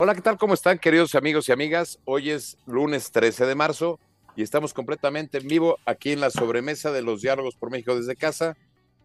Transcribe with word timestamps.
Hola, 0.00 0.14
¿qué 0.14 0.20
tal? 0.20 0.38
¿Cómo 0.38 0.54
están, 0.54 0.78
queridos 0.78 1.16
amigos 1.16 1.48
y 1.48 1.52
amigas? 1.52 1.98
Hoy 2.04 2.30
es 2.30 2.56
lunes 2.66 3.10
13 3.10 3.46
de 3.46 3.56
marzo 3.56 3.98
y 4.36 4.44
estamos 4.44 4.72
completamente 4.72 5.38
en 5.38 5.48
vivo 5.48 5.76
aquí 5.86 6.12
en 6.12 6.20
la 6.20 6.30
sobremesa 6.30 6.92
de 6.92 7.02
los 7.02 7.20
diálogos 7.20 7.56
por 7.56 7.72
México 7.72 7.96
desde 7.96 8.14
casa 8.14 8.56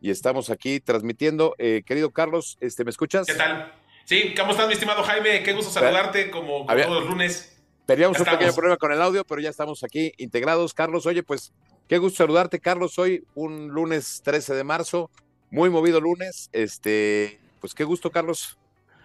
y 0.02 0.12
estamos 0.12 0.52
aquí 0.52 0.80
transmitiendo. 0.80 1.56
Eh, 1.58 1.82
querido 1.84 2.12
Carlos, 2.12 2.60
este, 2.62 2.84
¿me 2.84 2.92
escuchas? 2.92 3.26
¿Qué 3.26 3.34
tal? 3.34 3.74
Sí, 4.06 4.36
¿cómo 4.38 4.52
estás, 4.52 4.68
mi 4.68 4.74
estimado 4.74 5.02
Jaime? 5.02 5.42
Qué 5.42 5.54
gusto 5.54 5.72
saludarte 5.72 6.30
como, 6.30 6.68
todos 6.68 6.88
los 6.88 7.10
lunes. 7.10 7.58
Teníamos 7.88 8.20
un 8.20 8.26
pequeño 8.26 8.54
problema 8.54 8.78
con 8.78 8.92
el 8.92 9.02
audio, 9.02 9.26
pero 9.26 9.42
ya 9.42 9.50
estamos 9.50 9.84
aquí 9.84 10.14
integrados. 10.18 10.76
Carlos, 10.76 11.08
oye, 11.08 11.24
pues 11.24 11.54
qué 11.90 11.98
gusto 11.98 12.18
saludarte, 12.18 12.60
Carlos. 12.60 13.00
Hoy 13.00 13.26
un 13.34 13.70
lunes 13.70 14.22
13 14.24 14.54
de 14.54 14.64
marzo, 14.64 15.10
muy 15.50 15.72
movido 15.72 16.00
lunes. 16.00 16.52
Este, 16.54 17.40
pues 17.62 17.74
qué 17.74 17.84
gusto, 17.84 18.12
Carlos. 18.12 18.60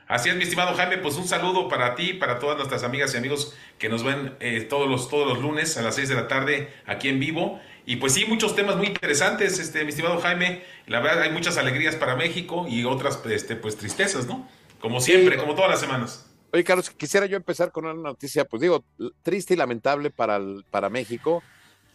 Así 0.09 0.30
es, 0.30 0.37
mi 0.37 0.45
estimado 0.45 0.75
Jaime, 0.75 0.97
pues 0.97 1.17
un 1.17 1.29
saludo 1.29 1.69
para 1.69 1.95
ti, 1.95 2.15
para 2.15 2.39
todas 2.39 2.57
nuestras 2.57 2.83
amigas 2.83 3.12
y 3.12 3.19
amigos 3.19 3.55
que 3.79 3.91
nos 3.91 4.03
ven 4.03 4.35
eh, 4.41 4.62
todos, 4.62 4.89
los, 4.89 5.11
todos 5.11 5.29
los 5.29 5.43
lunes 5.43 5.77
a 5.77 5.83
las 5.83 5.97
6 5.97 6.09
de 6.09 6.15
la 6.15 6.27
tarde 6.27 6.73
aquí 6.87 7.11
en 7.11 7.21
vivo. 7.21 7.61
Y 7.85 7.97
pues 7.97 8.15
sí, 8.15 8.25
muchos 8.25 8.57
temas 8.57 8.77
muy 8.77 8.87
interesantes, 8.87 9.59
este, 9.59 9.85
mi 9.85 9.91
estimado 9.91 10.19
Jaime. 10.19 10.63
La 10.87 11.01
verdad, 11.01 11.25
hay 11.25 11.30
muchas 11.30 11.59
alegrías 11.59 11.95
para 11.95 12.16
México 12.16 12.66
y 12.66 12.85
otras 12.85 13.21
este, 13.27 13.55
pues 13.55 13.77
tristezas, 13.77 14.27
¿no? 14.27 14.49
Como 14.80 15.02
siempre, 15.02 15.37
como 15.37 15.55
todas 15.55 15.71
las 15.71 15.80
semanas. 15.80 16.27
Oye, 16.52 16.65
Carlos, 16.65 16.88
quisiera 16.88 17.27
yo 17.27 17.37
empezar 17.37 17.71
con 17.71 17.85
una 17.85 17.93
noticia, 17.93 18.47
pues 18.47 18.63
digo, 18.63 18.83
triste 19.23 19.52
y 19.52 19.57
lamentable 19.59 20.09
para, 20.11 20.41
para 20.71 20.88
México. 20.88 21.43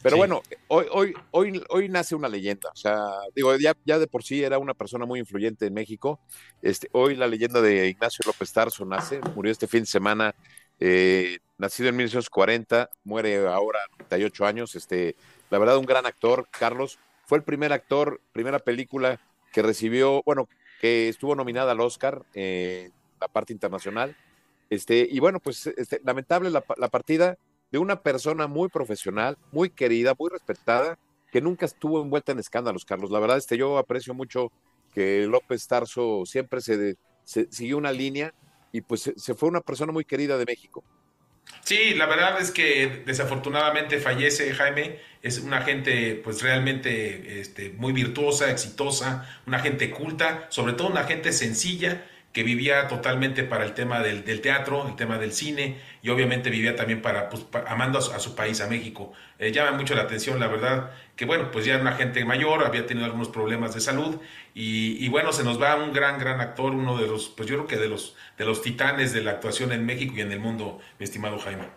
Pero 0.04 0.18
bueno, 0.18 0.44
hoy, 0.68 0.86
hoy, 0.92 1.14
hoy, 1.32 1.64
hoy 1.70 1.88
nace 1.88 2.14
una 2.14 2.28
leyenda. 2.28 2.70
O 2.72 2.76
sea, 2.76 3.08
digo, 3.34 3.56
ya, 3.56 3.74
ya 3.86 3.98
de 3.98 4.08
por 4.08 4.22
sí 4.22 4.44
era 4.44 4.60
una 4.60 4.74
persona 4.74 5.06
muy 5.06 5.20
influyente 5.20 5.66
en 5.66 5.74
México. 5.74 6.20
Este, 6.62 6.90
hoy 6.92 7.16
la 7.16 7.28
leyenda 7.28 7.62
de 7.62 7.88
Ignacio 7.88 8.24
López 8.26 8.52
Tarso 8.52 8.86
nace, 8.86 9.22
murió 9.34 9.52
este 9.52 9.66
fin 9.66 9.82
de 9.82 9.86
semana, 9.86 10.36
eh, 10.82 11.40
nacido 11.58 11.88
en 11.88 11.96
1940, 11.96 12.90
muere 13.06 13.48
ahora 13.48 13.80
a 13.80 13.96
38 13.96 14.46
años. 14.46 14.76
Este, 14.76 15.16
la 15.50 15.58
verdad, 15.58 15.78
un 15.78 15.86
gran 15.86 16.06
actor, 16.06 16.50
Carlos. 16.52 17.00
Fue 17.26 17.38
el 17.38 17.46
primer 17.46 17.72
actor, 17.72 18.20
primera 18.34 18.60
película 18.60 19.22
que 19.54 19.62
recibió, 19.62 20.22
bueno, 20.26 20.50
que 20.82 21.08
estuvo 21.08 21.34
nominada 21.34 21.72
al 21.72 21.80
Oscar, 21.80 22.24
eh, 22.34 22.92
la 23.22 23.30
parte 23.30 23.54
internacional. 23.54 24.18
Este, 24.70 25.08
y 25.10 25.20
bueno, 25.20 25.40
pues 25.40 25.68
este, 25.68 26.02
lamentable 26.04 26.50
la, 26.50 26.66
la 26.76 26.90
partida 26.90 27.38
de 27.74 27.80
una 27.80 28.00
persona 28.04 28.46
muy 28.46 28.70
profesional, 28.70 29.36
muy 29.52 29.72
querida, 29.72 30.14
muy 30.18 30.30
respetada, 30.30 31.00
que 31.32 31.42
nunca 31.42 31.66
estuvo 31.66 32.00
envuelta 32.04 32.32
en 32.32 32.38
escándalos, 32.38 32.86
Carlos. 32.86 33.10
La 33.10 33.20
verdad, 33.20 33.40
este, 33.40 33.58
yo 33.58 33.80
aprecio 33.80 34.14
mucho 34.14 34.52
que 34.94 35.26
López 35.26 35.68
Tarso 35.68 36.22
siempre 36.28 36.62
se, 36.62 36.98
siguió 37.24 37.80
una 37.80 37.92
línea 37.92 38.32
y 38.72 38.82
pues 38.82 39.12
se, 39.16 39.34
fue 39.34 39.50
una 39.50 39.62
persona 39.62 39.92
muy 39.92 40.06
querida 40.06 40.38
de 40.38 40.46
México. 40.46 40.84
Sí, 41.62 41.96
la 41.96 42.06
verdad 42.06 42.40
es 42.40 42.52
que 42.52 43.02
desafortunadamente 43.08 44.00
fallece 44.00 44.54
Jaime, 44.54 45.00
es 45.24 45.40
una 45.40 45.64
gente 45.64 46.22
pues 46.24 46.44
realmente 46.44 47.40
este, 47.40 47.72
muy 47.72 47.92
virtuosa, 47.92 48.52
exitosa, 48.52 49.28
una 49.48 49.58
gente 49.58 49.90
culta, 49.90 50.46
sobre 50.50 50.74
todo 50.74 50.90
una 50.90 51.06
gente 51.06 51.34
sencilla 51.34 52.06
que 52.34 52.42
vivía 52.42 52.88
totalmente 52.88 53.44
para 53.44 53.64
el 53.64 53.76
tema 53.76 54.02
del, 54.02 54.24
teatro, 54.42 54.88
el 54.88 54.96
tema 54.96 55.20
del 55.20 55.34
cine, 55.34 55.80
y 56.02 56.10
obviamente 56.10 56.50
vivía 56.50 56.76
también 56.76 57.00
para, 57.00 57.30
pues, 57.30 57.46
amando 57.68 58.00
a 58.00 58.02
su, 58.02 58.36
país, 58.36 58.60
a 58.60 58.68
México. 58.68 59.14
Eh, 59.38 59.52
llama 59.52 59.78
mucho 59.78 59.94
la 59.94 60.02
atención, 60.02 60.40
la 60.40 60.48
verdad, 60.48 60.92
que 61.16 61.26
bueno, 61.26 61.52
pues 61.52 61.64
ya 61.64 61.76
era 61.76 61.84
una 61.84 61.94
gente 61.94 62.26
mayor, 62.26 62.66
había 62.66 62.88
tenido 62.88 63.06
algunos 63.06 63.30
problemas 63.30 63.76
de 63.76 63.82
salud, 63.82 64.20
y, 64.56 65.08
bueno, 65.10 65.32
se 65.32 65.44
nos 65.44 65.62
va 65.62 65.76
un 65.76 65.94
gran, 65.94 66.18
gran 66.20 66.42
actor, 66.42 66.74
uno 66.74 66.98
de 66.98 67.08
los, 67.08 67.30
pues 67.30 67.48
yo 67.48 67.56
creo 67.56 67.68
que 67.68 67.78
de 67.78 67.88
los, 67.88 68.16
de 68.38 68.46
los 68.46 68.64
titanes 68.64 69.14
de 69.14 69.22
la 69.22 69.32
actuación 69.32 69.72
en 69.72 69.86
México 69.86 70.16
y 70.18 70.22
en 70.22 70.32
el 70.32 70.40
mundo, 70.40 70.80
mi 70.98 71.04
estimado 71.04 71.38
Jaime. 71.38 71.68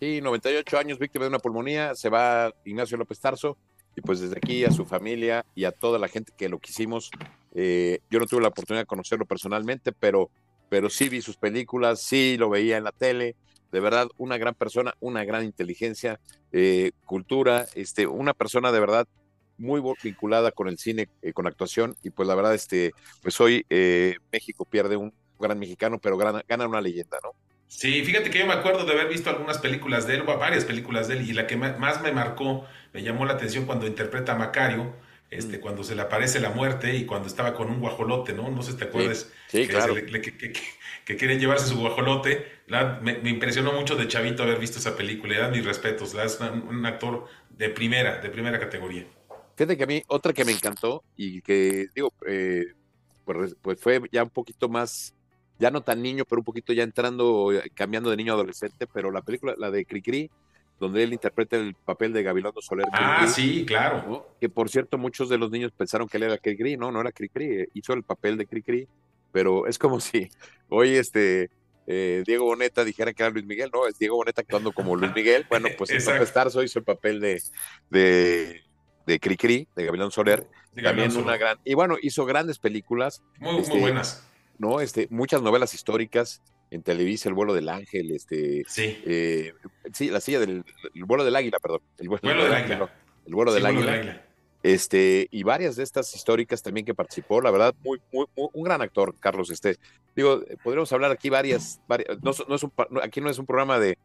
Sí, 0.00 0.20
98 0.22 0.78
años, 0.78 0.98
víctima 0.98 1.26
de 1.26 1.28
una 1.28 1.38
pulmonía, 1.38 1.94
se 1.94 2.08
va 2.08 2.54
Ignacio 2.64 2.96
López 2.96 3.20
Tarso, 3.20 3.58
y 3.96 4.02
pues 4.02 4.20
desde 4.20 4.36
aquí 4.36 4.64
a 4.64 4.70
su 4.70 4.84
familia 4.84 5.44
y 5.54 5.64
a 5.64 5.72
toda 5.72 5.98
la 5.98 6.06
gente 6.06 6.32
que 6.36 6.50
lo 6.50 6.58
quisimos, 6.58 7.10
eh, 7.54 8.00
yo 8.10 8.20
no 8.20 8.26
tuve 8.26 8.42
la 8.42 8.48
oportunidad 8.48 8.82
de 8.82 8.86
conocerlo 8.86 9.24
personalmente, 9.24 9.90
pero, 9.90 10.30
pero 10.68 10.90
sí 10.90 11.08
vi 11.08 11.22
sus 11.22 11.38
películas, 11.38 12.02
sí 12.02 12.36
lo 12.38 12.50
veía 12.50 12.76
en 12.76 12.84
la 12.84 12.92
tele, 12.92 13.34
de 13.72 13.80
verdad 13.80 14.08
una 14.18 14.36
gran 14.36 14.54
persona, 14.54 14.94
una 15.00 15.24
gran 15.24 15.44
inteligencia, 15.44 16.20
eh, 16.52 16.92
cultura, 17.06 17.66
este, 17.74 18.06
una 18.06 18.34
persona 18.34 18.70
de 18.70 18.80
verdad 18.80 19.08
muy 19.58 19.82
vinculada 20.02 20.52
con 20.52 20.68
el 20.68 20.76
cine, 20.76 21.08
eh, 21.22 21.32
con 21.32 21.46
actuación, 21.46 21.96
y 22.02 22.10
pues 22.10 22.28
la 22.28 22.34
verdad, 22.34 22.54
este, 22.54 22.92
pues 23.22 23.40
hoy 23.40 23.64
México 24.30 24.66
pierde 24.66 24.98
un 24.98 25.14
gran 25.40 25.58
mexicano, 25.58 25.98
pero 25.98 26.18
gana, 26.18 26.44
gana 26.46 26.68
una 26.68 26.82
leyenda, 26.82 27.18
¿no? 27.22 27.30
Sí, 27.68 28.04
fíjate 28.04 28.30
que 28.30 28.38
yo 28.38 28.46
me 28.46 28.52
acuerdo 28.52 28.84
de 28.84 28.92
haber 28.92 29.08
visto 29.08 29.28
algunas 29.28 29.58
películas 29.58 30.06
de 30.06 30.14
él, 30.14 30.22
varias 30.22 30.64
películas 30.64 31.08
de 31.08 31.18
él, 31.18 31.28
y 31.28 31.32
la 31.32 31.46
que 31.46 31.56
más 31.56 32.00
me 32.00 32.12
marcó, 32.12 32.64
me 32.96 33.02
llamó 33.02 33.26
la 33.26 33.34
atención 33.34 33.66
cuando 33.66 33.86
interpreta 33.86 34.32
a 34.32 34.36
Macario, 34.36 34.94
este, 35.28 35.58
mm. 35.58 35.60
cuando 35.60 35.84
se 35.84 35.94
le 35.94 36.00
aparece 36.00 36.40
la 36.40 36.48
muerte 36.48 36.96
y 36.96 37.04
cuando 37.04 37.28
estaba 37.28 37.52
con 37.52 37.68
un 37.68 37.78
guajolote, 37.78 38.32
¿no? 38.32 38.50
No 38.50 38.62
sé 38.62 38.72
si 38.72 38.78
te 38.78 38.84
acuerdas. 38.84 39.30
que, 39.50 39.68
claro. 39.68 39.94
que, 39.94 41.16
quieren 41.16 41.38
llevarse 41.38 41.66
su 41.66 41.78
guajolote. 41.78 42.46
Me, 43.02 43.28
impresionó 43.28 43.74
mucho 43.74 43.96
de 43.96 44.08
Chavito 44.08 44.44
haber 44.44 44.58
visto 44.58 44.78
esa 44.78 44.96
película. 44.96 45.38
Dan 45.38 45.50
mis 45.50 45.66
respetos. 45.66 46.14
Es 46.14 46.40
un, 46.40 46.86
actor 46.86 47.26
de 47.50 47.68
primera, 47.68 48.18
de 48.18 48.30
primera 48.30 48.58
categoría. 48.58 49.06
Fíjate 49.56 49.76
que 49.76 49.84
a 49.84 49.86
mí, 49.86 50.02
otra 50.06 50.32
que 50.32 50.46
me 50.46 50.52
encantó 50.52 51.04
y 51.18 51.42
que, 51.42 51.88
digo, 51.94 52.14
eh, 52.26 52.64
pues, 53.26 53.56
pues 53.60 53.78
fue 53.78 54.00
ya 54.10 54.22
un 54.22 54.30
poquito 54.30 54.70
más 54.70 55.14
ya 55.58 55.70
no 55.70 55.82
tan 55.82 56.00
niño, 56.00 56.24
pero 56.24 56.40
un 56.40 56.46
poquito 56.46 56.72
ya 56.72 56.82
entrando, 56.82 57.52
eh, 57.52 57.70
cambiando 57.74 58.08
de 58.08 58.16
niño 58.16 58.32
a 58.32 58.36
adolescente, 58.36 58.86
pero 58.86 59.10
la 59.10 59.20
película, 59.20 59.54
la 59.58 59.70
de 59.70 59.84
Cricri, 59.84 60.30
donde 60.78 61.02
él 61.02 61.12
interpreta 61.12 61.56
el 61.56 61.74
papel 61.74 62.12
de 62.12 62.22
Gabilondo 62.22 62.60
Soler. 62.60 62.86
Ah, 62.92 63.26
sí, 63.26 63.64
claro. 63.66 64.28
Que 64.40 64.48
por 64.48 64.68
cierto, 64.68 64.98
muchos 64.98 65.28
de 65.28 65.38
los 65.38 65.50
niños 65.50 65.72
pensaron 65.72 66.08
que 66.08 66.16
él 66.18 66.24
era 66.24 66.38
Cricri, 66.38 66.76
no, 66.76 66.92
no 66.92 67.00
era 67.00 67.12
Cricri, 67.12 67.60
eh, 67.60 67.68
hizo 67.74 67.92
el 67.92 68.02
papel 68.02 68.36
de 68.36 68.46
Cricri, 68.46 68.88
pero 69.32 69.66
es 69.66 69.78
como 69.78 70.00
si 70.00 70.28
hoy 70.68 70.96
este 70.96 71.50
eh, 71.86 72.22
Diego 72.26 72.44
Boneta 72.44 72.84
dijera 72.84 73.12
que 73.12 73.22
era 73.22 73.30
Luis 73.30 73.46
Miguel, 73.46 73.70
no, 73.72 73.86
es 73.86 73.98
Diego 73.98 74.16
Boneta 74.16 74.42
actuando 74.42 74.72
como 74.72 74.96
Luis 74.96 75.14
Miguel. 75.14 75.46
Bueno, 75.48 75.68
pues 75.78 75.90
el 75.90 76.26
Starso 76.26 76.62
hizo 76.62 76.78
el 76.78 76.84
papel 76.84 77.20
de, 77.20 77.42
de, 77.90 78.62
de 79.06 79.20
Cricri, 79.20 79.68
de 79.74 79.84
Gabilondo 79.84 80.10
Soler. 80.10 80.46
también 80.82 81.16
una 81.16 81.36
gran. 81.36 81.58
Y 81.64 81.74
bueno, 81.74 81.96
hizo 82.02 82.26
grandes 82.26 82.58
películas. 82.58 83.22
Muy, 83.38 83.52
muy 83.52 83.62
este, 83.62 83.80
buenas 83.80 84.26
¿no? 84.58 84.80
Este, 84.80 85.06
muchas 85.10 85.42
novelas 85.42 85.74
históricas 85.74 86.42
en 86.70 86.82
Televisa, 86.82 87.28
El 87.28 87.34
vuelo 87.34 87.54
del 87.54 87.68
ángel, 87.68 88.10
este, 88.10 88.64
sí, 88.66 89.02
eh, 89.06 89.52
sí 89.92 90.10
la 90.10 90.20
silla 90.20 90.40
del 90.40 90.64
el 90.94 91.04
vuelo 91.04 91.24
del 91.24 91.36
águila, 91.36 91.58
perdón, 91.58 91.80
el 91.98 92.08
vuelo, 92.08 92.44
del, 92.44 92.52
águila, 92.52 92.90
el 93.26 93.34
vuelo 93.34 93.52
del, 93.52 93.66
águila. 93.66 94.22
Este, 94.62 95.28
y 95.30 95.44
varias 95.44 95.76
de 95.76 95.84
estas 95.84 96.12
históricas 96.14 96.62
también 96.62 96.84
que 96.84 96.94
participó, 96.94 97.40
la 97.40 97.52
verdad, 97.52 97.74
muy, 97.84 98.00
muy, 98.12 98.26
un 98.34 98.64
gran 98.64 98.82
actor, 98.82 99.14
Carlos. 99.20 99.50
Este, 99.50 99.76
digo, 100.16 100.42
podríamos 100.64 100.92
hablar 100.92 101.12
aquí 101.12 101.30
varias, 101.30 101.80
varias 101.86 102.20
no, 102.22 102.32
es 102.32 102.62
un, 102.62 102.72
aquí 103.02 103.20
no 103.20 103.30
es 103.30 103.38
un 103.38 103.46
programa 103.46 103.78
de, 103.78 103.96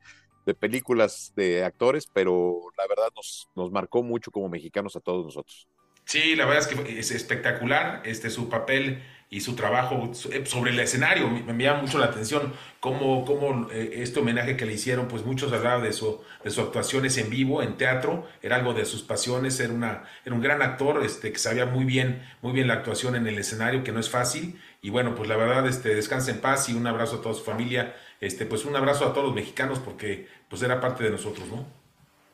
de, 0.45 0.53
películas 0.53 1.33
de 1.35 1.63
actores, 1.63 2.05
pero 2.13 2.59
la 2.77 2.85
verdad 2.87 3.09
nos, 3.15 3.49
nos 3.55 3.71
marcó 3.71 4.03
mucho 4.03 4.29
como 4.29 4.49
mexicanos 4.49 4.95
a 4.95 4.99
todos 4.99 5.25
nosotros. 5.25 5.67
Sí, 6.05 6.35
la 6.35 6.45
verdad 6.45 6.69
es 6.69 6.77
que 6.77 6.99
es 6.99 7.11
espectacular 7.11 8.01
este, 8.05 8.29
su 8.29 8.49
papel 8.49 9.01
y 9.33 9.39
su 9.39 9.55
trabajo 9.55 10.11
sobre 10.43 10.71
el 10.71 10.79
escenario. 10.79 11.29
Me, 11.29 11.63
llama 11.63 11.83
mucho 11.83 11.97
la 11.97 12.07
atención 12.07 12.53
cómo, 12.81 13.23
cómo 13.23 13.71
eh, 13.71 14.01
este 14.03 14.19
homenaje 14.19 14.57
que 14.57 14.65
le 14.65 14.73
hicieron, 14.73 15.07
pues 15.07 15.25
muchos 15.25 15.53
hablaban 15.53 15.83
de 15.83 15.93
su, 15.93 16.21
de 16.43 16.51
sus 16.51 16.65
actuaciones 16.65 17.17
en 17.17 17.29
vivo, 17.29 17.63
en 17.63 17.77
teatro, 17.77 18.27
era 18.41 18.57
algo 18.57 18.73
de 18.73 18.83
sus 18.83 19.03
pasiones, 19.03 19.57
era, 19.61 19.73
una, 19.73 20.03
era 20.25 20.35
un 20.35 20.41
gran 20.41 20.61
actor 20.61 21.01
este, 21.05 21.31
que 21.31 21.39
sabía 21.39 21.65
muy 21.65 21.85
bien, 21.85 22.29
muy 22.41 22.51
bien 22.51 22.67
la 22.67 22.73
actuación 22.73 23.15
en 23.15 23.25
el 23.25 23.37
escenario, 23.37 23.85
que 23.85 23.93
no 23.93 24.01
es 24.01 24.09
fácil. 24.09 24.59
Y 24.81 24.89
bueno, 24.89 25.15
pues 25.15 25.29
la 25.29 25.37
verdad, 25.37 25.65
este, 25.65 25.95
descansa 25.95 26.31
en 26.31 26.41
paz 26.41 26.67
y 26.67 26.73
un 26.73 26.85
abrazo 26.85 27.15
a 27.15 27.21
toda 27.21 27.33
su 27.33 27.45
familia. 27.45 27.95
Este, 28.19 28.45
pues 28.45 28.65
un 28.65 28.75
abrazo 28.75 29.05
a 29.05 29.13
todos 29.13 29.27
los 29.27 29.33
mexicanos 29.33 29.79
porque 29.79 30.27
pues 30.49 30.61
era 30.61 30.81
parte 30.81 31.05
de 31.05 31.09
nosotros, 31.09 31.47
¿no? 31.47 31.65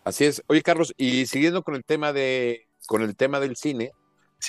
Así 0.04 0.26
es. 0.26 0.42
Oye, 0.48 0.64
Carlos, 0.64 0.96
y 0.98 1.28
siguiendo 1.28 1.62
con 1.62 1.76
el 1.76 1.84
tema 1.84 2.12
de, 2.12 2.66
con 2.88 3.04
el 3.04 3.16
tema 3.16 3.40
del 3.40 3.56
cine, 3.56 3.92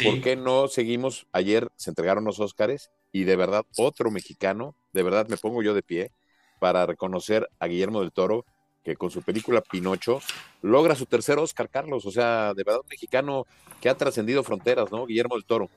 ¿Por 0.04 0.20
qué 0.20 0.36
no 0.36 0.68
seguimos? 0.68 1.26
Ayer 1.32 1.68
se 1.76 1.90
entregaron 1.90 2.24
los 2.24 2.40
Óscares 2.40 2.90
y 3.12 3.24
de 3.24 3.36
verdad 3.36 3.64
otro 3.76 4.10
mexicano, 4.10 4.74
de 4.92 5.02
verdad 5.02 5.28
me 5.28 5.36
pongo 5.36 5.62
yo 5.62 5.74
de 5.74 5.82
pie 5.82 6.12
para 6.58 6.86
reconocer 6.86 7.48
a 7.58 7.66
Guillermo 7.66 8.00
del 8.00 8.12
Toro, 8.12 8.44
que 8.84 8.96
con 8.96 9.10
su 9.10 9.22
película 9.22 9.60
Pinocho 9.60 10.20
logra 10.62 10.94
su 10.94 11.06
tercer 11.06 11.38
Óscar, 11.38 11.68
Carlos. 11.68 12.06
O 12.06 12.10
sea, 12.10 12.54
de 12.54 12.64
verdad 12.64 12.80
un 12.82 12.88
mexicano 12.88 13.46
que 13.80 13.88
ha 13.88 13.96
trascendido 13.96 14.42
fronteras, 14.42 14.90
¿no? 14.90 15.06
Guillermo 15.06 15.34
del 15.36 15.44
Toro. 15.44 15.68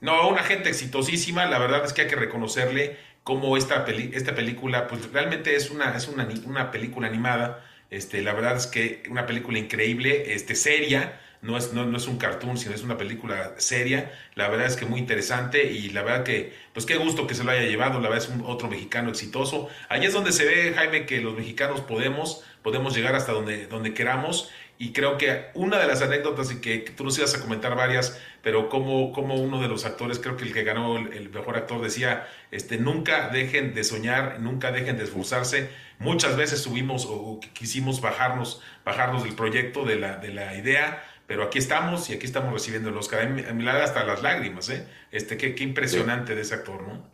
No, 0.00 0.28
una 0.28 0.42
gente 0.42 0.68
exitosísima. 0.68 1.46
La 1.46 1.58
verdad 1.58 1.84
es 1.84 1.92
que 1.92 2.02
hay 2.02 2.08
que 2.08 2.16
reconocerle 2.16 2.98
cómo 3.22 3.56
esta, 3.56 3.84
esta 3.86 4.34
película, 4.34 4.88
pues 4.88 5.10
realmente 5.12 5.54
es 5.54 5.70
una, 5.70 5.96
es 5.96 6.08
una, 6.08 6.28
una 6.44 6.70
película 6.70 7.06
animada. 7.06 7.64
Este, 7.90 8.22
la 8.22 8.32
verdad 8.32 8.56
es 8.56 8.66
que 8.66 9.02
una 9.10 9.26
película 9.26 9.58
increíble, 9.58 10.34
este, 10.34 10.54
seria, 10.54 11.20
no 11.42 11.58
es, 11.58 11.72
no, 11.72 11.84
no, 11.84 11.96
es 11.96 12.06
un 12.06 12.18
cartoon, 12.18 12.56
sino 12.56 12.72
es 12.74 12.82
una 12.82 12.96
película 12.96 13.54
seria. 13.58 14.12
La 14.36 14.48
verdad 14.48 14.66
es 14.66 14.76
que 14.76 14.86
muy 14.86 15.00
interesante 15.00 15.72
y 15.72 15.90
la 15.90 16.02
verdad 16.02 16.22
que, 16.22 16.54
pues 16.72 16.86
qué 16.86 16.96
gusto 16.96 17.26
que 17.26 17.34
se 17.34 17.42
lo 17.42 17.50
haya 17.50 17.62
llevado. 17.62 18.00
La 18.00 18.08
verdad 18.08 18.24
es 18.24 18.30
un 18.30 18.44
otro 18.46 18.68
mexicano 18.68 19.10
exitoso. 19.10 19.68
Allí 19.88 20.06
es 20.06 20.12
donde 20.12 20.30
se 20.30 20.44
ve, 20.44 20.72
Jaime, 20.72 21.04
que 21.04 21.20
los 21.20 21.36
mexicanos 21.36 21.80
podemos, 21.80 22.44
podemos 22.62 22.94
llegar 22.94 23.16
hasta 23.16 23.32
donde, 23.32 23.66
donde 23.66 23.92
queramos. 23.92 24.50
Y 24.78 24.92
creo 24.92 25.18
que 25.18 25.46
una 25.54 25.78
de 25.78 25.86
las 25.86 26.02
anécdotas, 26.02 26.50
y 26.50 26.60
que, 26.60 26.78
tú 26.78 27.04
nos 27.04 27.16
ibas 27.18 27.34
a 27.34 27.40
comentar 27.40 27.76
varias, 27.76 28.20
pero 28.42 28.68
como, 28.68 29.12
como 29.12 29.36
uno 29.36 29.60
de 29.60 29.68
los 29.68 29.84
actores, 29.84 30.18
creo 30.18 30.36
que 30.36 30.44
el 30.44 30.52
que 30.52 30.64
ganó 30.64 30.96
el, 30.96 31.28
mejor 31.30 31.56
actor 31.56 31.80
decía, 31.80 32.26
este, 32.50 32.78
nunca 32.78 33.28
dejen 33.28 33.74
de 33.74 33.84
soñar, 33.84 34.40
nunca 34.40 34.72
dejen 34.72 34.96
de 34.96 35.04
esforzarse. 35.04 35.70
Muchas 35.98 36.36
veces 36.36 36.62
subimos 36.62 37.06
o, 37.08 37.38
quisimos 37.52 38.00
bajarnos, 38.00 38.60
bajarnos 38.84 39.22
del 39.22 39.34
proyecto, 39.34 39.84
de 39.84 39.96
la, 39.96 40.16
de 40.16 40.34
la 40.34 40.56
idea, 40.56 41.04
pero 41.26 41.44
aquí 41.44 41.58
estamos 41.58 42.08
y 42.10 42.14
aquí 42.14 42.26
estamos 42.26 42.52
recibiendo 42.52 42.88
el 42.88 42.96
Oscar. 42.96 43.26
A 43.26 43.28
mí 43.28 43.68
hasta 43.68 44.04
las 44.04 44.22
lágrimas, 44.22 44.68
¿eh? 44.68 44.86
Este, 45.10 45.36
qué, 45.36 45.54
qué 45.54 45.64
impresionante 45.64 46.34
de 46.34 46.42
ese 46.42 46.54
actor, 46.54 46.82
¿no? 46.82 47.10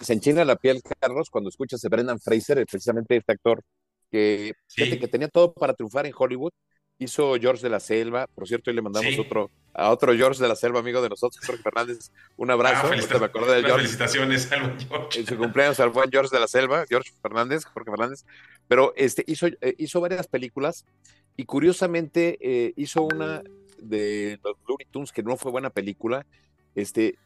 se 0.00 0.12
enchina 0.12 0.44
la 0.44 0.56
piel, 0.56 0.82
Carlos, 0.98 1.30
cuando 1.30 1.48
escuchas 1.48 1.84
a 1.84 1.88
Brendan 1.88 2.18
Fraser, 2.18 2.64
precisamente 2.66 3.16
este 3.16 3.32
actor 3.32 3.62
que, 4.10 4.52
que 4.74 5.08
tenía 5.08 5.28
todo 5.28 5.52
para 5.52 5.74
triunfar 5.74 6.06
en 6.06 6.12
Hollywood. 6.16 6.50
Hizo 6.98 7.34
George 7.38 7.62
de 7.62 7.68
la 7.68 7.78
Selva, 7.78 8.26
por 8.26 8.48
cierto, 8.48 8.70
y 8.70 8.74
le 8.74 8.80
mandamos 8.80 9.18
otro 9.18 9.50
a 9.74 9.90
otro 9.90 10.14
George 10.14 10.42
de 10.42 10.48
la 10.48 10.56
Selva, 10.56 10.80
amigo 10.80 11.02
de 11.02 11.10
nosotros, 11.10 11.44
Jorge 11.44 11.62
Fernández, 11.62 12.10
un 12.38 12.50
abrazo. 12.50 12.88
Ah, 12.90 13.18
me 13.18 13.26
acordé 13.26 13.56
de 13.56 13.60
George. 13.60 13.76
Felicitaciones 13.76 14.50
al 14.50 14.78
George. 14.80 15.20
En 15.20 15.26
su 15.26 15.36
cumpleaños 15.36 15.78
al 15.80 15.90
buen 15.90 16.10
George 16.10 16.34
de 16.34 16.40
la 16.40 16.48
Selva, 16.48 16.86
George 16.88 17.12
Fernández, 17.20 17.66
Jorge 17.66 17.90
Fernández. 17.90 18.24
Pero 18.68 18.94
este, 18.96 19.22
hizo, 19.26 19.48
eh, 19.48 19.74
hizo 19.76 20.00
varias 20.00 20.28
películas 20.28 20.86
y 21.36 21.44
curiosamente 21.44 22.38
eh, 22.40 22.72
hizo 22.76 23.02
una 23.02 23.42
de 23.78 24.38
los 24.42 24.56
Looney 24.66 24.86
Tunes 24.90 25.12
que 25.12 25.22
no 25.22 25.36
fue 25.36 25.52
buena 25.52 25.70
película. 25.70 26.26
Este, 26.74 27.16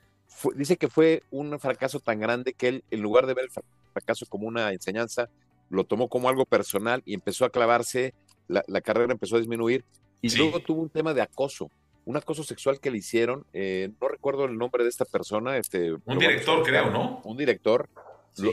dice 0.56 0.76
que 0.76 0.88
fue 0.88 1.22
un 1.30 1.58
fracaso 1.60 2.00
tan 2.00 2.20
grande 2.20 2.54
que 2.54 2.68
él, 2.68 2.84
en 2.90 3.02
lugar 3.02 3.26
de 3.26 3.34
ver 3.34 3.44
el 3.44 3.64
fracaso 3.92 4.26
como 4.26 4.46
una 4.46 4.72
enseñanza, 4.72 5.28
lo 5.68 5.84
tomó 5.84 6.08
como 6.08 6.28
algo 6.28 6.44
personal 6.44 7.02
y 7.04 7.14
empezó 7.14 7.44
a 7.44 7.50
clavarse, 7.50 8.14
la, 8.48 8.80
carrera 8.80 9.12
empezó 9.12 9.36
a 9.36 9.38
disminuir 9.38 9.84
y 10.20 10.36
luego 10.36 10.60
tuvo 10.60 10.82
un 10.82 10.90
tema 10.90 11.14
de 11.14 11.22
acoso, 11.22 11.70
un 12.04 12.16
acoso 12.16 12.42
sexual 12.42 12.80
que 12.80 12.90
le 12.90 12.98
hicieron, 12.98 13.46
eh, 13.52 13.90
no 14.00 14.08
recuerdo 14.08 14.44
el 14.44 14.58
nombre 14.58 14.82
de 14.82 14.90
esta 14.90 15.04
persona, 15.04 15.56
este, 15.56 15.92
un 15.92 16.18
director 16.18 16.62
creo, 16.64 16.90
¿no? 16.90 17.20
Un 17.24 17.36
director, 17.36 17.88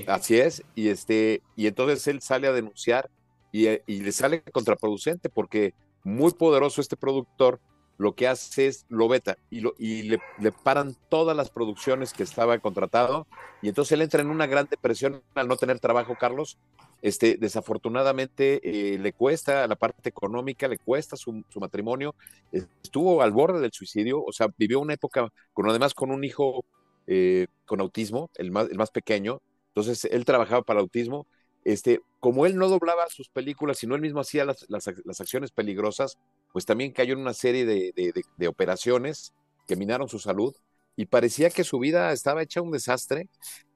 así 0.05 0.39
es, 0.39 0.63
y 0.75 0.89
este, 0.89 1.41
y 1.55 1.65
entonces 1.65 2.07
él 2.07 2.21
sale 2.21 2.47
a 2.47 2.53
denunciar 2.53 3.09
y, 3.51 3.67
le 3.87 4.11
sale 4.11 4.41
contraproducente 4.43 5.29
porque 5.29 5.73
muy 6.03 6.31
poderoso 6.33 6.81
este 6.81 6.97
productor 6.97 7.59
lo 7.97 8.13
que 8.13 8.27
hace 8.27 8.67
es 8.67 8.85
lo 8.89 9.07
veta 9.07 9.37
y, 9.49 9.61
lo, 9.61 9.73
y 9.79 10.03
le, 10.03 10.19
paran 10.63 10.95
todas 11.09 11.35
las 11.35 11.49
producciones 11.49 12.13
que 12.13 12.23
estaba 12.23 12.59
contratado 12.59 13.25
y 13.61 13.69
entonces 13.69 13.93
él 13.93 14.01
entra 14.03 14.21
en 14.21 14.29
una 14.29 14.45
gran 14.45 14.67
depresión 14.69 15.23
al 15.33 15.47
no 15.47 15.57
tener 15.57 15.79
trabajo, 15.79 16.15
Carlos. 16.19 16.57
Este, 17.03 17.37
desafortunadamente 17.37 18.59
eh, 18.63 18.97
le 18.97 19.13
cuesta 19.13 19.67
la 19.67 19.75
parte 19.75 20.09
económica, 20.09 20.67
le 20.67 20.79
cuesta 20.79 21.15
su, 21.15 21.43
matrimonio, 21.59 22.15
estuvo 22.51 23.21
al 23.21 23.31
borde 23.31 23.59
del 23.59 23.71
suicidio, 23.71 24.23
o 24.23 24.31
sea, 24.31 24.47
vivió 24.57 24.79
una 24.79 24.95
época 24.95 25.31
con 25.53 25.69
además 25.69 25.93
con 25.93 26.09
un 26.09 26.23
hijo 26.23 26.65
eh, 27.05 27.47
con 27.65 27.81
autismo, 27.81 28.31
el 28.35 28.49
más, 28.49 28.67
el 28.71 28.77
más 28.77 28.89
pequeño, 28.89 29.41
entonces 29.77 30.05
él 30.05 30.25
trabajaba 30.25 30.63
para 30.63 30.79
autismo 30.79 31.27
este, 31.67 31.99
como 32.21 32.45
él 32.45 32.55
no 32.55 32.69
doblaba 32.69 33.09
sus 33.09 33.27
películas, 33.27 33.79
sino 33.79 33.93
él 33.93 34.01
mismo 34.01 34.21
hacía 34.21 34.45
las, 34.45 34.65
las, 34.69 34.87
acciones 35.19 35.51
peligrosas, 35.51 36.17
pues 36.53 36.65
también 36.65 36.93
cayó 36.93 37.13
en 37.13 37.19
una 37.19 37.33
serie 37.33 37.65
de, 37.65 37.91
de, 38.37 38.47
operaciones 38.47 39.33
que 39.67 39.75
minaron 39.75 40.07
su 40.07 40.17
salud 40.17 40.55
y 40.95 41.07
parecía 41.07 41.49
que 41.49 41.65
su 41.65 41.77
vida 41.77 42.13
estaba 42.13 42.41
hecha 42.41 42.61
un 42.61 42.71
desastre, 42.71 43.27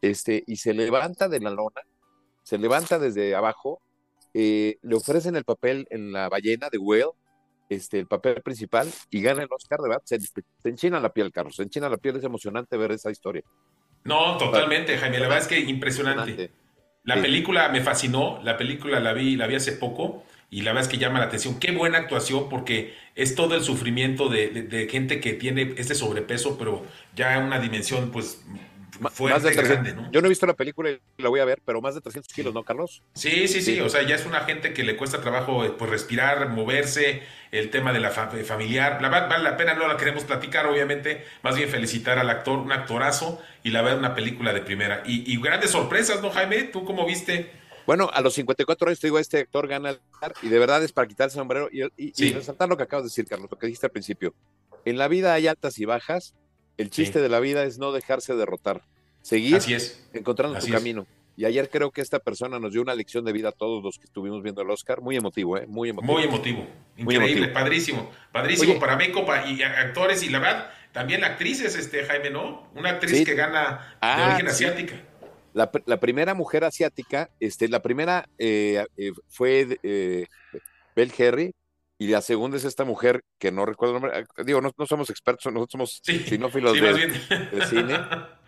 este, 0.02 0.42
y 0.48 0.56
se 0.56 0.74
levanta 0.74 1.28
de 1.28 1.42
la 1.42 1.50
lona, 1.50 1.82
se 2.44 2.58
levanta 2.58 2.98
desde 2.98 3.36
abajo, 3.36 3.82
eh, 4.34 4.78
le 4.84 4.96
ofrecen 4.96 5.36
el 5.36 5.44
papel 5.44 5.86
en 5.90 6.14
la 6.14 6.30
ballena 6.30 6.70
de 6.70 6.78
Whale, 6.78 7.12
este, 7.68 8.00
el 8.00 8.08
papel 8.08 8.42
principal, 8.42 8.90
y 9.10 9.22
gana 9.22 9.44
el 9.44 9.50
Oscar, 9.52 9.80
de 9.82 9.90
verdad, 9.90 10.04
se, 10.06 10.18
se 10.18 10.44
enchina 10.64 11.02
la 11.02 11.12
piel, 11.12 11.30
Carlos, 11.34 11.58
se 11.58 11.64
enchina 11.64 11.90
la 11.90 11.98
piel, 11.98 12.16
es 12.16 12.24
emocionante 12.24 12.78
ver 12.78 12.94
esa 12.94 13.12
historia. 13.12 13.44
No, 14.06 14.38
totalmente, 14.38 14.98
Jaime, 14.98 15.20
la 15.20 15.28
verdad 15.28 15.40
es 15.40 15.48
que 15.48 15.60
impresionante. 15.60 16.61
La 17.04 17.20
película 17.20 17.70
me 17.70 17.82
fascinó, 17.82 18.40
la 18.44 18.58
película 18.58 19.00
la 19.00 19.14
vi, 19.14 19.36
la 19.36 19.48
vi 19.48 19.56
hace 19.56 19.72
poco 19.72 20.24
y 20.52 20.62
la 20.62 20.72
verdad 20.72 20.84
es 20.84 20.90
que 20.90 21.04
llama 21.04 21.20
la 21.20 21.26
atención. 21.26 21.60
Qué 21.60 21.72
buena 21.72 21.98
actuación 21.98 22.48
porque 22.48 22.94
es 23.16 23.34
todo 23.34 23.56
el 23.56 23.64
sufrimiento 23.64 24.30
de, 24.30 24.88
gente 24.92 25.20
que 25.20 25.34
tiene 25.34 25.74
este 25.78 25.96
sobrepeso, 25.96 26.58
pero 26.60 26.86
ya 27.16 27.38
en 27.38 27.46
una 27.46 27.60
dimensión 27.60 28.12
pues 28.12 28.44
más 29.00 29.44
de 29.44 29.54
grande, 29.54 29.94
¿no? 29.94 30.12
Yo 30.12 30.22
no 30.22 30.28
he 30.28 30.30
visto 30.30 30.46
la 30.46 30.56
película 30.56 30.92
y 30.92 31.00
la 31.18 31.30
voy 31.30 31.40
a 31.40 31.46
ver, 31.46 31.62
pero 31.66 31.82
más 31.82 31.96
de 31.96 32.02
300 32.02 32.32
kilos, 32.34 32.54
¿no, 32.54 32.64
Carlos? 32.64 33.04
Sí, 33.14 33.48
sí, 33.48 33.62
sí, 33.62 33.80
o 33.80 33.90
sea, 33.90 34.04
ya 34.04 34.16
es 34.16 34.26
una 34.26 34.42
gente 34.42 34.74
que 34.74 34.84
le 34.84 34.98
cuesta 34.98 35.22
trabajo 35.22 35.64
eh, 35.64 35.74
pues 35.78 35.90
respirar, 35.90 36.50
moverse, 36.50 37.24
el 37.52 37.70
tema 37.70 37.92
de 37.94 38.00
la 38.00 38.12
familiar, 38.12 39.02
la 39.02 39.10
vale 39.10 39.44
la 39.44 39.58
pena, 39.58 39.74
no 39.74 39.88
la 39.88 39.98
queremos 39.98 40.24
platicar, 40.24 40.66
obviamente, 40.68 41.26
más 41.44 41.56
bien 41.56 41.70
felicitar 41.70 42.18
al 42.18 42.30
actor, 42.30 42.60
un 42.60 42.72
actorazo, 42.72 43.42
y 43.64 43.72
la 43.72 43.82
verdad 43.82 44.00
una 44.00 44.16
película 44.16 44.54
de 44.54 44.62
primera. 44.62 45.04
Y, 45.06 45.40
grandes 45.42 45.72
sorpresas, 45.72 46.22
¿no, 46.22 46.30
Jaime? 46.30 46.64
¿Tú 46.64 46.86
cómo 46.86 47.06
viste? 47.06 47.52
Bueno, 47.86 48.10
a 48.14 48.22
los 48.22 48.36
54 48.36 48.88
años 48.88 49.00
te 49.00 49.08
digo, 49.08 49.20
este 49.20 49.40
actor 49.40 49.68
gana 49.68 49.98
y 50.42 50.50
de 50.50 50.60
verdad 50.60 50.84
es 50.84 50.94
para 50.94 51.08
quitarse 51.08 51.38
el 51.38 51.42
sombrero 51.42 51.68
y, 51.72 51.84
y, 51.98 52.34
resaltar 52.34 52.70
lo 52.70 52.78
que 52.78 52.84
acabas 52.84 53.04
de 53.04 53.08
decir, 53.10 53.26
Carlos, 53.28 53.50
lo 53.52 53.58
que 53.58 53.68
dijiste 53.68 53.88
al 53.88 53.92
principio. 53.92 54.34
En 54.86 54.98
la 54.98 55.08
vida 55.08 55.34
hay 55.34 55.48
altas 55.48 55.78
y 55.80 55.86
bajas, 55.86 56.36
el 56.82 56.90
chiste 56.90 57.22
de 57.22 57.30
la 57.30 57.40
vida 57.40 57.64
es 57.64 57.78
no 57.78 57.92
dejarse 57.92 58.36
derrotar, 58.36 58.82
seguir 59.22 59.60
encontrando 60.14 60.60
tu 60.60 60.68
camino. 60.68 61.06
Y 61.38 61.46
ayer 61.46 61.70
creo 61.70 61.92
que 61.92 62.02
esta 62.02 62.20
persona 62.20 62.60
nos 62.60 62.74
dio 62.74 62.82
una 62.82 62.94
lección 62.94 63.24
de 63.24 63.32
vida 63.32 63.50
a 63.50 63.52
todos 63.52 63.84
los 63.84 63.98
que 63.98 64.06
estuvimos 64.06 64.44
viendo 64.44 64.62
el 64.62 64.70
Oscar. 64.70 65.02
Muy 65.02 65.16
emotivo, 65.16 65.58
¿eh? 65.58 65.66
Muy 65.66 65.90
emotivo. 65.90 66.14
Muy 66.14 66.24
emotivo. 66.24 66.68
Increíble, 66.98 67.48
padrísimo. 67.48 68.12
Padrísimo 68.32 68.80
para 68.80 68.96
México 68.96 69.26
y 69.48 69.64
actores. 69.64 70.24
Y 70.24 70.30
la 70.30 70.40
verdad, 70.40 70.72
también 70.92 71.22
la 71.22 71.28
actriz 71.28 71.62
es 71.62 71.76
este, 71.76 72.04
Jaime, 72.04 72.30
¿no? 72.30 72.68
Una 72.76 72.92
actriz 72.92 73.26
que 73.26 73.34
gana 73.34 73.78
de 73.80 73.98
ah, 74.02 74.28
origen 74.28 74.48
asiática. 74.50 74.96
La, 75.54 76.00
primera 76.00 76.34
mujer 76.34 76.64
asiática, 76.64 77.30
este, 77.40 77.68
la 77.68 77.82
primera 77.82 78.28
eh, 78.38 78.86
eh, 78.98 79.12
fue 79.28 79.80
eh, 79.84 80.28
Belle 80.96 81.14
Herry, 81.18 81.54
y 82.02 82.08
la 82.08 82.24
segunda 82.24 82.58
es 82.58 82.66
esta 82.66 82.84
mujer 82.84 83.24
que 83.38 83.52
no 83.52 83.64
recuerdo 83.64 83.98
el 83.98 84.02
nombre. 84.02 84.26
Digo, 84.44 84.60
no, 84.60 84.74
somos 84.88 85.12
expertos, 85.12 85.54
nosotros 85.54 86.02
somos 86.02 86.02
sinófilos 86.28 86.74
de, 86.74 87.66
cine. 87.70 88.00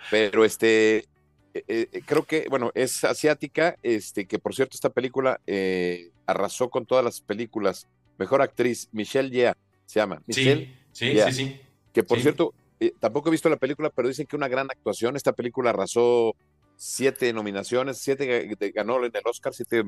Pero 0.10 0.44
este, 0.44 1.06
eh, 1.54 1.64
eh, 1.68 2.02
creo 2.04 2.24
que, 2.24 2.48
bueno, 2.50 2.72
es 2.74 3.04
asiática, 3.04 3.78
este, 3.84 4.26
que 4.26 4.40
por 4.40 4.56
cierto, 4.56 4.74
esta 4.74 4.90
película 4.90 5.40
eh, 5.46 6.10
arrasó 6.26 6.72
con 6.72 6.88
todas 6.88 7.06
las 7.06 7.22
películas. 7.22 7.88
Mejor 8.18 8.42
actriz, 8.42 8.90
Michelle 8.92 9.30
Yeoh 9.30 9.54
se 9.86 10.00
llama. 10.00 10.20
Michelle 10.26 10.76
sí, 10.92 11.16
sí, 11.16 11.32
sí, 11.32 11.62
Que 11.94 12.02
por 12.02 12.20
cierto, 12.22 12.56
tampoco 13.00 13.30
he 13.30 13.34
visto 13.34 13.50
la 13.50 13.58
película, 13.58 13.92
pero 13.92 14.08
dicen 14.08 14.26
que 14.26 14.36
una 14.36 14.48
gran 14.48 14.66
actuación. 14.72 15.16
Esta 15.16 15.34
película 15.34 15.70
arrasó 15.70 16.36
siete 16.76 17.32
nominaciones, 17.34 18.00
siete 18.00 18.58
ganó 18.74 18.98
en 19.06 19.12
el 19.14 19.22
Oscar, 19.26 19.54
siete, 19.54 19.84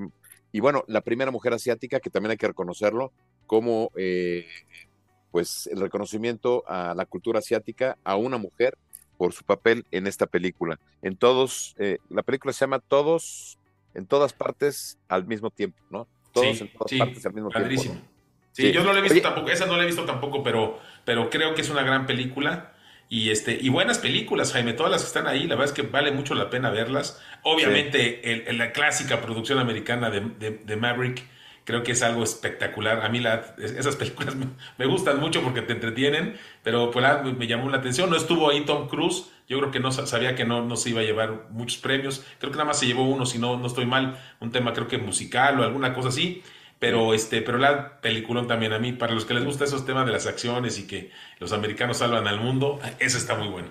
y 0.51 0.59
bueno, 0.59 0.83
la 0.87 1.01
primera 1.01 1.31
mujer 1.31 1.53
asiática, 1.53 1.99
que 1.99 2.11
también 2.11 2.31
hay 2.31 2.37
que 2.37 2.47
reconocerlo, 2.47 3.11
como 3.45 3.91
eh, 3.95 4.45
pues 5.31 5.67
el 5.71 5.79
reconocimiento 5.79 6.63
a 6.67 6.93
la 6.95 7.05
cultura 7.05 7.39
asiática, 7.39 7.97
a 8.03 8.15
una 8.15 8.37
mujer 8.37 8.77
por 9.17 9.33
su 9.33 9.43
papel 9.43 9.85
en 9.91 10.07
esta 10.07 10.25
película. 10.25 10.79
En 11.01 11.15
todos, 11.17 11.75
eh, 11.77 11.97
la 12.09 12.23
película 12.23 12.53
se 12.53 12.61
llama 12.61 12.79
Todos, 12.79 13.57
en 13.93 14.05
todas 14.05 14.33
partes 14.33 14.97
al 15.07 15.25
mismo 15.25 15.49
tiempo, 15.49 15.77
¿no? 15.89 16.07
Todos 16.33 16.61
en 16.61 16.71
todas 16.73 16.93
partes 16.97 17.25
al 17.25 17.33
mismo 17.33 17.49
tiempo. 17.49 18.01
Sí, 18.51 18.71
yo 18.71 18.83
no 18.83 18.93
la 18.93 18.99
he 18.99 19.01
visto 19.01 19.21
tampoco, 19.21 19.49
esa 19.49 19.65
no 19.65 19.75
la 19.75 19.83
he 19.83 19.85
visto 19.85 20.05
tampoco, 20.05 20.41
pero, 20.41 20.79
pero 21.03 21.29
creo 21.29 21.53
que 21.55 21.61
es 21.61 21.69
una 21.69 21.83
gran 21.83 22.05
película. 22.05 22.71
Y, 23.07 23.29
este, 23.29 23.57
y 23.61 23.69
buenas 23.69 23.99
películas, 23.99 24.53
Jaime, 24.53 24.73
todas 24.73 24.91
las 24.91 25.01
que 25.01 25.07
están 25.07 25.27
ahí, 25.27 25.43
la 25.43 25.55
verdad 25.55 25.65
es 25.65 25.73
que 25.73 25.87
vale 25.87 26.11
mucho 26.11 26.33
la 26.33 26.49
pena 26.49 26.71
verlas. 26.71 27.21
Obviamente, 27.43 28.45
la 28.53 28.71
clásica 28.71 29.21
producción 29.21 29.59
americana 29.59 30.09
de, 30.09 30.75
Maverick, 30.75 31.23
creo 31.65 31.83
que 31.83 31.91
es 31.91 32.01
algo 32.01 32.23
espectacular. 32.23 33.03
A 33.03 33.09
mí 33.09 33.19
la, 33.19 33.55
esas 33.57 33.95
películas 33.97 34.35
me, 34.77 34.85
gustan 34.85 35.19
mucho 35.19 35.41
porque 35.41 35.61
te 35.61 35.73
entretienen, 35.73 36.37
pero 36.63 36.91
pues 36.91 37.05
me 37.37 37.47
llamó 37.47 37.69
la 37.69 37.77
atención. 37.77 38.09
No 38.09 38.15
estuvo 38.15 38.49
ahí 38.49 38.63
Tom 38.65 38.87
Cruise, 38.87 39.25
yo 39.49 39.59
creo 39.59 39.71
que 39.71 39.79
no 39.79 39.91
sabía 39.91 40.35
que 40.35 40.45
no, 40.45 40.63
no 40.63 40.77
se 40.77 40.91
iba 40.91 41.01
a 41.01 41.03
llevar 41.03 41.47
muchos 41.49 41.79
premios. 41.79 42.23
Creo 42.39 42.51
que 42.51 42.57
nada 42.57 42.67
más 42.67 42.79
se 42.79 42.85
llevó 42.85 43.03
uno, 43.03 43.25
si 43.25 43.39
no, 43.39 43.57
no 43.57 43.67
estoy 43.67 43.85
mal, 43.85 44.17
un 44.39 44.51
tema 44.51 44.73
creo 44.73 44.87
que 44.87 44.97
musical 44.97 45.59
o 45.59 45.63
alguna 45.63 45.93
cosa 45.93 46.09
así. 46.09 46.41
Pero, 46.77 47.13
este, 47.13 47.41
pero 47.41 47.57
la 47.57 47.99
película 47.99 48.45
también 48.45 48.73
a 48.73 48.79
mí, 48.79 48.91
para 48.93 49.13
los 49.13 49.25
que 49.25 49.33
les 49.33 49.43
gusta 49.43 49.63
esos 49.63 49.85
temas 49.85 50.05
de 50.05 50.11
las 50.11 50.27
acciones 50.27 50.77
y 50.77 50.85
que 50.85 51.09
los 51.39 51.51
americanos 51.51 51.97
salvan 51.97 52.27
al 52.27 52.39
mundo, 52.39 52.79
eso 52.99 53.17
está 53.17 53.35
muy 53.35 53.47
bueno. 53.47 53.69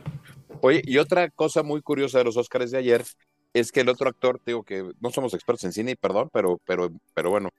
Oye, 0.62 0.82
y 0.84 0.98
otra 0.98 1.28
cosa 1.30 1.62
muy 1.62 1.82
curiosa 1.82 2.18
de 2.18 2.24
los 2.24 2.36
Oscars 2.36 2.70
de 2.70 2.78
ayer 2.78 3.04
es 3.52 3.70
que 3.70 3.80
el 3.80 3.88
otro 3.88 4.08
actor, 4.08 4.40
digo 4.44 4.64
que 4.64 4.90
no 5.00 5.10
somos 5.10 5.32
expertos 5.32 5.64
en 5.64 5.72
cine, 5.72 5.96
perdón, 5.96 6.28
pero, 6.32 6.60
pero, 6.64 6.90
pero 7.14 7.30
bueno, 7.30 7.50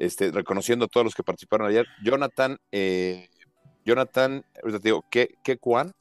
este, 0.00 0.32
reconociendo 0.32 0.86
a 0.86 0.88
todos 0.88 1.04
los 1.04 1.14
que 1.14 1.22
participaron 1.22 1.68
ayer, 1.68 1.86
Jonathan 2.02 2.58
eh, 2.72 3.28
Jonathan, 3.84 4.44
ahorita 4.62 4.78
te 4.78 4.88
digo, 4.88 5.04
¿qué, 5.10 5.36
qué 5.42 5.56
Kwan? 5.56 5.92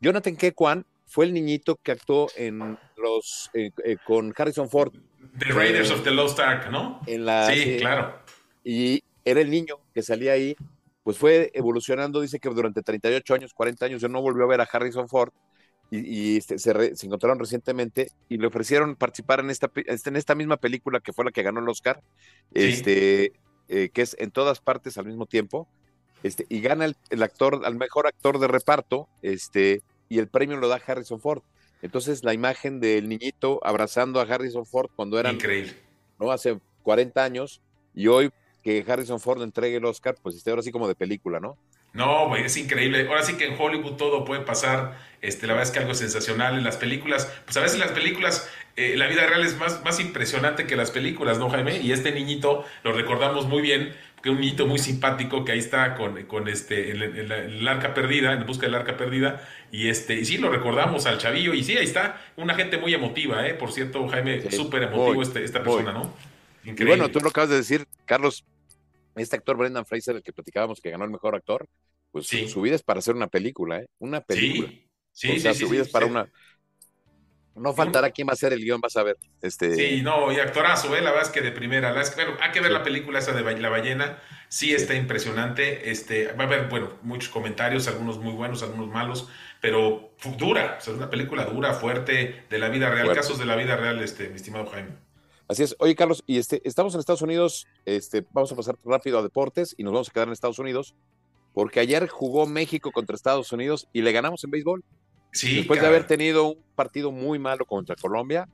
Jonathan 0.00 0.36
K. 0.36 0.52
Kwan 0.52 0.86
fue 1.06 1.26
el 1.26 1.34
niñito 1.34 1.76
que 1.76 1.92
actuó 1.92 2.28
en 2.36 2.78
los 2.96 3.50
eh, 3.54 3.70
eh, 3.84 3.96
con 4.04 4.32
Harrison 4.36 4.68
Ford. 4.68 4.92
The 5.38 5.52
Raiders 5.52 5.90
of 5.90 6.02
the 6.02 6.10
Lost 6.10 6.38
Ark, 6.40 6.70
¿no? 6.70 7.00
En 7.06 7.24
la, 7.24 7.52
sí, 7.52 7.78
claro. 7.78 8.18
Y 8.64 9.02
era 9.24 9.40
el 9.40 9.50
niño 9.50 9.76
que 9.94 10.02
salía 10.02 10.32
ahí, 10.32 10.56
pues 11.02 11.18
fue 11.18 11.50
evolucionando, 11.54 12.20
dice 12.20 12.40
que 12.40 12.48
durante 12.48 12.82
38 12.82 13.34
años, 13.34 13.52
40 13.54 13.86
años, 13.86 14.00
ya 14.00 14.08
no 14.08 14.22
volvió 14.22 14.44
a 14.44 14.48
ver 14.48 14.60
a 14.60 14.68
Harrison 14.70 15.08
Ford 15.08 15.32
y, 15.94 16.40
se, 16.40 16.56
encontraron 17.04 17.38
recientemente 17.38 18.10
y 18.30 18.38
le 18.38 18.46
ofrecieron 18.46 18.96
participar 18.96 19.40
en 19.40 19.50
esta, 19.50 19.70
en 19.74 20.16
esta 20.16 20.34
misma 20.34 20.56
película 20.56 21.00
que 21.00 21.12
fue 21.12 21.26
la 21.26 21.32
que 21.32 21.42
ganó 21.42 21.60
el 21.60 21.68
Oscar, 21.68 22.02
este, 22.54 23.32
eh, 23.68 23.90
que 23.92 24.00
es 24.00 24.16
en 24.18 24.30
todas 24.30 24.60
partes 24.60 24.96
al 24.96 25.04
mismo 25.04 25.26
tiempo, 25.26 25.68
este, 26.22 26.46
y 26.48 26.62
gana 26.62 26.86
el, 26.86 27.22
actor, 27.22 27.60
al 27.66 27.74
mejor 27.74 28.06
actor 28.06 28.38
de 28.38 28.48
reparto, 28.48 29.06
este, 29.20 29.82
y 30.08 30.18
el 30.18 30.28
premio 30.28 30.56
lo 30.56 30.68
da 30.68 30.80
Harrison 30.84 31.20
Ford. 31.20 31.42
Entonces 31.82 32.24
la 32.24 32.32
imagen 32.32 32.80
del 32.80 33.06
niñito 33.10 33.60
abrazando 33.62 34.18
a 34.18 34.22
Harrison 34.22 34.64
Ford 34.64 34.88
cuando 34.96 35.20
eran, 35.20 35.34
increíble, 35.34 35.74
no 36.18 36.30
hace 36.30 36.58
40 36.84 37.22
años, 37.22 37.60
y 37.94 38.06
hoy 38.06 38.30
que 38.62 38.82
Harrison 38.88 39.20
Ford 39.20 39.42
entregue 39.42 39.76
el 39.76 39.84
Oscar, 39.84 40.14
pues 40.22 40.36
esté 40.36 40.48
ahora 40.48 40.60
así 40.60 40.72
como 40.72 40.88
de 40.88 40.94
película, 40.94 41.38
¿no? 41.38 41.58
No, 41.92 42.28
güey, 42.28 42.44
es 42.44 42.56
increíble. 42.56 43.06
Ahora 43.08 43.22
sí 43.22 43.34
que 43.34 43.46
en 43.46 43.56
Hollywood 43.58 43.96
todo 43.96 44.24
puede 44.24 44.40
pasar. 44.42 44.98
Este, 45.20 45.46
la 45.46 45.52
verdad 45.52 45.68
es 45.68 45.72
que 45.72 45.78
algo 45.78 45.94
sensacional 45.94 46.56
en 46.56 46.64
las 46.64 46.76
películas. 46.76 47.30
Pues 47.44 47.56
a 47.56 47.60
veces 47.60 47.78
las 47.78 47.92
películas, 47.92 48.50
eh, 48.76 48.96
la 48.96 49.06
vida 49.06 49.26
real 49.26 49.44
es 49.44 49.56
más, 49.58 49.84
más 49.84 50.00
impresionante 50.00 50.66
que 50.66 50.74
las 50.74 50.90
películas, 50.90 51.38
¿no, 51.38 51.50
Jaime? 51.50 51.78
Y 51.80 51.92
este 51.92 52.12
niñito 52.12 52.64
lo 52.82 52.92
recordamos 52.92 53.46
muy 53.46 53.60
bien, 53.60 53.94
que 54.22 54.30
un 54.30 54.40
niñito 54.40 54.66
muy 54.66 54.78
simpático 54.78 55.44
que 55.44 55.52
ahí 55.52 55.58
está 55.58 55.94
con, 55.94 56.22
con 56.24 56.48
este, 56.48 56.92
en, 56.92 57.02
el 57.02 57.68
arca 57.68 57.92
perdida, 57.92 58.32
en 58.32 58.46
busca 58.46 58.66
del 58.66 58.74
arca 58.74 58.96
perdida. 58.96 59.46
Y 59.70 59.88
este, 59.88 60.14
y 60.14 60.24
sí, 60.24 60.38
lo 60.38 60.50
recordamos 60.50 61.06
al 61.06 61.18
chavillo. 61.18 61.52
Y 61.52 61.62
sí, 61.62 61.76
ahí 61.76 61.84
está, 61.84 62.20
una 62.36 62.54
gente 62.54 62.78
muy 62.78 62.94
emotiva, 62.94 63.46
¿eh? 63.46 63.54
Por 63.54 63.70
cierto, 63.70 64.08
Jaime, 64.08 64.50
súper 64.50 64.84
emotivo 64.84 65.22
este, 65.22 65.44
esta 65.44 65.62
persona, 65.62 65.92
¿no? 65.92 66.14
Increíble. 66.64 66.84
Y 66.84 66.86
bueno, 66.86 67.10
tú 67.10 67.20
lo 67.20 67.28
acabas 67.28 67.50
de 67.50 67.56
decir, 67.56 67.86
Carlos, 68.06 68.44
este 69.16 69.36
actor 69.36 69.56
Brendan 69.56 69.86
Fraser, 69.86 70.16
el 70.16 70.22
que 70.22 70.32
platicábamos 70.32 70.80
que 70.80 70.90
ganó 70.90 71.04
el 71.04 71.10
mejor 71.10 71.34
actor, 71.34 71.68
pues 72.10 72.26
su 72.26 72.60
vida 72.60 72.74
es 72.74 72.82
para 72.82 72.98
hacer 72.98 73.14
una 73.14 73.26
película, 73.26 73.78
¿eh? 73.78 73.86
Una 73.98 74.20
película. 74.20 74.68
Sí, 74.68 75.28
sí, 75.28 75.36
o 75.36 75.40
sea, 75.40 75.54
su 75.54 75.68
vida 75.68 75.82
es 75.82 75.88
para 75.88 76.06
una. 76.06 76.30
No 77.54 77.74
faltará 77.74 78.10
quién 78.10 78.26
va 78.26 78.32
a 78.32 78.36
ser 78.36 78.52
el 78.54 78.60
guion, 78.60 78.80
vas 78.80 78.96
a 78.96 79.02
ver. 79.02 79.18
Este... 79.42 79.74
Sí, 79.74 80.02
no, 80.02 80.32
y 80.32 80.38
actorazo, 80.38 80.96
¿eh? 80.96 81.02
la 81.02 81.10
verdad 81.10 81.26
es 81.26 81.32
que 81.32 81.42
de 81.42 81.52
primera. 81.52 81.92
La 81.92 82.02
bueno, 82.14 82.32
hay 82.40 82.50
que 82.50 82.60
ver 82.60 82.70
la 82.70 82.82
película 82.82 83.18
esa 83.18 83.32
de 83.32 83.42
La 83.58 83.68
Ballena, 83.68 84.22
sí 84.48 84.74
está 84.74 84.94
impresionante. 84.94 85.90
Este, 85.90 86.32
va 86.32 86.44
a 86.44 86.46
haber, 86.46 86.68
bueno, 86.68 86.98
muchos 87.02 87.28
comentarios, 87.28 87.88
algunos 87.88 88.18
muy 88.18 88.32
buenos, 88.32 88.62
algunos 88.62 88.88
malos, 88.88 89.28
pero 89.60 90.14
dura, 90.38 90.76
o 90.78 90.80
sea, 90.80 90.92
es 90.94 90.98
una 90.98 91.10
película 91.10 91.44
dura, 91.44 91.74
fuerte, 91.74 92.44
de 92.48 92.58
la 92.58 92.70
vida 92.70 92.90
real, 92.90 93.12
casos 93.14 93.38
de 93.38 93.44
la 93.44 93.56
vida 93.56 93.76
real, 93.76 94.02
este, 94.02 94.28
mi 94.30 94.36
estimado 94.36 94.66
Jaime. 94.66 95.11
Así 95.48 95.62
es. 95.62 95.76
Oye, 95.78 95.94
Carlos, 95.94 96.22
y 96.26 96.38
este, 96.38 96.62
estamos 96.64 96.94
en 96.94 97.00
Estados 97.00 97.22
Unidos, 97.22 97.66
este, 97.84 98.24
vamos 98.32 98.52
a 98.52 98.56
pasar 98.56 98.76
rápido 98.84 99.18
a 99.18 99.22
deportes 99.22 99.74
y 99.76 99.82
nos 99.82 99.92
vamos 99.92 100.08
a 100.08 100.12
quedar 100.12 100.28
en 100.28 100.32
Estados 100.32 100.58
Unidos, 100.58 100.94
porque 101.52 101.80
ayer 101.80 102.08
jugó 102.08 102.46
México 102.46 102.90
contra 102.92 103.14
Estados 103.14 103.52
Unidos 103.52 103.88
y 103.92 104.02
le 104.02 104.12
ganamos 104.12 104.42
en 104.44 104.50
béisbol. 104.50 104.84
Sí. 105.32 105.56
Después 105.56 105.80
de 105.80 105.86
haber 105.86 106.06
tenido 106.06 106.44
un 106.44 106.58
partido 106.74 107.10
muy 107.10 107.38
malo 107.38 107.64
contra 107.64 107.96
Colombia, 107.96 108.48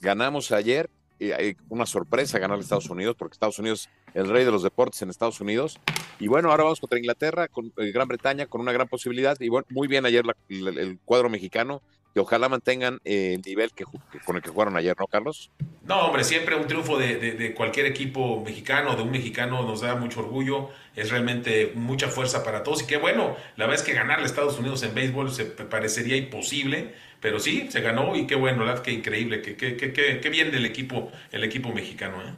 ganamos 0.00 0.52
ayer. 0.52 0.90
Y 1.18 1.32
hay 1.32 1.56
una 1.70 1.86
sorpresa 1.86 2.38
ganar 2.38 2.58
a 2.58 2.60
Estados 2.60 2.90
Unidos, 2.90 3.16
porque 3.18 3.32
Estados 3.32 3.58
Unidos 3.58 3.88
es 4.08 4.16
el 4.16 4.28
rey 4.28 4.44
de 4.44 4.50
los 4.50 4.62
deportes 4.62 5.00
en 5.00 5.08
Estados 5.08 5.40
Unidos. 5.40 5.80
Y 6.20 6.28
bueno, 6.28 6.50
ahora 6.50 6.64
vamos 6.64 6.78
contra 6.78 6.98
Inglaterra, 6.98 7.48
con 7.48 7.72
eh, 7.78 7.90
Gran 7.90 8.06
Bretaña, 8.06 8.46
con 8.46 8.60
una 8.60 8.72
gran 8.72 8.86
posibilidad. 8.86 9.34
Y 9.40 9.48
bueno, 9.48 9.66
muy 9.70 9.88
bien 9.88 10.04
ayer 10.04 10.24
el 10.50 10.98
cuadro 11.06 11.30
mexicano 11.30 11.80
que 12.16 12.20
ojalá 12.20 12.48
mantengan 12.48 12.98
eh, 13.04 13.34
el 13.34 13.42
nivel 13.42 13.72
que, 13.72 13.84
con 14.24 14.36
el 14.36 14.42
que 14.42 14.48
jugaron 14.48 14.74
ayer, 14.78 14.96
¿no, 14.98 15.06
Carlos? 15.06 15.50
No, 15.86 16.06
hombre, 16.06 16.24
siempre 16.24 16.56
un 16.56 16.66
triunfo 16.66 16.98
de, 16.98 17.54
cualquier 17.54 17.86
equipo 17.86 18.42
mexicano, 18.44 18.96
de 18.96 19.02
un 19.02 19.10
mexicano, 19.12 19.62
nos 19.62 19.82
da 19.82 19.94
mucho 19.94 20.18
orgullo, 20.18 20.70
es 20.96 21.10
realmente 21.10 21.72
mucha 21.76 22.08
fuerza 22.08 22.42
para 22.42 22.64
todos. 22.64 22.82
Y 22.82 22.86
qué 22.86 22.96
bueno, 22.96 23.36
la 23.56 23.66
verdad 23.66 23.80
es 23.80 23.86
que 23.86 23.94
ganarle 23.94 24.24
a 24.24 24.26
Estados 24.26 24.58
Unidos 24.58 24.82
en 24.82 24.94
béisbol 24.94 25.30
se 25.32 25.44
parecería 25.44 26.16
imposible, 26.16 26.92
pero 27.20 27.38
sí, 27.38 27.68
se 27.70 27.82
ganó 27.82 28.16
y 28.16 28.26
qué 28.26 28.34
bueno, 28.34 28.64
la 28.64 28.72
verdad, 28.72 28.82
qué 28.82 28.90
increíble, 28.90 29.42
qué, 29.42 29.56
qué, 29.56 29.76
qué, 29.76 29.92
qué 30.20 30.28
bien 30.28 30.50
del 30.50 30.66
equipo, 30.66 31.12
el 31.30 31.44
equipo 31.44 31.72
mexicano, 31.72 32.20
¿eh? 32.20 32.34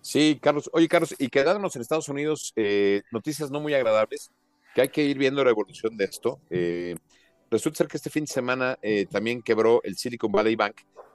Sí, 0.00 0.38
Carlos. 0.40 0.70
Oye, 0.72 0.88
Carlos, 0.88 1.14
y 1.18 1.28
quedándonos 1.28 1.76
en 1.76 1.82
Estados 1.82 2.08
Unidos, 2.08 2.54
eh, 2.56 3.02
noticias 3.12 3.50
no 3.50 3.60
muy 3.60 3.74
agradables, 3.74 4.32
que 4.74 4.80
hay 4.80 4.88
que 4.88 5.04
ir 5.04 5.18
viendo 5.18 5.44
la 5.44 5.50
evolución 5.50 5.96
de 5.96 6.04
esto. 6.06 6.40
Eh, 6.48 6.96
Resulta 7.50 7.76
ser 7.76 7.86
que 7.86 7.98
este 7.98 8.08
fin 8.08 8.24
de 8.24 8.32
semana 8.32 8.78
también 9.10 9.42
quebró 9.42 9.82
el 9.84 9.98
Silicon 9.98 10.32
Valley 10.32 10.56
Bank, 10.56 10.74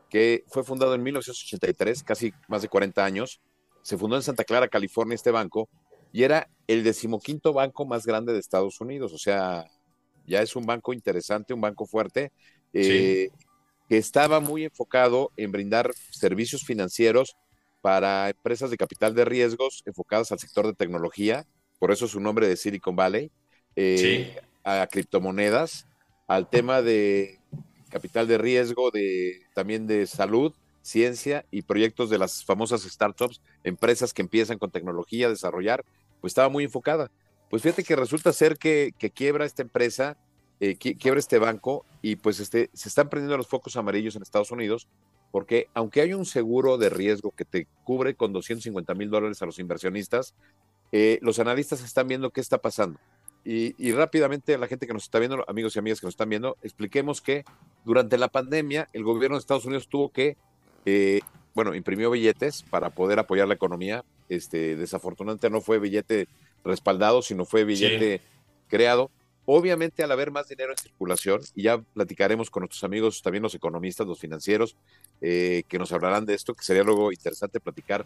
que 0.09 0.43
fue 0.47 0.63
fundado 0.63 0.95
en 0.95 1.03
1983, 1.03 2.03
casi 2.03 2.33
más 2.47 2.61
de 2.61 2.69
40 2.69 3.03
años. 3.03 3.41
Se 3.81 3.97
fundó 3.97 4.15
en 4.15 4.23
Santa 4.23 4.43
Clara, 4.43 4.67
California, 4.67 5.15
este 5.15 5.31
banco, 5.31 5.69
y 6.11 6.23
era 6.23 6.49
el 6.67 6.83
decimoquinto 6.83 7.53
banco 7.53 7.85
más 7.85 8.05
grande 8.05 8.33
de 8.33 8.39
Estados 8.39 8.79
Unidos. 8.81 9.13
O 9.13 9.17
sea, 9.17 9.65
ya 10.25 10.41
es 10.41 10.55
un 10.55 10.65
banco 10.65 10.93
interesante, 10.93 11.53
un 11.53 11.61
banco 11.61 11.85
fuerte, 11.85 12.31
eh, 12.73 13.29
que 13.89 13.97
estaba 13.97 14.39
muy 14.39 14.65
enfocado 14.65 15.31
en 15.37 15.51
brindar 15.51 15.91
servicios 16.11 16.63
financieros 16.63 17.35
para 17.81 18.29
empresas 18.29 18.69
de 18.69 18.77
capital 18.77 19.15
de 19.15 19.25
riesgos 19.25 19.83
enfocadas 19.85 20.31
al 20.31 20.39
sector 20.39 20.67
de 20.67 20.73
tecnología, 20.73 21.45
por 21.79 21.91
eso 21.91 22.07
su 22.07 22.19
nombre 22.19 22.47
de 22.47 22.57
Silicon 22.57 22.95
Valley, 22.95 23.31
eh, 23.75 24.35
a 24.63 24.85
criptomonedas 24.87 25.87
al 26.27 26.49
tema 26.49 26.81
de 26.81 27.39
capital 27.89 28.27
de 28.27 28.37
riesgo, 28.37 28.91
de 28.91 29.41
también 29.53 29.87
de 29.87 30.07
salud, 30.07 30.53
ciencia 30.81 31.45
y 31.51 31.63
proyectos 31.63 32.09
de 32.09 32.17
las 32.17 32.43
famosas 32.43 32.83
startups, 32.83 33.41
empresas 33.63 34.13
que 34.13 34.21
empiezan 34.21 34.57
con 34.57 34.71
tecnología 34.71 35.27
a 35.27 35.29
desarrollar, 35.29 35.83
pues 36.21 36.31
estaba 36.31 36.49
muy 36.49 36.63
enfocada. 36.63 37.11
Pues 37.49 37.61
fíjate 37.61 37.83
que 37.83 37.95
resulta 37.95 38.33
ser 38.33 38.57
que, 38.57 38.93
quiebra 39.13 39.45
esta 39.45 39.61
empresa, 39.61 40.17
eh, 40.59 40.75
quiebra 40.77 41.19
este 41.19 41.39
banco 41.39 41.85
y 42.01 42.15
pues 42.15 42.39
este, 42.39 42.69
se 42.73 42.89
están 42.89 43.09
prendiendo 43.09 43.37
los 43.37 43.47
focos 43.47 43.75
amarillos 43.77 44.15
en 44.15 44.21
Estados 44.21 44.51
Unidos 44.51 44.87
porque 45.31 45.67
aunque 45.73 46.01
hay 46.01 46.13
un 46.13 46.25
seguro 46.25 46.77
de 46.77 46.89
riesgo 46.89 47.31
que 47.31 47.45
te 47.45 47.67
cubre 47.83 48.15
con 48.15 48.33
250 48.33 48.93
mil 48.93 49.09
dólares 49.09 49.41
a 49.41 49.45
los 49.45 49.59
inversionistas, 49.59 50.33
eh, 50.91 51.19
los 51.21 51.39
analistas 51.39 51.83
están 51.83 52.07
viendo 52.07 52.31
qué 52.31 52.41
está 52.41 52.57
pasando. 52.57 52.99
Y, 53.49 53.93
rápidamente 53.93 54.55
a 54.55 54.57
la 54.57 54.67
gente 54.67 54.87
que 54.87 54.93
nos 54.93 55.03
está 55.03 55.19
viendo, 55.19 55.45
amigos 55.47 55.73
y 55.75 55.79
amigas 55.79 56.01
que 56.01 56.07
nos 56.07 56.15
están 56.15 56.27
viendo, 56.27 56.57
expliquemos 56.63 57.21
que 57.21 57.45
durante 57.85 58.17
la 58.17 58.27
pandemia 58.27 58.89
el 58.91 59.03
gobierno 59.03 59.37
de 59.37 59.39
Estados 59.39 59.63
Unidos 59.63 59.87
tuvo 59.87 60.09
que, 60.09 60.35
eh, 60.85 61.21
bueno, 61.53 61.73
imprimió 61.73 62.11
billetes 62.11 62.63
para 62.63 62.89
poder 62.89 63.19
apoyar 63.19 63.47
la 63.47 63.53
economía. 63.53 64.03
Este, 64.27 64.75
desafortunadamente 64.75 65.49
no 65.49 65.61
fue 65.61 65.79
billete 65.79 66.27
respaldado, 66.65 67.21
sino 67.21 67.45
fue 67.45 67.63
billete 67.63 68.19
creado. 68.67 69.09
Obviamente 69.45 70.03
al 70.03 70.11
haber 70.11 70.29
más 70.29 70.49
dinero 70.49 70.73
en 70.73 70.77
circulación, 70.77 71.39
y 71.55 71.63
ya 71.63 71.77
platicaremos 71.77 72.49
con 72.49 72.61
nuestros 72.61 72.83
amigos, 72.83 73.21
también 73.21 73.43
los 73.43 73.55
economistas, 73.55 74.05
los 74.05 74.19
financieros, 74.19 74.75
eh, 75.21 75.63
que 75.69 75.79
nos 75.79 75.93
hablarán 75.93 76.25
de 76.25 76.33
esto, 76.33 76.53
que 76.53 76.65
sería 76.65 76.83
luego 76.83 77.13
interesante 77.13 77.61
platicar 77.61 78.05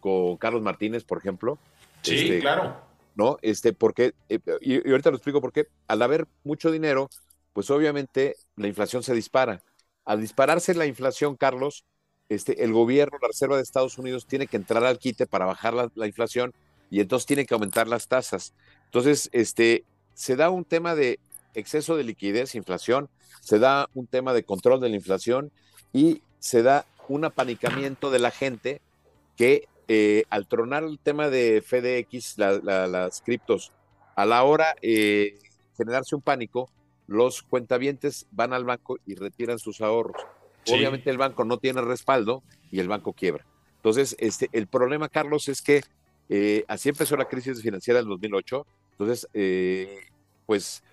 con 0.00 0.36
Carlos 0.36 0.62
Martínez, 0.62 1.04
por 1.04 1.18
ejemplo. 1.18 1.58
Sí, 2.02 2.16
este, 2.16 2.40
claro 2.40 2.89
¿no? 3.14 3.38
Este, 3.42 3.72
porque, 3.72 4.14
eh, 4.28 4.38
y, 4.60 4.88
ahorita 4.90 5.10
lo 5.10 5.16
explico 5.16 5.40
por 5.40 5.52
qué, 5.52 5.66
al 5.88 6.02
haber 6.02 6.26
mucho 6.44 6.70
dinero, 6.70 7.08
pues 7.52 7.70
obviamente 7.70 8.36
la 8.56 8.68
inflación 8.68 9.02
se 9.02 9.14
dispara. 9.14 9.62
Al 10.04 10.20
dispararse 10.20 10.74
la 10.74 10.86
inflación, 10.86 11.36
Carlos, 11.36 11.84
este, 12.28 12.64
el 12.64 12.72
gobierno, 12.72 13.18
la 13.20 13.28
Reserva 13.28 13.56
de 13.56 13.62
Estados 13.62 13.98
Unidos, 13.98 14.26
tiene 14.26 14.46
que 14.46 14.56
entrar 14.56 14.84
al 14.84 14.98
quite 14.98 15.26
para 15.26 15.46
bajar 15.46 15.74
la, 15.74 16.06
inflación 16.06 16.52
y 16.90 17.00
entonces 17.00 17.26
tiene 17.26 17.44
que 17.44 17.54
aumentar 17.54 17.88
las 17.88 18.08
tasas. 18.08 18.54
Entonces, 18.86 19.28
este, 19.32 19.84
se 20.14 20.36
da 20.36 20.50
un 20.50 20.64
tema 20.64 20.94
de 20.94 21.18
exceso 21.54 21.96
de 21.96 22.04
liquidez, 22.04 22.54
inflación, 22.54 23.08
se 23.40 23.58
da 23.58 23.88
un 23.94 24.06
tema 24.06 24.32
de 24.32 24.44
control 24.44 24.80
de 24.80 24.88
la 24.88 24.96
inflación 24.96 25.50
y 25.92 26.22
se 26.38 26.62
da 26.62 26.86
un 27.08 27.24
apanicamiento 27.24 28.10
de 28.10 28.18
la 28.20 28.30
gente 28.30 28.80
que 29.36 29.66
eh, 29.92 30.22
al 30.30 30.46
tronar 30.46 30.84
el 30.84 31.00
tema 31.00 31.30
de 31.30 31.60
FDX, 31.66 32.38
las 32.38 33.22
criptos, 33.22 33.72
a 34.14 34.24
la 34.24 34.44
hora 34.44 34.76
de 34.80 35.22
eh, 35.22 35.38
generarse 35.76 36.14
un 36.14 36.22
pánico, 36.22 36.70
los 37.08 37.42
cuentavientes 37.42 38.28
van 38.30 38.52
al 38.52 38.64
banco 38.64 38.98
y 39.04 39.16
retiran 39.16 39.58
sus 39.58 39.80
ahorros. 39.80 40.22
Obviamente 40.68 41.10
el 41.10 41.18
banco 41.18 41.44
no 41.44 41.58
tiene 41.58 41.80
respaldo 41.80 42.44
y 42.70 42.78
el 42.78 42.86
banco 42.86 43.14
quiebra. 43.14 43.44
Entonces, 43.78 44.14
este, 44.20 44.48
el 44.52 44.68
problema, 44.68 45.08
Carlos, 45.08 45.48
es 45.48 45.60
que 45.60 45.82
eh, 46.28 46.64
así 46.68 46.90
empezó 46.90 47.16
la 47.16 47.24
crisis 47.24 47.60
financiera 47.60 47.98
del 47.98 48.10
2008. 48.10 48.64
Entonces, 48.92 49.26
pues 50.46 50.84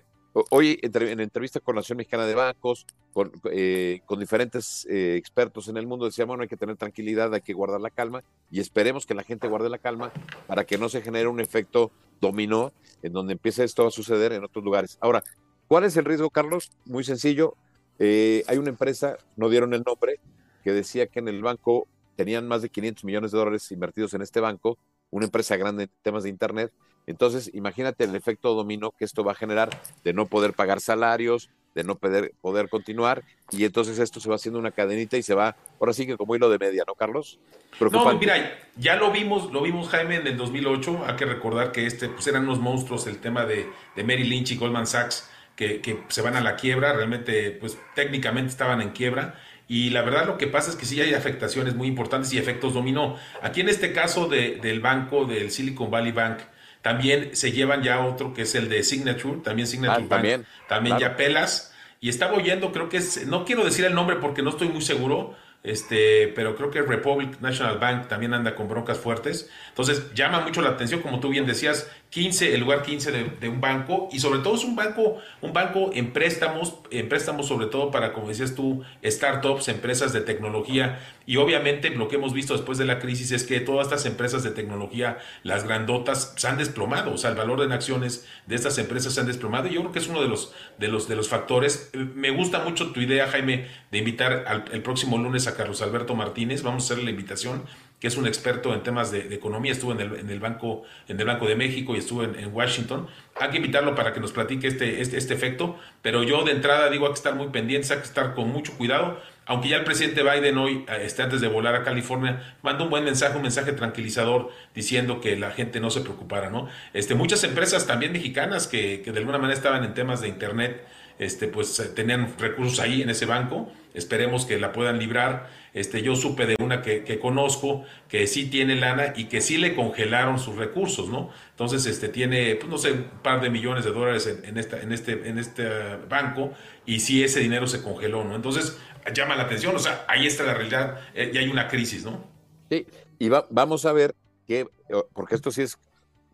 Hoy, 0.50 0.78
en 0.82 1.20
entrevista 1.20 1.60
con 1.60 1.74
la 1.74 1.80
Nación 1.80 1.98
Mexicana 1.98 2.26
de 2.26 2.34
Bancos, 2.34 2.86
con, 3.12 3.32
eh, 3.50 4.00
diferentes 4.18 4.86
eh, 4.90 5.16
expertos 5.16 5.68
en 5.68 5.76
el 5.76 5.86
mundo, 5.86 6.04
decíamos, 6.04 6.32
bueno, 6.32 6.42
hay 6.42 6.48
que 6.48 6.56
tener 6.56 6.76
tranquilidad, 6.76 7.32
hay 7.34 7.40
que 7.40 7.52
guardar 7.52 7.80
la 7.80 7.90
calma 7.90 8.22
y 8.50 8.60
esperemos 8.60 9.06
que 9.06 9.14
la 9.14 9.22
gente 9.22 9.48
guarde 9.48 9.68
la 9.68 9.78
calma 9.78 10.12
para 10.46 10.64
que 10.64 10.78
no 10.78 10.88
se 10.88 11.02
genere 11.02 11.28
un 11.28 11.40
efecto 11.40 11.90
dominó 12.20 12.72
en 13.02 13.12
donde 13.12 13.32
empieza 13.32 13.64
esto 13.64 13.86
a 13.86 13.90
suceder 13.90 14.32
en 14.32 14.44
otros 14.44 14.64
lugares. 14.64 14.98
Ahora, 15.00 15.24
¿cuál 15.66 15.84
es 15.84 15.96
el 15.96 16.04
riesgo, 16.04 16.30
Carlos? 16.30 16.70
Muy 16.84 17.04
sencillo. 17.04 17.54
Eh, 17.98 18.44
hay 18.46 18.58
una 18.58 18.70
empresa, 18.70 19.16
no 19.36 19.48
dieron 19.48 19.74
el 19.74 19.82
nombre, 19.82 20.20
que 20.62 20.72
decía 20.72 21.06
que 21.06 21.18
en 21.18 21.28
el 21.28 21.42
banco 21.42 21.86
tenían 22.16 22.46
más 22.46 22.62
de 22.62 22.68
500 22.68 23.04
millones 23.04 23.32
de 23.32 23.38
dólares 23.38 23.70
invertidos 23.72 24.14
en 24.14 24.22
este 24.22 24.40
banco, 24.40 24.78
una 25.10 25.26
empresa 25.26 25.56
grande 25.56 25.84
en 25.84 25.90
temas 26.02 26.24
de 26.24 26.28
Internet. 26.28 26.72
Entonces, 27.08 27.50
imagínate 27.54 28.04
el 28.04 28.14
efecto 28.14 28.54
dominó 28.54 28.90
que 28.90 29.06
esto 29.06 29.24
va 29.24 29.32
a 29.32 29.34
generar 29.34 29.70
de 30.04 30.12
no 30.12 30.26
poder 30.26 30.52
pagar 30.52 30.82
salarios, 30.82 31.48
de 31.74 31.82
no 31.82 31.94
poder, 31.94 32.34
poder 32.42 32.68
continuar, 32.68 33.22
y 33.50 33.64
entonces 33.64 33.98
esto 33.98 34.20
se 34.20 34.28
va 34.28 34.34
haciendo 34.34 34.60
una 34.60 34.72
cadenita 34.72 35.16
y 35.16 35.22
se 35.22 35.34
va, 35.34 35.56
ahora 35.80 35.94
sí 35.94 36.06
que 36.06 36.18
como 36.18 36.36
hilo 36.36 36.50
de 36.50 36.58
media, 36.58 36.84
¿no, 36.86 36.94
Carlos? 36.94 37.38
No, 37.80 38.12
mira, 38.18 38.58
ya 38.76 38.96
lo 38.96 39.10
vimos, 39.10 39.50
lo 39.52 39.62
vimos 39.62 39.88
Jaime 39.88 40.16
en 40.16 40.26
el 40.26 40.36
2008, 40.36 41.04
hay 41.06 41.16
que 41.16 41.24
recordar 41.24 41.72
que 41.72 41.86
este, 41.86 42.10
pues 42.10 42.26
eran 42.26 42.42
unos 42.42 42.58
monstruos 42.58 43.06
el 43.06 43.18
tema 43.20 43.46
de, 43.46 43.66
de 43.96 44.04
Mary 44.04 44.24
Lynch 44.24 44.52
y 44.52 44.56
Goldman 44.56 44.86
Sachs, 44.86 45.30
que, 45.56 45.80
que, 45.80 46.02
se 46.08 46.20
van 46.20 46.36
a 46.36 46.42
la 46.42 46.56
quiebra, 46.56 46.92
realmente, 46.92 47.52
pues 47.52 47.78
técnicamente 47.94 48.50
estaban 48.50 48.82
en 48.82 48.90
quiebra, 48.90 49.40
y 49.66 49.88
la 49.90 50.02
verdad 50.02 50.26
lo 50.26 50.36
que 50.36 50.46
pasa 50.46 50.68
es 50.68 50.76
que 50.76 50.84
sí 50.84 51.00
hay 51.00 51.14
afectaciones 51.14 51.74
muy 51.74 51.88
importantes 51.88 52.30
y 52.34 52.38
efectos 52.38 52.74
dominó. 52.74 53.16
Aquí 53.40 53.62
en 53.62 53.70
este 53.70 53.94
caso 53.94 54.28
de, 54.28 54.56
del 54.56 54.80
banco, 54.80 55.24
del 55.24 55.50
Silicon 55.50 55.90
Valley 55.90 56.12
Bank, 56.12 56.40
también 56.82 57.34
se 57.34 57.52
llevan 57.52 57.82
ya 57.82 58.04
otro 58.04 58.34
que 58.34 58.42
es 58.42 58.54
el 58.54 58.68
de 58.68 58.82
Signature, 58.82 59.40
también 59.42 59.66
Signature 59.66 60.04
ah, 60.04 60.08
Bank, 60.08 60.44
también, 60.68 60.98
ya 60.98 61.16
pelas. 61.16 61.74
Y 62.00 62.08
estaba 62.08 62.34
oyendo, 62.34 62.72
creo 62.72 62.88
que 62.88 62.98
es, 62.98 63.26
no 63.26 63.44
quiero 63.44 63.64
decir 63.64 63.84
el 63.84 63.94
nombre 63.94 64.16
porque 64.16 64.42
no 64.42 64.50
estoy 64.50 64.68
muy 64.68 64.82
seguro, 64.82 65.34
este, 65.64 66.28
pero 66.28 66.54
creo 66.54 66.70
que 66.70 66.80
Republic 66.82 67.40
National 67.40 67.78
Bank 67.78 68.06
también 68.06 68.32
anda 68.32 68.54
con 68.54 68.68
broncas 68.68 68.98
fuertes. 68.98 69.50
Entonces 69.70 70.14
llama 70.14 70.40
mucho 70.40 70.62
la 70.62 70.70
atención, 70.70 71.00
como 71.00 71.18
tú 71.18 71.28
bien 71.28 71.46
decías, 71.46 71.90
15, 72.10 72.54
el 72.54 72.60
lugar 72.60 72.82
15 72.82 73.12
de, 73.12 73.48
un 73.48 73.60
banco 73.60 74.08
y 74.10 74.18
sobre 74.18 74.40
todo 74.40 74.54
es 74.54 74.64
un 74.64 74.74
banco, 74.74 75.18
un 75.42 75.52
banco 75.52 75.90
en 75.92 76.12
préstamos, 76.12 76.74
en 76.90 77.06
préstamos 77.08 77.46
sobre 77.46 77.66
todo 77.66 77.90
para, 77.90 78.14
como 78.14 78.28
decías 78.28 78.54
tú, 78.54 78.82
startups, 79.04 79.68
empresas 79.68 80.14
de 80.14 80.22
tecnología. 80.22 81.00
Y 81.26 81.36
obviamente 81.36 81.90
lo 81.90 82.08
que 82.08 82.16
hemos 82.16 82.32
visto 82.32 82.54
después 82.54 82.78
de 82.78 82.86
la 82.86 82.98
crisis 82.98 83.30
es 83.32 83.44
que 83.44 83.60
todas 83.60 83.88
estas 83.88 84.06
empresas 84.06 84.42
de 84.42 84.50
tecnología, 84.50 85.18
las 85.42 85.64
grandotas, 85.64 86.32
se 86.36 86.48
han 86.48 86.56
desplomado, 86.56 87.12
o 87.12 87.18
sea, 87.18 87.30
el 87.30 87.36
valor 87.36 87.66
de 87.66 87.74
acciones 87.74 88.26
de 88.46 88.54
estas 88.54 88.78
empresas 88.78 89.12
se 89.12 89.20
han 89.20 89.26
desplomado 89.26 89.68
y 89.68 89.74
yo 89.74 89.80
creo 89.80 89.92
que 89.92 89.98
es 89.98 90.08
uno 90.08 90.22
de 90.22 90.28
los, 90.28 90.54
de 90.78 90.88
los, 90.88 91.08
de 91.08 91.16
los 91.16 91.28
factores. 91.28 91.90
Me 91.92 92.30
gusta 92.30 92.60
mucho 92.60 92.92
tu 92.92 93.00
idea, 93.00 93.28
Jaime, 93.28 93.66
de 93.90 93.98
invitar 93.98 94.44
al, 94.46 94.64
el 94.72 94.82
próximo 94.82 95.18
lunes 95.18 95.46
a 95.46 95.56
Carlos 95.56 95.82
Alberto 95.82 96.14
Martínez, 96.14 96.62
vamos 96.62 96.84
a 96.84 96.86
hacerle 96.86 97.04
la 97.04 97.10
invitación 97.10 97.64
que 98.00 98.06
es 98.06 98.16
un 98.16 98.26
experto 98.26 98.72
en 98.74 98.82
temas 98.82 99.10
de, 99.10 99.34
economía, 99.34 99.72
estuvo 99.72 99.92
en 99.92 100.00
el, 100.00 100.16
en 100.16 100.30
el, 100.30 100.38
Banco, 100.38 100.82
en 101.08 101.18
el 101.18 101.26
Banco 101.26 101.46
de 101.46 101.56
México 101.56 101.94
y 101.94 101.98
estuvo 101.98 102.22
en, 102.22 102.52
Washington. 102.52 103.08
Hay 103.40 103.50
que 103.50 103.56
invitarlo 103.56 103.94
para 103.94 104.12
que 104.12 104.20
nos 104.20 104.32
platique 104.32 104.68
este, 104.68 105.00
este, 105.00 105.16
este, 105.16 105.34
efecto, 105.34 105.76
pero 106.00 106.22
yo 106.22 106.44
de 106.44 106.52
entrada 106.52 106.90
digo 106.90 107.06
hay 107.06 107.12
que 107.12 107.18
estar 107.18 107.34
muy 107.34 107.48
pendientes, 107.48 107.90
hay 107.90 107.98
que 107.98 108.04
estar 108.04 108.34
con 108.34 108.48
mucho 108.50 108.72
cuidado, 108.76 109.20
aunque 109.46 109.68
ya 109.68 109.78
el 109.78 109.84
presidente 109.84 110.22
Biden 110.22 110.58
hoy, 110.58 110.84
este, 111.00 111.22
antes 111.22 111.40
de 111.40 111.48
volar 111.48 111.74
a 111.74 111.82
California, 111.82 112.56
mandó 112.62 112.84
un 112.84 112.90
buen 112.90 113.02
mensaje, 113.04 113.36
un 113.36 113.42
mensaje 113.42 113.72
tranquilizador 113.72 114.50
diciendo 114.74 115.20
que 115.20 115.36
la 115.36 115.50
gente 115.50 115.80
no 115.80 115.90
se 115.90 116.02
preocupara, 116.02 116.50
¿no? 116.50 116.68
Este, 116.92 117.14
muchas 117.14 117.42
empresas 117.44 117.86
también 117.86 118.12
mexicanas 118.12 118.66
que, 118.66 119.02
que 119.02 119.10
de 119.10 119.18
alguna 119.18 119.38
manera 119.38 119.56
estaban 119.56 119.84
en 119.84 119.94
temas 119.94 120.20
de 120.20 120.28
Internet, 120.28 120.86
este, 121.18 121.48
pues 121.48 121.78
eh, 121.80 121.88
tenían 121.94 122.34
recursos 122.38 122.80
ahí 122.80 123.02
en 123.02 123.10
ese 123.10 123.26
banco, 123.26 123.70
esperemos 123.94 124.46
que 124.46 124.58
la 124.58 124.72
puedan 124.72 124.98
librar 124.98 125.48
este, 125.74 126.02
yo 126.02 126.16
supe 126.16 126.46
de 126.46 126.56
una 126.58 126.82
que, 126.82 127.20
conozco 127.20 127.84
que 128.08 128.26
sí 128.26 128.50
tiene 128.50 128.74
lana 128.74 129.12
y 129.16 129.26
que 129.26 129.40
sí 129.40 129.58
le 129.58 129.74
congelaron 129.74 130.38
sus 130.38 130.56
recursos, 130.56 131.08
¿no? 131.08 131.30
Entonces, 131.50 131.86
este, 131.86 132.08
tiene, 132.08 132.56
pues, 132.56 132.68
no 132.68 132.78
sé, 132.78 132.92
un 132.92 133.04
par 133.22 133.40
de 133.40 133.50
millones 133.50 133.84
de 133.84 133.92
dólares 133.92 134.26
en, 134.26 134.58
esta, 134.58 134.80
en, 134.80 134.92
este, 134.92 135.28
en 135.28 135.38
este 135.38 135.96
banco 136.08 136.52
y 136.86 137.00
sí 137.00 137.22
ese 137.22 137.40
dinero 137.40 137.66
se 137.66 137.82
congeló, 137.82 138.24
¿no? 138.24 138.34
Entonces, 138.34 138.78
llama 139.14 139.36
la 139.36 139.44
atención, 139.44 139.76
o 139.76 139.78
sea, 139.78 140.04
ahí 140.08 140.26
está 140.26 140.42
la 140.44 140.54
realidad 140.54 141.00
eh, 141.14 141.30
y 141.32 141.38
hay 141.38 141.48
una 141.48 141.68
crisis, 141.68 142.04
¿no? 142.04 142.24
Sí, 142.70 142.86
y 143.18 143.28
vamos 143.28 143.86
a 143.86 143.92
ver 143.92 144.14
qué, 144.46 144.66
porque 145.12 145.34
esto 145.34 145.50
sí 145.50 145.62
es, 145.62 145.78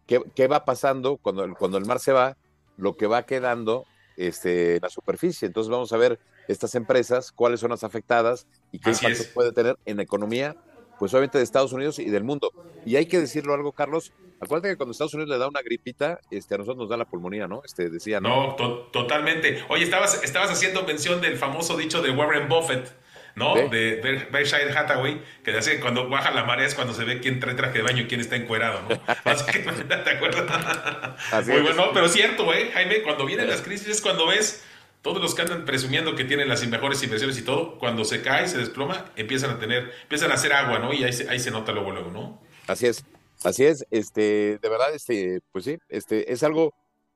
qué, 0.06 0.22
qué 0.34 0.48
va 0.48 0.64
pasando 0.64 1.16
cuando, 1.16 1.54
cuando 1.54 1.78
el 1.78 1.84
mar 1.84 2.00
se 2.00 2.12
va, 2.12 2.36
lo 2.76 2.96
que 2.96 3.06
va 3.06 3.26
quedando 3.26 3.84
este, 4.16 4.78
la 4.80 4.88
superficie. 4.88 5.46
Entonces 5.46 5.70
vamos 5.70 5.92
a 5.92 5.96
ver 5.96 6.18
estas 6.48 6.74
empresas, 6.74 7.32
cuáles 7.32 7.60
son 7.60 7.70
las 7.70 7.84
afectadas 7.84 8.46
y 8.72 8.78
qué 8.78 8.90
impacto 8.90 9.24
puede 9.32 9.52
tener 9.52 9.76
en 9.86 9.96
la 9.96 10.02
economía, 10.02 10.56
pues 10.98 11.12
obviamente 11.12 11.38
de 11.38 11.44
Estados 11.44 11.72
Unidos 11.72 11.98
y 11.98 12.10
del 12.10 12.24
mundo. 12.24 12.52
Y 12.84 12.96
hay 12.96 13.06
que 13.06 13.18
decirlo 13.18 13.54
algo, 13.54 13.72
Carlos, 13.72 14.12
acuérdate 14.40 14.70
que 14.70 14.76
cuando 14.76 14.92
Estados 14.92 15.14
Unidos 15.14 15.30
le 15.30 15.38
da 15.38 15.48
una 15.48 15.62
gripita, 15.62 16.20
este, 16.30 16.54
a 16.54 16.58
nosotros 16.58 16.78
nos 16.78 16.88
da 16.88 16.96
la 16.96 17.06
pulmonía, 17.06 17.48
¿no? 17.48 17.62
Este, 17.64 17.88
decía, 17.88 18.20
¿no? 18.20 18.56
No, 18.58 18.76
totalmente. 18.92 19.64
Oye, 19.68 19.84
estabas, 19.84 20.22
estabas 20.22 20.50
haciendo 20.50 20.84
mención 20.84 21.20
del 21.20 21.36
famoso 21.38 21.76
dicho 21.76 22.02
de 22.02 22.10
Warren 22.10 22.48
Buffett, 22.48 22.92
¿no? 23.36 23.54
De 23.68 24.26
Berkshire 24.30 24.76
Hathaway, 24.76 25.22
que 25.42 25.52
dice 25.52 25.80
cuando 25.80 26.08
baja 26.08 26.30
la 26.30 26.44
marea 26.44 26.66
es 26.66 26.74
cuando 26.74 26.94
se 26.94 27.04
ve 27.04 27.20
quién 27.20 27.40
trae 27.40 27.54
traje 27.54 27.78
de 27.78 27.82
baño 27.82 28.02
y 28.02 28.06
quién 28.06 28.20
está 28.20 28.36
encuerado, 28.36 28.82
¿no? 28.82 28.88
¿te 28.98 30.10
acuerdas? 30.10 31.46
Muy 31.46 31.60
bueno, 31.62 31.90
pero 31.92 32.08
cierto, 32.08 32.52
¿eh, 32.52 32.70
Jaime? 32.72 33.02
Cuando 33.02 33.26
vienen 33.26 33.48
las 33.48 33.62
crisis 33.62 33.88
es 33.88 34.00
cuando 34.00 34.26
ves 34.26 34.64
todos 35.02 35.20
los 35.20 35.34
que 35.34 35.42
andan 35.42 35.66
presumiendo 35.66 36.14
que 36.14 36.24
tienen 36.24 36.48
las 36.48 36.66
mejores 36.66 37.02
inversiones 37.02 37.36
y 37.36 37.42
todo, 37.42 37.78
cuando 37.78 38.04
se 38.06 38.22
cae, 38.22 38.48
se 38.48 38.56
desploma, 38.56 39.12
empiezan 39.16 39.50
a 39.50 39.58
tener, 39.58 39.92
empiezan 40.02 40.30
a 40.30 40.34
hacer 40.34 40.54
agua, 40.54 40.78
¿no? 40.78 40.94
Y 40.94 41.04
ahí 41.04 41.12
se, 41.12 41.28
ahí 41.28 41.38
se 41.38 41.50
nota 41.50 41.72
luego, 41.72 41.92
luego, 41.92 42.10
¿no? 42.10 42.40
Así 42.66 42.86
es, 42.86 43.04
así 43.42 43.66
es, 43.66 43.84
este, 43.90 44.58
de 44.62 44.68
verdad, 44.68 44.94
este, 44.94 45.40
pues 45.52 45.66
sí, 45.66 45.76
este, 45.90 46.32
es 46.32 46.42
algo 46.42 46.72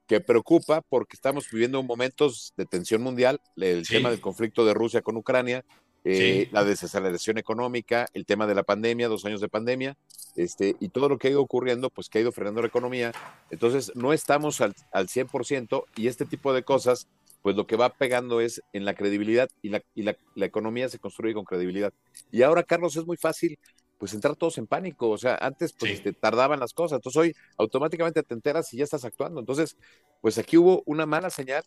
que 0.07 0.20
preocupa 0.20 0.83
porque 0.83 1.16
estamos 1.16 1.50
viviendo 1.50 1.83
momentos 1.83 2.52
de 2.59 2.66
tensión 2.66 3.00
mundial, 3.00 3.40
el 3.57 3.88
tema 3.88 4.11
del 4.11 4.20
conflicto 4.20 4.66
de 4.66 4.74
Rusia 4.74 5.00
con 5.00 5.16
Ucrania, 5.16 5.64
eh, 6.11 6.49
la 6.53 6.64
desaceleración 6.64 7.38
económica, 7.38 8.07
el 8.14 8.25
tema 8.25 8.47
de 8.47 8.55
la 8.55 8.62
pandemia, 8.62 9.09
dos 9.09 9.25
años 9.25 9.40
de 9.40 9.49
pandemia, 9.49 9.97
este, 10.37 10.77
y 10.81 10.88
todo 10.88 11.09
lo 11.09 11.18
que 11.18 11.29
ha 11.29 11.31
ido 11.33 11.42
ocurriendo, 11.42 11.90
pues 11.90 12.09
que 12.09 12.18
ha 12.18 12.23
ido 12.23 12.33
frenando 12.33 12.62
la 12.62 12.68
economía. 12.68 13.12
Entonces, 13.51 13.92
no 13.94 14.12
estamos 14.12 14.61
al, 14.61 14.75
al 14.92 15.09
100% 15.09 15.85
y 15.97 16.09
este 16.09 16.25
tipo 16.25 16.53
de 16.53 16.62
cosas 16.62 17.09
pues 17.42 17.57
lo 17.57 17.66
que 17.66 17.77
va 17.77 17.90
pegando 17.90 18.40
es 18.40 18.62
en 18.73 18.85
la 18.85 18.94
credibilidad 18.94 19.49
y 19.62 19.68
la, 19.68 19.83
y 19.94 20.03
la, 20.03 20.16
economía 20.37 20.88
se 20.88 20.99
construye 20.99 21.35
con 21.35 21.44
credibilidad. 21.44 21.92
Y 22.31 22.42
ahora, 22.42 22.62
Carlos, 22.62 22.97
es 22.97 23.07
muy 23.07 23.16
fácil 23.16 23.59
pues 23.99 24.14
entrar 24.14 24.37
todos 24.37 24.59
en 24.59 24.66
pánico, 24.66 25.11
o 25.11 25.18
sea, 25.18 25.37
antes 25.40 25.73
pues 25.73 25.92
este, 25.92 26.12
tardaban 26.12 26.61
las 26.61 26.73
cosas, 26.73 26.97
entonces 26.99 27.21
hoy 27.21 27.35
automáticamente 27.57 28.23
te 28.23 28.35
enteras 28.35 28.73
y 28.73 28.77
ya 28.77 28.85
estás 28.85 29.05
actuando. 29.05 29.40
Entonces, 29.40 29.77
pues 30.21 30.38
aquí 30.38 30.57
hubo 30.57 30.83
una 30.87 31.05
mala 31.05 31.31
señal, 31.31 31.64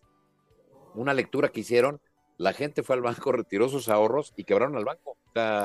una 0.95 1.13
lectura 1.13 1.49
que 1.49 1.59
hicieron, 1.59 1.99
la 2.41 2.53
gente 2.53 2.81
fue 2.81 2.95
al 2.95 3.01
banco, 3.01 3.31
retiró 3.31 3.69
sus 3.69 3.87
ahorros 3.87 4.33
y 4.35 4.45
quebraron 4.45 4.75
al 4.75 4.83
banco. 4.83 5.15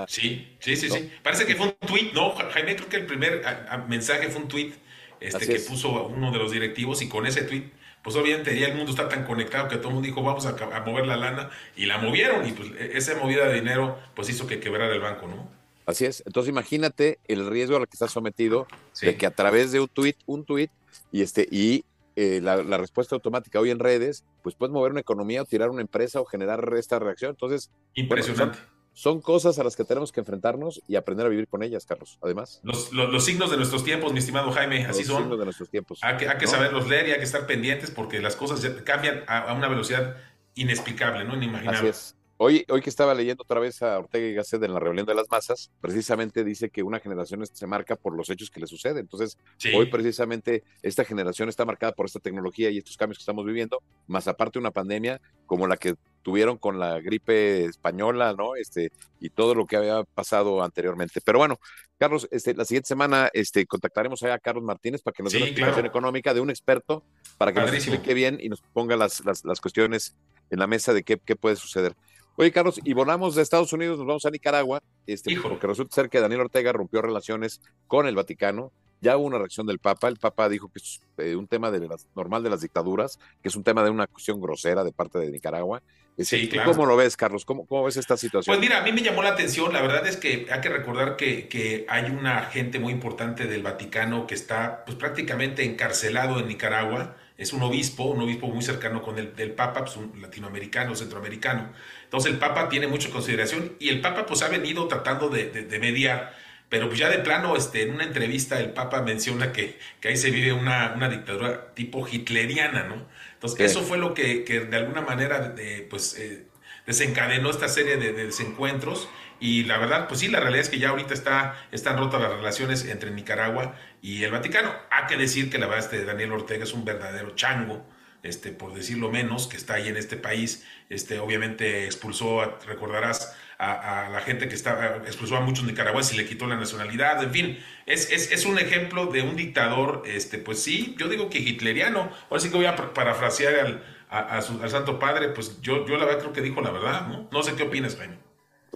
sí, 0.09 0.57
sí, 0.61 0.77
sí, 0.77 0.91
sí. 0.91 1.11
Parece 1.23 1.47
que 1.47 1.55
fue 1.55 1.69
un 1.69 1.75
tweet, 1.87 2.13
¿no? 2.13 2.35
Jaime, 2.35 2.77
creo 2.77 2.89
que 2.89 2.97
el 2.97 3.07
primer 3.07 3.43
mensaje 3.89 4.29
fue 4.29 4.43
un 4.43 4.49
tweet 4.49 4.73
este, 5.19 5.47
que 5.47 5.61
puso 5.61 6.07
uno 6.09 6.31
de 6.31 6.39
los 6.39 6.53
directivos 6.53 7.01
y 7.01 7.09
con 7.09 7.27
ese 7.27 7.43
tweet 7.43 7.71
pues 8.03 8.15
obviamente 8.15 8.57
ya 8.57 8.69
el 8.69 8.77
mundo 8.77 8.93
está 8.93 9.09
tan 9.09 9.25
conectado 9.25 9.67
que 9.67 9.79
todo 9.79 9.89
el 9.89 9.95
mundo 9.95 10.07
dijo 10.07 10.23
vamos 10.23 10.47
a, 10.47 10.53
mover 10.87 11.07
la 11.07 11.17
lana 11.17 11.51
y 11.75 11.87
la 11.87 11.99
movieron 11.99 12.47
y 12.47 12.53
pues 12.53 12.71
e, 12.79 12.97
esa 12.97 13.17
movida 13.17 13.49
de 13.49 13.55
dinero 13.55 13.99
pues 14.15 14.29
hizo 14.29 14.47
que 14.47 14.61
quebrara 14.61 14.95
el 14.95 15.01
banco, 15.01 15.27
¿no? 15.27 15.51
Así 15.87 16.05
es. 16.05 16.23
Entonces 16.27 16.51
imagínate 16.51 17.19
el 17.27 17.49
riesgo 17.49 17.77
al 17.77 17.89
que 17.89 17.95
está 17.95 18.07
sometido 18.07 18.69
de 19.01 19.17
que 19.17 19.27
a 19.27 19.31
través 19.31 19.73
de 19.73 19.81
un 19.81 19.89
tweet, 19.89 20.17
un 20.27 20.45
tweet 20.45 20.69
y 21.11 21.23
este 21.23 21.49
y 21.51 21.85
eh, 22.17 22.41
la, 22.43 22.79
respuesta 22.79 23.15
automática 23.15 23.61
hoy 23.61 23.71
en 23.71 23.79
redes, 23.79 24.25
pues 24.43 24.55
puedes 24.55 24.73
mover 24.73 24.93
una 24.93 25.01
economía 25.01 25.43
o 25.43 25.45
tirar 25.45 25.71
una 25.71 25.83
empresa 25.83 26.21
o 26.21 26.25
generar 26.25 26.73
esta 26.77 26.99
reacción. 26.99 27.31
Entonces, 27.31 27.71
impresionante 27.95 28.59
son 28.97 29.21
cosas 29.21 29.59
a 29.59 29.65
las 29.65 29.77
que 29.77 29.85
tenemos 29.85 30.11
que 30.11 30.21
enfrentarnos 30.21 30.83
y 30.89 30.97
aprender 30.97 31.27
a 31.27 31.29
vivir 31.29 31.49
con 31.49 31.63
ellas, 31.63 31.85
Carlos, 31.85 32.19
además. 32.23 32.61
Los, 32.63 32.89
signos 33.23 33.51
de 33.51 33.59
nuestros 33.59 33.85
tiempos, 33.85 34.11
mi 34.15 34.21
estimado 34.21 34.51
Jaime, 34.53 34.87
así 34.87 35.05
son. 35.05 35.17
Los 35.17 35.23
signos 35.25 35.39
de 35.39 35.45
nuestros 35.45 35.69
tiempos. 35.69 35.99
Hay 36.03 36.17
que, 36.17 36.27
hay 36.27 36.39
que 36.39 36.47
saberlos 36.47 36.89
leer 36.89 37.09
y 37.09 37.11
hay 37.13 37.19
que 37.19 37.25
estar 37.25 37.47
pendientes 37.47 37.91
porque 37.91 38.21
las 38.21 38.37
cosas 38.37 38.67
cambian 38.85 39.23
a, 39.29 39.53
una 39.53 39.69
velocidad 39.69 40.17
inexplicable, 40.55 41.25
¿no? 41.25 41.37
Inimaginable. 41.37 41.79
Así 41.79 41.89
es. 41.89 42.16
Hoy, 42.39 42.67
hoy 42.69 42.83
que 42.83 42.91
estaba 42.91 43.15
leyendo 43.15 43.45
otra 43.45 43.61
vez 43.61 43.81
a 43.81 43.99
Ortega 43.99 44.27
y 44.27 44.35
Gasset 44.35 44.63
en 44.63 44.75
la 44.75 44.79
rebelión 44.79 45.07
de 45.07 45.15
las 45.15 45.27
masas, 45.31 45.71
precisamente 45.81 46.45
dice 46.45 46.69
que 46.69 46.83
una 46.83 47.01
generación 47.01 47.47
se 47.47 47.67
marca 47.67 47.97
por 47.97 48.15
los 48.15 48.29
hechos 48.29 48.51
que 48.51 48.61
le 48.61 48.67
suceden. 48.67 48.99
Entonces, 48.99 49.39
hoy 49.75 49.87
precisamente 49.87 50.63
esta 50.83 51.05
generación 51.05 51.49
está 51.49 51.65
marcada 51.65 51.93
por 51.93 52.05
esta 52.05 52.21
tecnología 52.21 52.69
y 52.69 52.77
estos 52.77 52.99
cambios 52.99 53.17
que 53.19 53.23
estamos 53.23 53.47
viviendo, 53.47 53.83
más 54.07 54.29
aparte 54.29 54.59
una 54.59 54.71
pandemia 54.71 55.19
como 55.47 55.67
la 55.67 55.79
que 55.79 55.95
tuvieron 56.21 56.59
con 56.59 56.79
la 56.79 57.01
gripe 57.01 57.65
española, 57.65 58.35
¿no? 58.37 58.55
Este, 58.57 58.91
y 59.19 59.31
todo 59.31 59.55
lo 59.55 59.65
que 59.65 59.77
había 59.77 60.03
pasado 60.03 60.63
anteriormente. 60.63 61.21
Pero 61.25 61.39
bueno, 61.39 61.59
Carlos, 61.99 62.29
este, 62.31 62.53
la 62.53 62.67
siguiente 62.67 62.89
semana 62.89 63.31
este, 63.33 63.65
contactaremos 63.65 64.23
a 64.25 64.39
Carlos 64.39 64.65
Martínez 64.65 65.01
para 65.01 65.15
que 65.15 65.23
nos 65.23 65.33
dé 65.33 65.39
una 65.39 65.47
explicación 65.47 65.87
económica 65.87 66.35
de 66.35 66.41
un 66.41 66.51
experto 66.51 67.03
para 67.39 67.53
que 67.53 67.61
nos 67.61 67.73
explique 67.73 68.13
bien 68.13 68.39
y 68.43 68.51
nos 68.51 68.61
ponga 68.61 68.97
las, 68.97 69.23
las, 69.25 69.61
cuestiones 69.61 70.17
en 70.51 70.59
la 70.59 70.67
mesa 70.67 70.93
de 70.93 71.03
qué, 71.03 71.17
qué 71.17 71.37
puede 71.37 71.57
suceder. 71.57 71.95
Oye, 72.37 72.53
Carlos, 72.53 72.81
y 72.85 72.93
volamos 72.93 73.35
de 73.35 73.43
Estados 73.43 73.73
Unidos, 73.73 73.99
nos 73.99 74.07
vamos 74.07 74.27
a 74.27 74.31
Nicaragua, 74.31 74.83
este, 75.07 75.39
porque 75.41 75.67
resulta 75.67 75.95
ser 75.95 76.11
que 76.11 76.21
Daniel 76.21 76.43
Ortega 76.43 76.73
rompió 76.73 77.01
relaciones 77.03 77.61
con 77.87 78.07
el 78.07 78.15
Vaticano 78.15 78.73
ya 79.01 79.17
hubo 79.17 79.27
una 79.27 79.39
reacción 79.39 79.67
del 79.67 79.79
Papa. 79.79 80.09
El 80.09 80.17
Papa 80.17 80.49
dijo 80.49 80.69
que 80.69 80.79
es 80.79 81.01
eh, 81.19 81.37
un 81.37 81.47
tema 81.47 81.71
de 81.71 81.87
las, 81.87 82.07
normal 82.15 82.43
de 82.43 82.51
las 82.51 82.61
dictaduras, 82.61 83.19
que 83.43 83.49
es 83.49 83.57
un 83.57 83.63
tema 83.63 83.83
de 83.83 83.91
una 83.91 84.07
cuestión 84.07 84.41
grosera 84.41 84.85
de 84.85 84.93
parte 84.93 85.19
de 85.19 85.31
Nicaragua. 85.31 85.83
Sí, 86.19 86.49
claro. 86.49 86.73
¿Cómo 86.73 86.87
lo 86.87 86.97
ves, 86.97 87.15
Carlos? 87.17 87.45
¿Cómo, 87.45 87.67
¿Cómo, 87.67 87.85
ves 87.85 87.99
esta 87.99 88.17
situación? 88.17 88.57
Pues 88.57 88.61
mira, 88.61 88.79
a 88.81 88.83
mí 88.83 88.93
me 88.93 89.03
llamó 89.03 89.23
la 89.23 89.31
atención. 89.31 89.73
La 89.73 89.83
verdad 89.83 90.07
es 90.07 90.17
que 90.17 90.47
hay 90.51 90.61
que 90.63 90.71
recordar 90.71 91.17
que, 91.17 91.47
que 91.47 91.85
hay 91.89 92.11
una 92.11 92.45
gente 92.45 92.79
muy 92.79 92.93
importante 92.93 93.47
del 93.47 93.63
Vaticano 93.63 94.27
que 94.27 94.35
está 94.35 94.85
pues, 94.87 94.97
prácticamente 94.97 95.65
encarcelado 95.65 96.41
en 96.41 96.49
Nicaragua. 96.49 97.17
Es 97.39 97.53
un 97.53 97.63
obispo, 97.63 98.05
un 98.05 98.23
obispo 98.23 98.47
muy 98.49 98.63
cercano 98.63 99.03
con 99.03 99.19
el 99.19 99.37
del 99.37 99.53
Papa, 99.53 99.85
pues 99.85 99.97
un 99.97 100.21
latinoamericano, 100.21 100.95
centroamericano. 100.95 101.73
Entonces 102.05 102.33
el 102.33 102.39
Papa 102.39 102.69
tiene 102.69 102.87
mucha 102.87 103.11
consideración 103.11 103.77
y 103.79 103.89
el 103.91 104.01
Papa 104.01 104.27
pues 104.27 104.43
ha 104.43 104.49
venido 104.49 104.89
tratando 104.89 105.29
de, 105.29 105.51
de, 105.51 105.63
de 105.63 105.79
mediar 105.79 106.35
pero 106.69 106.89
pues 106.89 106.99
ya 106.99 107.09
de 107.09 107.19
plano, 107.19 107.57
este, 107.57 107.83
en 107.83 107.95
una 107.95 108.05
entrevista 108.05 108.59
el 108.59 108.71
Papa 108.73 109.03
menciona 109.03 109.53
que, 109.53 109.79
que 110.01 110.09
ahí 110.09 110.17
se 110.17 110.31
vive 110.31 110.53
una, 110.53 110.95
una, 110.97 111.09
dictadura 111.09 111.73
tipo 111.75 112.07
hitleriana, 112.09 112.85
¿no? 112.85 113.07
Entonces, 113.35 113.71
eso 113.71 113.83
fue 113.83 113.99
lo 113.99 114.15
que, 114.15 114.45
que 114.45 114.61
de 114.61 114.77
alguna 114.77 115.03
manera 115.03 115.55
pues, 115.89 116.19
eh, 116.19 116.47
desencadenó 116.87 117.51
esta 117.51 117.69
serie 117.69 117.97
de, 117.97 118.13
desencuentros. 118.13 119.09
Y 119.39 119.65
la 119.65 119.77
verdad, 119.79 120.09
pues 120.09 120.21
sí, 120.21 120.29
la 120.29 120.41
realidad 120.41 120.63
es 120.63 120.71
que 120.71 120.79
ya 120.79 120.89
ahorita 120.89 121.13
está, 121.13 121.55
están 121.71 121.99
rotas 121.99 122.21
las 122.21 122.33
relaciones 122.33 122.85
entre 122.87 123.11
Nicaragua 123.11 123.79
y 124.07 124.23
el 124.23 124.31
Vaticano. 124.31 124.73
Hay 124.89 125.07
que 125.09 125.17
decir 125.17 125.51
que 125.51 125.59
la 125.59 125.67
verdad, 125.67 125.85
este 125.85 126.05
Daniel 126.05 126.31
Ortega 126.31 126.63
es 126.63 126.73
un 126.73 126.85
verdadero 126.85 127.35
chango, 127.35 127.85
este, 128.23 128.53
por 128.53 128.73
decirlo 128.73 129.11
menos, 129.11 129.49
que 129.49 129.57
está 129.57 129.75
ahí 129.75 129.89
en 129.89 129.97
este 129.97 130.17
país. 130.17 130.65
Este, 130.89 131.19
obviamente 131.19 131.87
expulsó, 131.87 132.57
recordarás, 132.69 133.37
a, 133.59 134.09
la 134.13 134.21
gente 134.21 134.49
que 134.49 134.55
estaba, 134.55 134.99
expulsó 135.07 135.37
a 135.37 135.41
muchos 135.41 135.65
nicaragüenses 135.65 136.15
y 136.15 136.19
le 136.19 136.27
quitó 136.27 136.47
la 136.47 136.55
nacionalidad, 136.55 137.21
en 137.21 137.33
fin, 137.33 137.59
es, 137.87 138.13
es, 138.13 138.31
es, 138.31 138.45
un 138.45 138.59
ejemplo 138.61 139.07
de 139.07 139.23
un 139.23 139.35
dictador, 139.35 140.05
este, 140.07 140.39
pues 140.39 140.63
sí, 140.63 140.95
yo 140.99 141.09
digo 141.09 141.29
que 141.29 141.39
hitleriano, 141.39 142.13
ahora 142.31 142.41
sí 142.41 142.51
que 142.51 142.57
voy 142.59 142.67
a 142.67 142.77
parafrasear 142.77 143.83
al, 144.11 144.31
al 144.31 144.71
Santo 144.71 145.01
Padre, 145.01 145.31
pues 145.31 145.61
yo, 145.63 145.85
yo 145.87 145.97
la 145.97 146.05
verdad 146.05 146.21
creo 146.21 146.33
que 146.35 146.43
dijo 146.43 146.61
la 146.61 146.71
verdad, 146.71 147.09
¿no? 147.09 147.29
No 147.33 147.43
sé 147.43 147.55
qué 147.57 147.65
opinas, 147.65 147.97
Jaime 147.97 148.26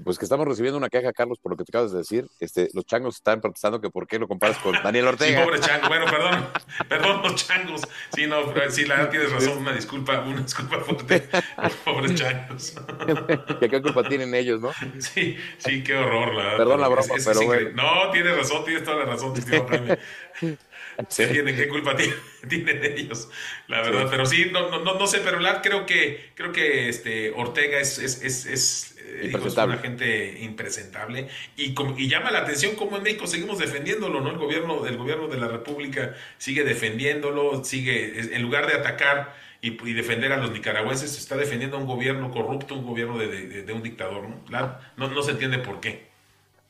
pues 0.04 0.18
que 0.18 0.24
estamos 0.24 0.46
recibiendo 0.46 0.78
una 0.78 0.88
queja, 0.88 1.12
Carlos, 1.12 1.38
por 1.38 1.52
lo 1.52 1.56
que 1.56 1.64
te 1.64 1.70
acabas 1.70 1.92
de 1.92 1.98
decir. 1.98 2.26
Este, 2.38 2.68
los 2.74 2.84
changos 2.84 3.16
están 3.16 3.40
protestando 3.40 3.80
que 3.80 3.90
por 3.90 4.06
qué 4.06 4.18
lo 4.18 4.28
comparas 4.28 4.58
con 4.58 4.74
Daniel 4.82 5.08
Ortega. 5.08 5.40
Sí, 5.40 5.44
pobre 5.44 5.60
chango. 5.60 5.88
Bueno, 5.88 6.06
perdón, 6.06 6.46
perdón, 6.88 7.22
los 7.22 7.46
changos. 7.46 7.82
Sí, 8.14 8.26
no, 8.26 8.36
sí, 8.70 8.84
la 8.86 9.10
tienes 9.10 9.32
razón. 9.32 9.58
Una 9.58 9.72
disculpa, 9.72 10.20
una 10.20 10.42
disculpa 10.42 10.80
fuerte. 10.80 11.28
Los 11.62 11.72
pobres 11.76 12.14
changos. 12.14 12.74
¿Y 13.60 13.68
qué 13.68 13.82
culpa 13.82 14.08
tienen 14.08 14.34
ellos, 14.34 14.60
no? 14.60 14.72
Sí, 14.98 15.36
sí, 15.58 15.82
qué 15.82 15.96
horror, 15.96 16.34
la 16.34 16.56
Perdón 16.56 16.80
la 16.80 16.88
broma, 16.88 17.14
pero 17.24 17.42
bueno. 17.42 17.70
No, 17.74 18.10
tienes 18.10 18.36
razón, 18.36 18.64
tienes 18.64 18.84
toda 18.84 18.98
la 18.98 19.04
razón. 19.04 19.34
Se 21.08 21.24
entienden 21.24 21.56
qué 21.56 21.68
culpa 21.68 21.96
tienen 22.48 22.84
ellos, 22.84 23.28
la 23.68 23.82
verdad. 23.82 24.08
Pero 24.10 24.26
sí, 24.26 24.50
no, 24.52 24.70
no, 24.70 24.98
no 24.98 25.06
sé, 25.06 25.20
pero 25.24 25.40
la, 25.40 25.62
creo 25.62 25.86
que, 25.86 26.30
creo 26.34 26.52
que 26.52 26.88
este 26.88 27.30
Ortega 27.30 27.78
es, 27.78 27.98
es, 27.98 28.22
es, 28.22 28.46
es 28.46 28.90
es 29.20 29.56
una 29.56 29.76
gente 29.78 30.40
impresentable 30.40 31.28
y, 31.56 31.74
y, 31.96 32.08
llama 32.08 32.30
la 32.30 32.40
atención 32.40 32.74
cómo 32.76 32.96
en 32.96 33.02
México 33.02 33.26
seguimos 33.26 33.58
defendiéndolo, 33.58 34.20
¿no? 34.20 34.30
El 34.30 34.38
gobierno, 34.38 34.86
el 34.86 34.96
gobierno 34.96 35.28
de 35.28 35.38
la 35.38 35.48
República 35.48 36.14
sigue 36.38 36.64
defendiéndolo, 36.64 37.64
sigue, 37.64 38.34
en 38.34 38.42
lugar 38.42 38.66
de 38.66 38.74
atacar 38.74 39.34
y, 39.60 39.70
defender 39.92 40.32
a 40.32 40.38
los 40.38 40.52
nicaragüenses, 40.52 41.18
está 41.18 41.36
defendiendo 41.36 41.76
a 41.76 41.80
un 41.80 41.86
gobierno 41.86 42.30
corrupto, 42.30 42.74
un 42.74 42.86
gobierno 42.86 43.18
de, 43.18 43.72
un 43.72 43.82
dictador, 43.82 44.28
¿no? 44.28 44.78
¿no? 44.96 45.08
No 45.08 45.22
se 45.22 45.32
entiende 45.32 45.58
por 45.58 45.80
qué. 45.80 46.08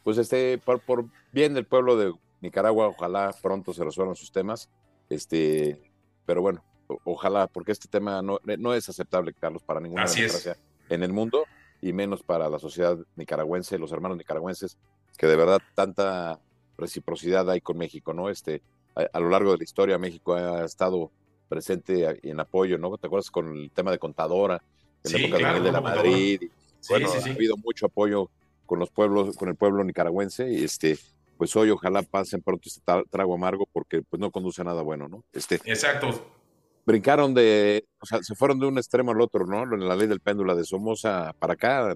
Pues 0.02 0.18
este, 0.18 0.58
por, 0.58 0.80
por 0.80 1.04
bien 1.32 1.54
del 1.54 1.66
pueblo 1.66 1.96
de 1.96 2.12
Nicaragua, 2.40 2.88
ojalá 2.88 3.34
pronto 3.40 3.72
se 3.72 3.84
resuelvan 3.84 4.16
sus 4.16 4.32
temas, 4.32 4.68
este, 5.08 5.90
pero 6.26 6.42
bueno, 6.42 6.64
ojalá, 7.04 7.46
porque 7.46 7.72
este 7.72 7.88
tema 7.88 8.22
no, 8.22 8.38
no 8.58 8.74
es 8.74 8.88
aceptable, 8.88 9.32
Carlos, 9.34 9.62
para 9.62 9.80
ninguna 9.80 10.06
democracia 10.06 10.56
en 10.88 11.02
el 11.02 11.12
mundo 11.12 11.44
y 11.80 11.92
menos 11.92 12.22
para 12.22 12.48
la 12.48 12.58
sociedad 12.58 12.98
nicaragüense, 13.16 13.78
los 13.78 13.92
hermanos 13.92 14.18
nicaragüenses, 14.18 14.76
que 15.16 15.26
de 15.26 15.36
verdad 15.36 15.60
tanta 15.74 16.40
reciprocidad 16.76 17.48
hay 17.50 17.60
con 17.60 17.78
México, 17.78 18.12
¿no? 18.12 18.28
Este, 18.28 18.62
a, 18.94 19.20
lo 19.20 19.30
largo 19.30 19.52
de 19.52 19.58
la 19.58 19.64
historia 19.64 19.98
México 19.98 20.34
ha 20.34 20.64
estado 20.64 21.10
presente 21.48 22.20
en 22.22 22.40
apoyo, 22.40 22.78
¿no? 22.78 22.96
¿Te 22.96 23.06
acuerdas 23.06 23.30
con 23.30 23.56
el 23.56 23.70
tema 23.70 23.90
de 23.90 23.98
contadora, 23.98 24.62
en 25.04 25.12
la 25.12 25.18
época 25.18 25.60
de, 25.60 25.72
la 25.72 25.80
Madrid? 25.80 26.40
bueno, 26.88 27.08
ha 27.10 27.30
habido 27.30 27.56
mucho 27.56 27.86
apoyo 27.86 28.30
con 28.66 28.78
los 28.78 28.90
pueblos, 28.90 29.36
con 29.36 29.48
el 29.48 29.56
pueblo 29.56 29.82
nicaragüense, 29.84 30.50
y 30.50 30.64
este, 30.64 30.98
pues 31.40 31.56
hoy 31.56 31.70
ojalá 31.70 32.02
pasen 32.02 32.42
pronto 32.42 32.68
este 32.68 32.82
trago 33.08 33.34
amargo 33.34 33.66
porque 33.72 34.02
pues 34.02 34.20
no 34.20 34.30
conduce 34.30 34.60
a 34.60 34.64
nada 34.64 34.82
bueno, 34.82 35.08
¿no? 35.08 35.24
Este, 35.32 35.54
Exacto 35.64 36.36
brincaron 36.84 37.32
de, 37.32 37.86
o 38.00 38.06
sea, 38.06 38.22
se 38.22 38.34
fueron 38.34 38.58
de 38.58 38.66
un 38.66 38.76
extremo 38.76 39.12
al 39.12 39.20
otro, 39.20 39.46
¿no? 39.46 39.62
En 39.62 39.88
la 39.88 39.96
ley 39.96 40.06
del 40.06 40.20
péndulo 40.20 40.54
de 40.54 40.64
Somoza 40.64 41.32
para 41.38 41.54
acá. 41.54 41.94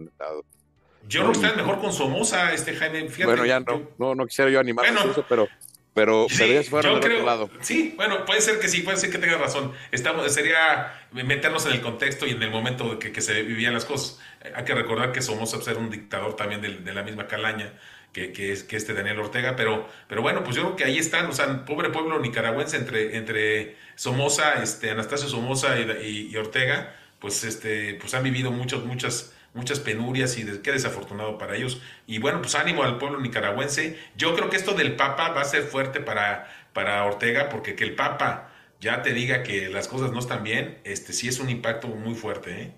Yo 1.07 1.25
no 1.25 1.33
estoy 1.33 1.51
mejor 1.57 1.81
con 1.81 1.93
Somoza, 1.93 2.55
este 2.55 2.75
Jaime. 2.75 3.09
Fíjate, 3.09 3.27
bueno, 3.27 3.45
ya 3.45 3.61
no, 3.61 3.91
no, 3.99 4.15
no, 4.15 4.27
quisiera 4.27 4.51
yo 4.51 4.61
animar 4.61 4.87
eso, 4.87 5.27
pero, 5.29 5.49
pero, 5.93 6.27
sí, 6.31 6.49
ya 6.49 6.63
se 6.63 6.71
fueron 6.71 7.01
del 7.01 7.13
otro 7.13 7.27
lado. 7.27 7.51
Sí, 7.61 7.93
bueno, 7.97 8.25
puede 8.25 8.41
ser 8.41 8.59
que 8.59 8.69
sí, 8.69 8.81
puede 8.81 8.97
ser 8.97 9.11
que 9.11 9.19
tengas 9.19 9.41
razón. 9.41 9.73
Estamos, 9.91 10.33
sería 10.33 11.09
meternos 11.13 11.67
en 11.67 11.73
el 11.73 11.83
contexto 11.83 12.27
y 12.27 12.31
en 12.31 12.43
el 12.43 12.51
momento 12.51 12.99
que, 12.99 13.13
que 13.13 13.21
se 13.21 13.43
vivían 13.43 13.75
las 13.75 13.85
cosas. 13.85 14.21
Hay 14.55 14.65
que 14.65 14.75
recordar 14.75 15.13
que 15.13 15.21
Somoza 15.21 15.57
pues, 15.57 15.69
era 15.69 15.79
un 15.79 15.91
dictador 15.91 16.37
también 16.37 16.61
de, 16.63 16.79
de 16.79 16.95
la 16.95 17.03
misma 17.03 17.27
calaña 17.27 17.73
que, 18.15 18.53
es, 18.53 18.63
que 18.63 18.77
este 18.77 18.95
Daniel 18.95 19.19
Ortega, 19.19 19.57
pero, 19.57 19.89
pero 20.09 20.23
bueno, 20.23 20.45
pues 20.45 20.55
yo 20.57 20.63
creo 20.63 20.77
que 20.77 20.85
ahí 20.85 20.99
están, 20.99 21.27
o 21.27 21.33
sea, 21.33 21.65
pobre 21.65 21.91
pueblo 21.91 22.21
nicaragüense 22.21 22.77
entre, 22.77 23.17
entre 23.17 23.77
Somoza, 23.97 24.63
este, 24.63 24.91
Anastasio 24.91 25.29
Somoza 25.29 25.79
y, 25.79 26.35
Ortega, 26.37 26.95
pues, 27.19 27.43
este, 27.43 27.95
pues 27.95 28.15
han 28.15 28.23
vivido 28.23 28.53
muchas, 28.53 28.85
muchas, 28.85 29.35
muchas 29.53 29.81
penurias 29.81 30.39
y 30.39 30.45
qué 30.63 30.73
desafortunado 30.73 31.39
para 31.39 31.57
ellos. 31.57 31.83
Y 32.07 32.19
bueno, 32.19 32.41
pues 32.41 32.55
ánimo 32.55 32.85
al 32.85 32.99
pueblo 32.99 33.21
nicaragüense. 33.21 33.99
Yo 34.17 34.35
creo 34.37 34.49
que 34.49 34.57
esto 34.57 34.75
del 34.75 34.95
Papa 34.95 35.31
va 35.31 35.41
a 35.41 35.45
ser 35.45 35.65
fuerte 35.65 36.01
para, 36.01 36.49
para 36.73 37.05
Ortega, 37.05 37.49
porque 37.49 37.75
que 37.75 37.83
el 37.83 37.97
Papa 37.97 38.53
ya 38.81 39.03
te 39.03 39.13
diga 39.13 39.43
que 39.43 39.69
las 39.71 39.89
cosas 39.89 40.13
no 40.13 40.21
están 40.21 40.45
bien, 40.45 40.79
este 40.85 41.13
sí 41.13 41.27
es 41.27 41.41
un 41.41 41.51
impacto 41.51 41.89
muy 41.89 42.15
fuerte, 42.15 42.63
¿eh? 42.63 42.75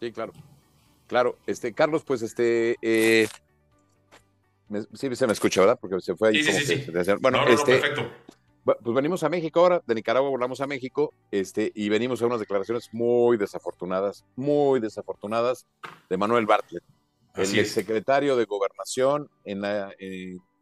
Sí, 0.00 0.10
claro. 0.10 0.32
Claro, 1.06 1.38
este, 1.46 1.72
Carlos, 1.72 2.02
pues 2.04 2.22
este, 2.22 2.76
eh, 2.82 3.28
sí, 4.92 5.14
se 5.14 5.26
me 5.26 5.32
escucha, 5.32 5.60
¿verdad? 5.60 5.78
Porque 5.80 6.00
se 6.00 6.14
fue 6.16 6.28
ahí 6.28 6.42
sí, 6.42 6.52
sí, 6.52 6.84
sí. 6.84 7.12
Bueno, 7.20 7.46
este, 7.48 7.78
perfecto. 7.78 8.10
Pues 8.64 8.94
venimos 8.94 9.22
a 9.22 9.28
México 9.28 9.60
ahora, 9.60 9.82
de 9.86 9.94
Nicaragua 9.94 10.28
volamos 10.28 10.60
a 10.60 10.66
México, 10.66 11.14
este, 11.30 11.72
y 11.74 11.88
venimos 11.88 12.20
a 12.20 12.26
unas 12.26 12.40
declaraciones 12.40 12.90
muy 12.92 13.38
desafortunadas, 13.38 14.24
muy 14.36 14.80
desafortunadas 14.80 15.66
de 16.10 16.16
Manuel 16.18 16.44
Bartlett, 16.44 16.84
el 17.36 17.66
secretario 17.66 18.36
de 18.36 18.44
Gobernación 18.44 19.30
en, 19.44 19.62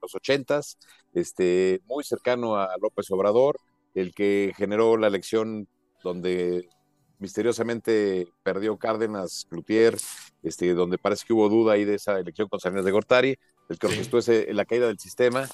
los 0.00 0.14
ochentas, 0.14 0.78
este, 1.12 1.80
muy 1.86 2.04
cercano 2.04 2.56
a 2.56 2.70
López 2.80 3.10
Obrador, 3.10 3.58
el 3.94 4.14
que 4.14 4.52
generó 4.56 4.96
la 4.96 5.08
elección 5.08 5.66
donde 6.04 6.68
misteriosamente 7.18 8.28
perdió 8.42 8.76
Cárdenas, 8.76 9.46
Cloutier, 9.48 9.96
este, 10.42 10.72
donde 10.74 10.98
parece 10.98 11.26
que 11.26 11.32
hubo 11.32 11.48
duda 11.48 11.74
ahí 11.74 11.84
de 11.84 11.94
esa 11.94 12.18
elección 12.18 12.48
con 12.48 12.60
Salinas 12.60 12.84
de 12.84 12.90
Gortari, 12.90 13.38
el 13.68 13.78
que 13.78 13.86
orquestó 13.86 14.18
la 14.52 14.64
caída 14.64 14.86
del 14.86 14.98
sistema. 14.98 15.48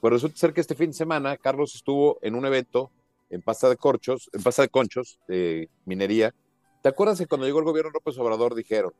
Pues 0.00 0.12
resulta 0.12 0.38
ser 0.38 0.52
que 0.52 0.60
este 0.60 0.74
fin 0.74 0.90
de 0.90 0.96
semana 0.96 1.36
Carlos 1.36 1.74
estuvo 1.74 2.18
en 2.22 2.34
un 2.34 2.46
evento 2.46 2.90
en 3.28 3.42
pasta 3.42 3.68
de 3.68 3.76
corchos, 3.76 4.28
en 4.32 4.42
pasta 4.42 4.62
de 4.62 4.68
conchos, 4.68 5.18
de 5.28 5.68
minería. 5.84 6.34
¿Te 6.82 6.88
acuerdas 6.88 7.18
que 7.18 7.26
cuando 7.26 7.46
llegó 7.46 7.58
el 7.58 7.64
gobierno 7.64 7.90
López 7.92 8.18
Obrador 8.18 8.54
dijeron 8.54 8.92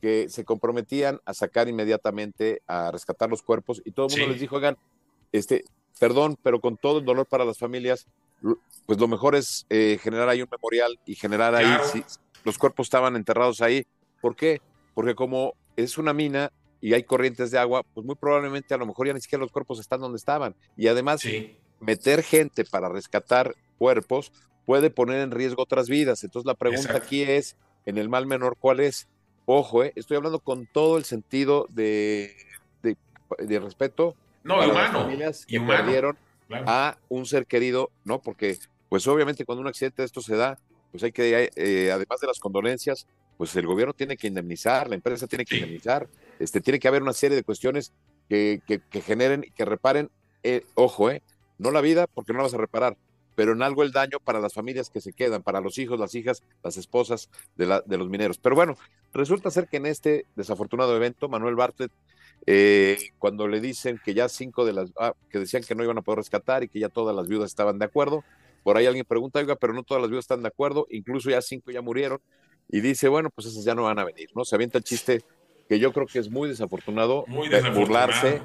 que 0.00 0.28
se 0.28 0.44
comprometían 0.44 1.20
a 1.24 1.34
sacar 1.34 1.68
inmediatamente, 1.68 2.62
a 2.66 2.90
rescatar 2.90 3.28
los 3.28 3.42
cuerpos 3.42 3.82
y 3.84 3.92
todo 3.92 4.06
el 4.06 4.12
mundo 4.12 4.32
les 4.32 4.40
dijo, 4.40 4.56
oigan, 4.56 4.76
este, 5.32 5.64
perdón, 5.98 6.38
pero 6.42 6.60
con 6.60 6.76
todo 6.76 6.98
el 6.98 7.04
dolor 7.04 7.26
para 7.26 7.44
las 7.44 7.58
familias, 7.58 8.06
pues 8.86 8.98
lo 8.98 9.08
mejor 9.08 9.34
es 9.34 9.66
eh, 9.68 9.98
generar 10.02 10.28
ahí 10.28 10.42
un 10.42 10.48
memorial 10.50 10.98
y 11.04 11.14
generar 11.14 11.54
ahí, 11.54 11.66
si 11.92 12.04
los 12.44 12.58
cuerpos 12.58 12.86
estaban 12.86 13.16
enterrados 13.16 13.60
ahí. 13.60 13.86
¿Por 14.20 14.34
qué? 14.34 14.60
Porque 14.94 15.14
como 15.14 15.54
es 15.76 15.98
una 15.98 16.12
mina 16.12 16.50
y 16.80 16.94
hay 16.94 17.02
corrientes 17.02 17.50
de 17.50 17.58
agua, 17.58 17.82
pues 17.94 18.06
muy 18.06 18.14
probablemente 18.14 18.74
a 18.74 18.78
lo 18.78 18.86
mejor 18.86 19.06
ya 19.06 19.12
ni 19.12 19.20
siquiera 19.20 19.42
los 19.42 19.52
cuerpos 19.52 19.80
están 19.80 20.00
donde 20.00 20.16
estaban. 20.16 20.54
Y 20.76 20.88
además, 20.88 21.22
meter 21.80 22.22
gente 22.22 22.64
para 22.64 22.88
rescatar 22.88 23.54
cuerpos 23.78 24.32
puede 24.64 24.90
poner 24.90 25.20
en 25.20 25.30
riesgo 25.30 25.62
otras 25.62 25.88
vidas. 25.88 26.24
Entonces 26.24 26.46
la 26.46 26.54
pregunta 26.54 26.96
aquí 26.96 27.22
es, 27.22 27.56
en 27.86 27.98
el 27.98 28.08
mal 28.08 28.26
menor, 28.26 28.56
¿cuál 28.58 28.80
es? 28.80 29.08
Ojo, 29.46 29.82
eh, 29.82 29.92
estoy 29.96 30.18
hablando 30.18 30.40
con 30.40 30.66
todo 30.66 30.98
el 30.98 31.04
sentido 31.04 31.66
de, 31.70 32.36
de, 32.82 33.60
respeto. 33.60 34.14
No, 34.44 34.56
humano. 34.56 34.74
Las 34.74 34.92
familias 34.92 35.46
que 35.46 35.60
perdieron 35.60 36.18
a 36.50 36.98
un 37.08 37.26
ser 37.26 37.46
querido, 37.46 37.90
¿no? 38.04 38.20
Porque, 38.20 38.58
pues 38.88 39.06
obviamente 39.06 39.44
cuando 39.44 39.62
un 39.62 39.68
accidente 39.68 40.02
de 40.02 40.06
esto 40.06 40.20
se 40.20 40.36
da, 40.36 40.58
pues 40.90 41.02
hay 41.02 41.12
que, 41.12 41.50
eh, 41.54 41.92
además 41.92 42.20
de 42.20 42.26
las 42.26 42.38
condolencias, 42.38 43.06
pues 43.36 43.54
el 43.56 43.66
gobierno 43.66 43.94
tiene 43.94 44.16
que 44.16 44.26
indemnizar, 44.26 44.88
la 44.88 44.96
empresa 44.96 45.26
tiene 45.26 45.44
que 45.44 45.56
indemnizar, 45.56 46.08
este, 46.38 46.60
tiene 46.60 46.78
que 46.78 46.88
haber 46.88 47.02
una 47.02 47.12
serie 47.12 47.36
de 47.36 47.44
cuestiones 47.44 47.92
que, 48.28 48.60
que, 48.66 49.00
generen 49.00 49.44
y 49.46 49.50
que 49.50 49.64
reparen, 49.64 50.10
eh, 50.42 50.64
ojo, 50.74 51.10
eh, 51.10 51.22
no 51.58 51.70
la 51.70 51.80
vida 51.80 52.06
porque 52.06 52.32
no 52.32 52.38
la 52.38 52.44
vas 52.44 52.54
a 52.54 52.58
reparar, 52.58 52.96
pero 53.34 53.52
en 53.52 53.62
algo 53.62 53.82
el 53.82 53.92
daño 53.92 54.18
para 54.18 54.40
las 54.40 54.54
familias 54.54 54.90
que 54.90 55.00
se 55.00 55.12
quedan, 55.12 55.42
para 55.42 55.60
los 55.60 55.78
hijos, 55.78 55.98
las 56.00 56.14
hijas, 56.14 56.42
las 56.64 56.76
esposas 56.76 57.30
de, 57.56 57.66
la, 57.66 57.80
de 57.80 57.96
los 57.96 58.08
mineros. 58.08 58.38
Pero 58.38 58.56
bueno, 58.56 58.76
resulta 59.12 59.50
ser 59.50 59.68
que 59.68 59.76
en 59.76 59.86
este 59.86 60.26
desafortunado 60.34 60.96
evento, 60.96 61.28
Manuel 61.28 61.54
Bartlett, 61.54 61.92
eh, 62.46 62.98
cuando 63.18 63.48
le 63.48 63.60
dicen 63.60 64.00
que 64.04 64.14
ya 64.14 64.28
cinco 64.28 64.64
de 64.64 64.72
las, 64.72 64.92
ah, 64.98 65.12
que 65.30 65.38
decían 65.38 65.62
que 65.62 65.74
no 65.74 65.84
iban 65.84 65.98
a 65.98 66.02
poder 66.02 66.18
rescatar 66.18 66.62
y 66.62 66.68
que 66.68 66.80
ya 66.80 66.88
todas 66.88 67.14
las 67.14 67.28
viudas 67.28 67.50
estaban 67.50 67.78
de 67.78 67.84
acuerdo, 67.84 68.24
por 68.62 68.76
ahí 68.76 68.86
alguien 68.86 69.04
pregunta, 69.06 69.38
oiga, 69.38 69.56
pero 69.56 69.72
no 69.72 69.82
todas 69.82 70.00
las 70.00 70.10
viudas 70.10 70.24
están 70.24 70.42
de 70.42 70.48
acuerdo, 70.48 70.86
incluso 70.90 71.30
ya 71.30 71.40
cinco 71.42 71.70
ya 71.70 71.82
murieron, 71.82 72.20
y 72.68 72.80
dice, 72.80 73.08
bueno, 73.08 73.30
pues 73.34 73.46
esas 73.46 73.64
ya 73.64 73.74
no 73.74 73.84
van 73.84 73.98
a 73.98 74.04
venir, 74.04 74.28
¿no? 74.34 74.44
Se 74.44 74.54
avienta 74.54 74.78
el 74.78 74.84
chiste 74.84 75.22
que 75.68 75.78
yo 75.78 75.92
creo 75.92 76.06
que 76.06 76.18
es 76.18 76.30
muy 76.30 76.48
desafortunado, 76.48 77.24
Muy 77.28 77.48
burlarse 77.74 78.42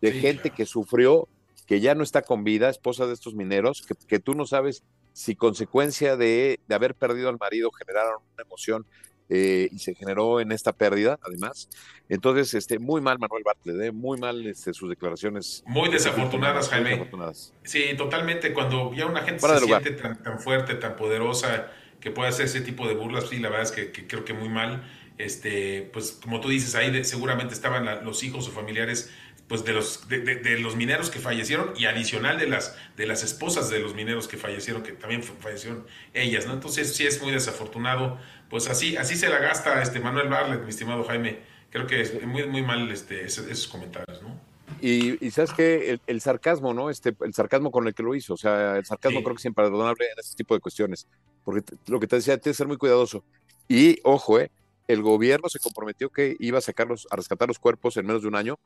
de 0.00 0.12
Sí, 0.12 0.20
gente 0.20 0.42
claro. 0.42 0.56
que 0.56 0.66
sufrió, 0.66 1.28
que 1.66 1.80
ya 1.80 1.94
no 1.94 2.02
está 2.02 2.22
con 2.22 2.44
vida, 2.44 2.68
esposa 2.68 3.06
de 3.06 3.14
estos 3.14 3.34
mineros, 3.34 3.82
que, 3.86 3.94
que 4.06 4.18
tú 4.18 4.34
no 4.34 4.46
sabes 4.46 4.82
si 5.12 5.36
consecuencia 5.36 6.16
de, 6.16 6.60
de 6.66 6.74
haber 6.74 6.94
perdido 6.94 7.28
al 7.28 7.38
marido 7.38 7.70
generaron 7.70 8.20
una 8.34 8.42
emoción 8.42 8.84
eh, 9.28 9.68
y 9.72 9.78
se 9.78 9.94
generó 9.94 10.40
en 10.40 10.52
esta 10.52 10.72
pérdida, 10.72 11.18
además. 11.22 11.68
Entonces, 12.08 12.52
este, 12.54 12.78
muy 12.78 13.00
mal 13.00 13.18
Manuel 13.18 13.42
Bartlett, 13.44 13.80
eh, 13.80 13.92
muy 13.92 14.18
mal 14.18 14.44
este, 14.46 14.74
sus 14.74 14.90
declaraciones. 14.90 15.62
Muy 15.66 15.88
desafortunadas, 15.90 16.68
Jaime. 16.68 16.90
desafortunadas. 16.90 17.52
Sí, 17.64 17.84
totalmente. 17.96 18.52
Cuando 18.52 18.92
ya 18.94 19.06
una 19.06 19.22
gente 19.22 19.40
se 19.46 19.58
siente 19.60 19.90
tan, 19.92 20.22
tan 20.22 20.38
fuerte, 20.40 20.74
tan 20.74 20.96
poderosa, 20.96 21.70
que 22.00 22.10
puede 22.10 22.28
hacer 22.28 22.44
ese 22.46 22.60
tipo 22.60 22.86
de 22.86 22.94
burlas, 22.94 23.28
sí, 23.30 23.38
la 23.38 23.48
verdad 23.48 23.64
es 23.64 23.72
que, 23.72 23.90
que 23.92 24.06
creo 24.06 24.24
que 24.24 24.34
muy 24.34 24.48
mal. 24.50 24.82
Este, 25.16 25.88
pues 25.92 26.18
como 26.22 26.40
tú 26.40 26.48
dices, 26.48 26.74
ahí 26.74 26.90
de- 26.90 27.04
seguramente 27.04 27.54
estaban 27.54 27.84
la- 27.84 28.02
los 28.02 28.22
hijos 28.24 28.48
o 28.48 28.50
familiares 28.50 29.10
pues 29.46 29.62
de 29.64 29.74
los 29.74 30.08
de, 30.08 30.20
de- 30.20 30.36
de 30.36 30.58
los 30.58 30.74
mineros 30.74 31.10
que 31.10 31.18
fallecieron 31.18 31.74
y 31.76 31.84
adicional 31.84 32.38
de 32.38 32.46
las 32.48 32.76
de 32.96 33.06
las 33.06 33.22
esposas 33.22 33.68
de 33.68 33.78
los 33.78 33.94
mineros 33.94 34.26
que 34.26 34.38
fallecieron 34.38 34.82
que 34.82 34.92
también 34.92 35.22
fa- 35.22 35.34
fallecieron 35.38 35.86
ellas 36.14 36.46
no 36.46 36.54
entonces 36.54 36.96
sí 36.96 37.06
es 37.06 37.20
muy 37.22 37.30
desafortunado 37.30 38.18
pues 38.54 38.68
así 38.68 38.96
así 38.96 39.16
se 39.16 39.28
la 39.28 39.40
gasta 39.40 39.82
este 39.82 39.98
Manuel 39.98 40.28
Barlet 40.28 40.62
mi 40.62 40.70
estimado 40.70 41.02
Jaime 41.02 41.40
creo 41.70 41.88
que 41.88 42.02
es 42.02 42.24
muy 42.24 42.46
muy 42.46 42.62
mal 42.62 42.88
este 42.88 43.24
esos 43.24 43.66
comentarios 43.66 44.22
no 44.22 44.38
Y, 44.80 45.18
y 45.26 45.30
sabes 45.32 45.52
que 45.52 45.90
el, 45.90 46.00
el 46.06 46.20
sarcasmo, 46.20 46.72
¿no? 46.72 46.88
Este, 46.88 47.16
el 47.22 47.34
sarcasmo 47.34 47.72
con 47.72 47.88
el 47.88 47.94
que 47.94 48.04
lo 48.04 48.14
hizo, 48.14 48.34
o 48.34 48.36
sea, 48.36 48.76
el 48.76 48.84
sarcasmo 48.84 49.18
Sí. 49.18 49.24
creo 49.24 49.34
que 49.34 49.40
es 49.40 49.44
imperdonable 49.46 50.04
en 50.06 50.18
este 50.20 50.36
tipo 50.36 50.54
de 50.54 50.60
cuestiones, 50.60 51.08
porque 51.44 51.62
lo 51.88 51.98
que 51.98 52.06
te 52.06 52.16
decía, 52.16 52.38
tienes 52.38 52.56
que 52.56 52.58
ser 52.62 52.68
muy 52.68 52.76
cuidadoso. 52.76 53.24
Y 53.68 53.98
ojo, 54.04 54.38
eh, 54.38 54.52
el 54.86 55.02
gobierno 55.02 55.48
se 55.48 55.58
comprometió 55.58 56.10
que 56.10 56.36
iba 56.38 56.58
a 56.58 56.60
sacarlos, 56.60 57.08
a 57.10 57.16
rescatar 57.16 57.48
los 57.48 57.58
cuerpos 57.58 57.96
en 57.96 58.06
menos 58.06 58.22
de 58.22 58.28
un 58.28 58.36
año. 58.36 58.58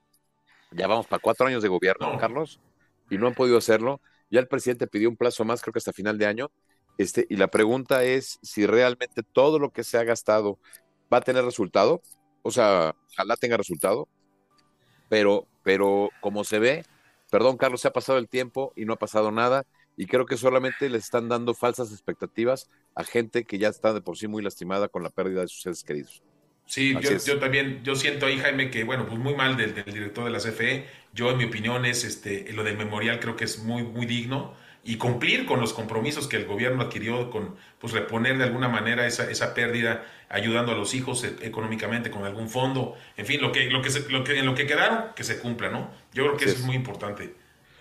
Ya 0.71 0.87
vamos 0.87 1.07
para 1.07 1.21
cuatro 1.21 1.47
años 1.47 1.63
de 1.63 1.69
gobierno, 1.69 2.11
No. 2.13 2.19
Carlos, 2.19 2.61
y 3.11 3.17
no 3.17 3.27
han 3.27 3.35
podido 3.35 3.57
hacerlo. 3.57 4.01
Ya 4.31 4.41
el 4.41 4.49
presidente 4.49 4.87
pidió 4.87 5.09
un 5.09 5.17
plazo 5.17 5.45
más, 5.47 5.63
creo 5.63 5.73
que 5.73 5.79
hasta 5.79 5.93
final 5.95 6.19
de 6.19 6.27
año. 6.27 6.51
Este, 6.99 7.27
y 7.31 7.37
la 7.37 7.47
pregunta 7.47 8.03
es 8.03 8.41
si 8.43 8.67
realmente 8.67 9.23
todo 9.23 9.61
lo 9.61 9.71
que 9.71 9.85
se 9.85 9.99
ha 9.99 10.05
gastado 10.05 10.59
va 11.13 11.19
a 11.19 11.23
tener 11.23 11.45
resultado. 11.45 12.03
O 12.43 12.51
sea, 12.51 12.95
ojalá 13.13 13.37
tenga 13.37 13.57
resultado, 13.57 14.09
pero, 15.09 15.47
pero 15.63 16.11
como 16.21 16.43
se 16.45 16.59
ve, 16.59 16.85
perdón, 17.31 17.57
Carlos, 17.57 17.81
se 17.81 17.89
ha 17.89 17.93
pasado 17.93 18.19
el 18.19 18.29
tiempo 18.29 18.73
y 18.77 18.85
no 18.85 18.95
ha 18.95 18.99
pasado 18.99 19.31
nada. 19.31 19.65
Y 19.97 20.07
creo 20.07 20.27
que 20.27 20.37
solamente 20.37 20.89
les 20.89 21.05
están 21.05 21.29
dando 21.29 21.55
falsas 21.55 21.93
expectativas 21.93 22.69
a 22.95 23.05
gente 23.05 23.45
que 23.45 23.59
ya 23.59 23.69
está 23.69 23.93
de 23.93 24.01
por 24.01 24.17
sí 24.17 24.29
muy 24.29 24.43
lastimada 24.43 24.89
con 24.89 25.03
la 25.03 25.11
pérdida 25.11 25.41
de 25.43 25.49
sus 25.49 25.63
seres 25.63 25.83
queridos. 25.83 26.23
Sí, 26.67 26.95
yo 27.25 27.39
también, 27.39 27.83
yo 27.83 27.95
siento 27.97 28.27
ahí, 28.27 28.39
Jaime, 28.39 28.71
que 28.71 28.85
bueno, 28.85 29.07
pues 29.07 29.19
muy 29.19 29.35
mal 29.35 29.57
del, 29.57 29.75
del 29.75 29.87
director 29.87 30.25
de 30.25 30.31
la 30.31 30.39
CFE. 30.39 30.87
Yo, 31.15 31.31
en 31.31 31.39
mi 31.39 31.45
opinión, 31.45 31.85
es 31.87 32.05
este, 32.05 32.53
lo 32.53 32.63
del 32.63 32.77
memorial 32.77 33.21
creo 33.21 33.37
que 33.37 33.45
es 33.45 33.61
muy, 33.61 33.83
muy 33.83 34.05
digno 34.05 34.55
y 34.89 34.97
cumplir 34.97 35.45
con 35.45 35.61
los 35.61 35.75
compromisos 35.75 36.27
que 36.29 36.37
el 36.37 36.47
gobierno 36.47 36.83
adquirió 36.83 37.29
con, 37.31 37.57
pues 37.79 37.93
reponer 37.93 38.39
de 38.39 38.45
alguna 38.45 38.69
manera 38.69 39.07
esa, 39.07 39.31
esa 39.31 39.53
pérdida, 39.53 40.03
ayudando 40.31 40.73
a 40.73 40.75
los 40.75 40.95
hijos 40.95 41.25
e- 41.25 41.37
económicamente 41.43 42.11
con 42.11 42.25
algún 42.25 42.49
fondo, 42.49 42.97
en 43.19 43.27
fin, 43.27 43.39
lo 43.43 43.53
que, 43.53 43.69
lo 43.69 43.83
que, 43.83 43.91
se- 43.91 44.09
lo 44.11 44.25
que, 44.25 44.39
en 44.39 44.47
lo 44.47 44.55
que 44.55 44.67
quedaron, 44.67 45.13
que 45.15 45.25
se 45.25 45.41
cumpla, 45.41 45.69
¿no? 45.69 45.91
Yo 46.15 46.25
creo 46.25 46.37
que 46.39 46.45
Así 46.47 46.53
eso 46.55 46.61
es 46.61 46.65
muy 46.67 46.75
importante 46.75 47.35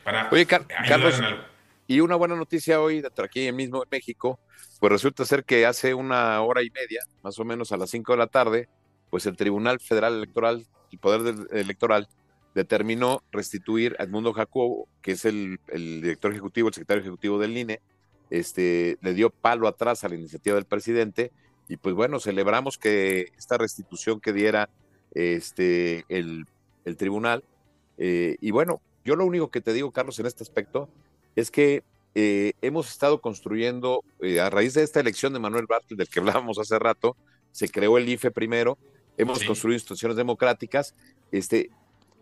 para 0.04 0.28
Oye, 0.34 0.46
Car- 0.46 0.65
ayudar 0.70 0.86
Carlos, 0.89 1.20
algo. 1.22 1.43
y 1.88 2.02
una 2.02 2.15
buena 2.17 2.36
noticia 2.36 2.82
hoy, 2.82 3.02
aquí 3.24 3.50
mismo 3.54 3.84
en 3.84 3.89
México, 3.89 4.38
pues 4.82 4.91
resulta 4.91 5.24
ser 5.24 5.46
que 5.46 5.65
hace 5.65 5.93
una 5.93 6.41
hora 6.41 6.62
y 6.62 6.70
media, 6.72 7.04
más 7.24 7.39
o 7.39 7.46
menos 7.46 7.72
a 7.72 7.78
las 7.78 7.89
5 7.89 8.12
de 8.12 8.17
la 8.17 8.28
tarde, 8.28 8.67
pues 9.10 9.26
el 9.28 9.38
Tribunal 9.38 9.80
Federal 9.80 10.13
Electoral, 10.17 10.65
el 10.91 11.00
Poder 11.00 11.36
Electoral, 11.54 12.10
determinó 12.58 13.22
restituir 13.32 13.96
a 14.00 14.04
Edmundo 14.04 14.34
Jacobo, 14.34 14.88
que 15.02 15.12
es 15.12 15.26
el, 15.26 15.60
el 15.67 16.02
director 16.02 16.32
ejecutivo, 16.32 16.67
el 16.70 16.74
secretario 16.74 17.02
ejecutivo 17.02 17.38
del 17.38 17.56
INE, 17.56 17.82
este, 18.32 18.98
le 19.02 19.13
dio 19.13 19.30
palo 19.30 19.67
atrás 19.67 20.04
a 20.04 20.10
la 20.10 20.15
iniciativa 20.15 20.56
del 20.56 20.65
presidente, 20.65 21.32
y 21.70 21.78
pues 21.78 21.93
bueno, 21.93 22.20
celebramos 22.20 22.78
que 22.78 23.28
esta 23.38 23.58
restitución 23.58 24.20
que 24.20 24.34
diera 24.34 24.70
este, 25.13 26.04
el, 26.10 26.46
el 26.84 26.98
tribunal, 26.98 27.43
eh, 28.00 28.38
y 28.41 28.50
bueno, 28.52 28.82
yo 29.06 29.15
lo 29.15 29.26
único 29.26 29.50
que 29.52 29.62
te 29.62 29.72
digo, 29.72 29.91
Carlos, 29.91 30.17
en 30.20 30.26
este 30.26 30.43
aspecto, 30.43 30.89
es 31.36 31.52
que 31.52 31.84
eh, 32.15 32.54
hemos 32.63 32.89
estado 32.89 33.22
construyendo, 33.22 34.04
eh, 34.22 34.39
a 34.39 34.50
raíz 34.50 34.74
de 34.74 34.82
esta 34.82 35.00
elección 35.00 35.32
de 35.34 35.39
Manuel 35.39 35.67
Bartlett, 35.70 36.00
del 36.00 36.10
que 36.10 36.20
hablábamos 36.41 36.58
hace 36.58 36.80
rato, 36.80 37.15
se 37.52 37.70
creó 37.70 37.98
el 38.00 38.10
IFE 38.10 38.32
primero, 38.32 38.78
hemos 39.17 39.39
Sí. 39.39 39.46
construido 39.46 39.76
instituciones 39.76 40.17
democráticas, 40.17 40.96
este, 41.32 41.70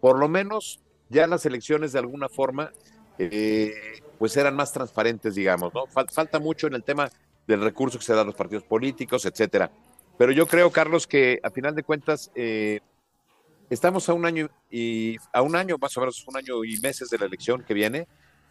por 0.05 0.19
lo 0.19 0.29
menos 0.29 0.79
ya 1.09 1.25
las 1.25 1.47
elecciones 1.47 1.91
de 1.91 1.97
alguna 1.97 2.29
forma, 2.29 2.71
eh, 3.17 3.73
pues 4.19 4.37
eran 4.37 4.55
más 4.55 4.71
transparentes, 4.71 5.33
digamos, 5.33 5.73
¿no? 5.73 5.87
Fal- 5.87 6.11
falta 6.11 6.37
mucho 6.37 6.67
en 6.67 6.75
el 6.75 6.83
tema 6.83 7.09
del 7.47 7.61
recurso 7.61 7.97
que 7.97 8.05
se 8.05 8.13
da 8.13 8.21
a 8.21 8.23
los 8.23 8.35
partidos 8.35 8.65
políticos, 8.65 9.25
etcétera. 9.25 9.71
Pero 10.15 10.31
yo 10.31 10.45
creo, 10.45 10.69
Carlos, 10.69 11.07
que 11.07 11.39
a 11.41 11.49
final 11.49 11.73
de 11.73 11.81
cuentas, 11.81 12.29
eh, 12.35 12.81
estamos 13.71 14.07
a 14.07 14.13
un 14.13 14.27
año 14.27 14.47
y 14.69 15.15
a 15.33 15.41
un 15.41 15.55
año, 15.55 15.77
más 15.81 15.97
o 15.97 16.01
menos 16.01 16.23
un 16.27 16.37
año 16.37 16.63
y 16.63 16.79
meses 16.81 17.09
de 17.09 17.17
la 17.17 17.25
elección 17.25 17.63
que 17.63 17.73
viene. 17.73 18.07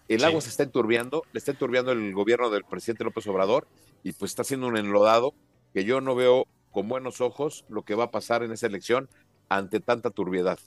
El 0.09 0.19
Sí. 0.19 0.27
agua 0.27 0.41
se 0.41 0.49
está 0.49 0.65
enturbiando, 0.65 1.23
le 1.33 1.39
está 1.39 1.53
enturbiando 1.53 1.93
el 1.93 2.13
gobierno 2.15 2.51
del 2.51 2.65
presidente 2.65 3.05
López 3.05 3.29
Obrador 3.29 3.69
y 4.03 4.11
pues 4.11 4.33
está 4.33 4.43
haciendo 4.43 4.67
un 4.67 4.77
enlodado 4.77 5.35
que 5.73 5.85
yo 5.85 6.01
no 6.01 6.17
veo 6.17 6.49
con 6.73 6.89
buenos 6.89 7.21
ojos 7.21 7.65
lo 7.69 7.85
que 7.85 7.95
va 7.95 8.07
a 8.07 8.11
pasar 8.11 8.43
en 8.43 8.51
esa 8.51 8.67
elección 8.67 9.09
ante 9.49 9.79
tanta 9.79 10.11
turbiedad. 10.11 10.59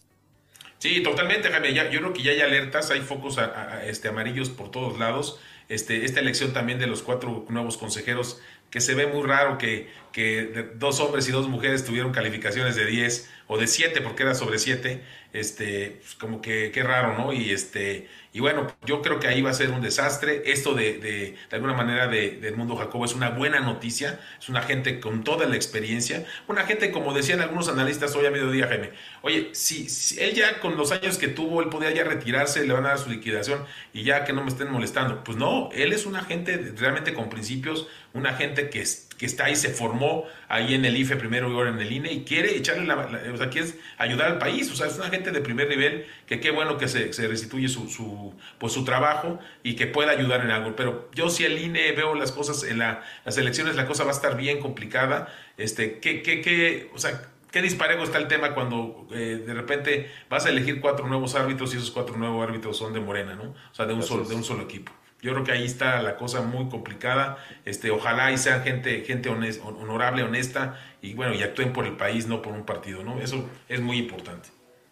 Sí, 0.79 1.01
totalmente, 1.01 1.49
Jaime. 1.49 1.73
Ya, 1.73 1.89
yo 1.89 1.99
creo 2.01 2.13
que 2.13 2.21
ya 2.23 2.31
hay 2.31 2.41
alertas, 2.41 2.91
hay 2.91 3.01
focos 3.01 3.37
a- 3.39 3.77
a- 3.77 3.85
este, 3.85 4.09
amarillos 4.09 4.49
por 4.49 4.69
todos 4.69 4.99
lados. 4.99 5.39
Este, 5.69 6.05
esta 6.05 6.19
elección 6.19 6.53
también 6.53 6.79
de 6.79 6.87
los 6.87 7.01
cuatro 7.01 7.45
nuevos 7.49 7.77
consejeros, 7.77 8.39
que 8.69 8.81
se 8.81 8.95
ve 8.95 9.07
muy 9.07 9.25
raro 9.25 9.57
que, 9.57 9.89
que 10.11 10.43
de- 10.43 10.63
dos 10.75 10.99
hombres 10.99 11.27
y 11.27 11.31
dos 11.31 11.47
mujeres 11.47 11.85
tuvieron 11.85 12.11
calificaciones 12.11 12.75
de 12.75 12.85
10 12.85 13.29
o 13.47 13.57
de 13.57 13.67
7, 13.67 14.01
porque 14.01 14.23
era 14.23 14.35
sobre 14.35 14.59
7. 14.59 15.01
Este, 15.33 15.97
pues, 16.01 16.15
como 16.15 16.41
que 16.41 16.71
qué 16.71 16.83
raro, 16.83 17.17
¿no? 17.17 17.33
Y 17.33 17.51
este, 17.51 18.07
y 18.33 18.39
bueno, 18.39 18.67
yo 18.85 19.01
creo 19.01 19.19
que 19.19 19.27
ahí 19.27 19.41
va 19.41 19.51
a 19.51 19.53
ser 19.53 19.69
un 19.71 19.81
desastre. 19.81 20.41
Esto 20.45 20.73
de, 20.73 20.93
de, 20.99 21.35
de 21.49 21.55
alguna 21.55 21.73
manera 21.73 22.07
de, 22.07 22.31
del 22.31 22.55
mundo 22.55 22.75
Jacobo 22.75 23.05
es 23.05 23.13
una 23.13 23.29
buena 23.31 23.59
noticia. 23.59 24.19
Es 24.39 24.49
una 24.49 24.61
gente 24.61 24.99
con 24.99 25.23
toda 25.23 25.45
la 25.47 25.55
experiencia. 25.55 26.25
Una 26.47 26.65
gente, 26.65 26.91
como 26.91 27.13
decían 27.13 27.41
algunos 27.41 27.67
analistas 27.69 28.15
hoy 28.15 28.25
a 28.25 28.31
mediodía, 28.31 28.67
Jaime. 28.67 28.91
Oye, 29.21 29.49
si, 29.53 29.89
si 29.89 30.19
él 30.19 30.33
ya 30.33 30.59
con 30.59 30.77
los 30.77 30.91
años 30.91 31.17
que 31.17 31.27
tuvo, 31.27 31.61
él 31.61 31.69
podía 31.69 31.91
ya 31.91 32.03
retirarse, 32.03 32.65
le 32.65 32.73
van 32.73 32.85
a 32.85 32.89
dar 32.89 32.99
su 32.99 33.09
liquidación 33.09 33.65
y 33.93 34.03
ya 34.03 34.23
que 34.23 34.33
no 34.33 34.43
me 34.43 34.49
estén 34.49 34.71
molestando. 34.71 35.23
Pues 35.23 35.37
no, 35.37 35.69
él 35.73 35.93
es 35.93 36.05
una 36.05 36.23
gente 36.23 36.73
realmente 36.77 37.13
con 37.13 37.29
principios, 37.29 37.87
una 38.17 38.33
gente 38.33 38.69
que, 38.69 38.83
que 39.17 39.25
está 39.25 39.45
ahí, 39.45 39.55
se 39.55 39.69
formó 39.69 40.25
ahí 40.47 40.73
en 40.75 40.85
el 40.85 40.97
IFE 40.97 41.15
primero 41.15 41.49
y 41.49 41.53
ahora 41.53 41.69
en 41.69 41.79
el 41.79 41.91
INE 41.91 42.11
y 42.13 42.23
quiere 42.23 42.55
echarle 42.55 42.85
la, 42.85 42.95
la- 43.09 43.33
o 43.33 43.37
sea, 43.37 43.49
quiere 43.49 43.69
ayudar 43.97 44.27
al 44.31 44.37
país. 44.37 44.69
O 44.71 44.75
sea, 44.75 44.87
es 44.87 44.95
una 44.97 45.09
gente 45.09 45.31
de 45.31 45.41
primer 45.41 45.69
nivel 45.69 46.05
que 46.25 46.39
qué 46.39 46.51
bueno 46.51 46.77
que 46.77 46.87
se, 46.87 47.13
se 47.13 47.27
restituye 47.27 47.67
su, 47.69 47.89
su, 47.89 48.33
pues, 48.59 48.73
su 48.73 48.83
trabajo 48.83 49.39
y 49.63 49.75
que 49.75 49.87
pueda 49.87 50.11
ayudar 50.11 50.41
en 50.41 50.51
algo. 50.51 50.75
Pero 50.75 51.09
yo 51.13 51.29
si 51.29 51.45
el 51.45 51.57
INE 51.59 51.91
veo 51.93 52.15
las 52.15 52.31
cosas 52.31 52.63
en 52.63 52.79
la, 52.79 53.03
las 53.25 53.37
elecciones, 53.37 53.75
la 53.75 53.87
cosa 53.87 54.03
va 54.03 54.11
a 54.11 54.13
estar 54.13 54.35
bien 54.37 54.59
complicada. 54.59 55.33
Este, 55.57 55.99
¿qué, 55.99 56.21
qué, 56.21 56.41
qué, 56.41 56.89
o 56.93 56.99
sea, 56.99 57.31
qué 57.51 57.61
disparejo 57.61 58.03
está 58.03 58.17
el 58.17 58.27
tema 58.27 58.53
cuando 58.53 59.07
eh, 59.11 59.43
de 59.45 59.53
repente 59.53 60.11
vas 60.29 60.45
a 60.45 60.49
elegir 60.49 60.79
cuatro 60.81 61.07
nuevos 61.07 61.35
árbitros 61.35 61.73
y 61.73 61.77
esos 61.77 61.91
cuatro 61.91 62.17
nuevos 62.17 62.47
árbitros 62.47 62.77
son 62.77 62.93
de 62.93 62.99
Morena, 62.99 63.35
¿no? 63.35 63.51
O 63.71 63.73
sea, 63.75 63.85
de 63.85 63.93
un, 63.93 64.03
solo, 64.03 64.25
de 64.25 64.35
un 64.35 64.43
solo 64.43 64.63
equipo. 64.63 64.91
Yo 65.21 65.31
creo 65.33 65.43
que 65.43 65.51
ahí 65.51 65.65
está 65.65 66.01
la 66.03 66.15
cosa 66.15 66.41
muy 66.41 66.69
complicada. 66.69 67.37
Este, 67.65 67.89
ojalá 67.89 68.31
y 68.31 68.37
sean 68.37 68.63
gente, 68.63 69.01
gente 69.01 69.29
honest- 69.29 69.61
honorable, 69.63 70.23
honesta, 70.23 70.79
y 71.01 71.13
bueno, 71.15 71.33
y 71.33 71.41
actúen 71.41 71.73
por 71.73 71.85
el 71.85 71.97
país, 71.97 72.27
no 72.27 72.41
por 72.41 72.53
un 72.53 72.65
partido, 72.65 73.03
¿no? 73.03 73.19
Eso 73.19 73.49
es 73.67 73.81
muy 73.81 73.97
importante. 73.97 74.49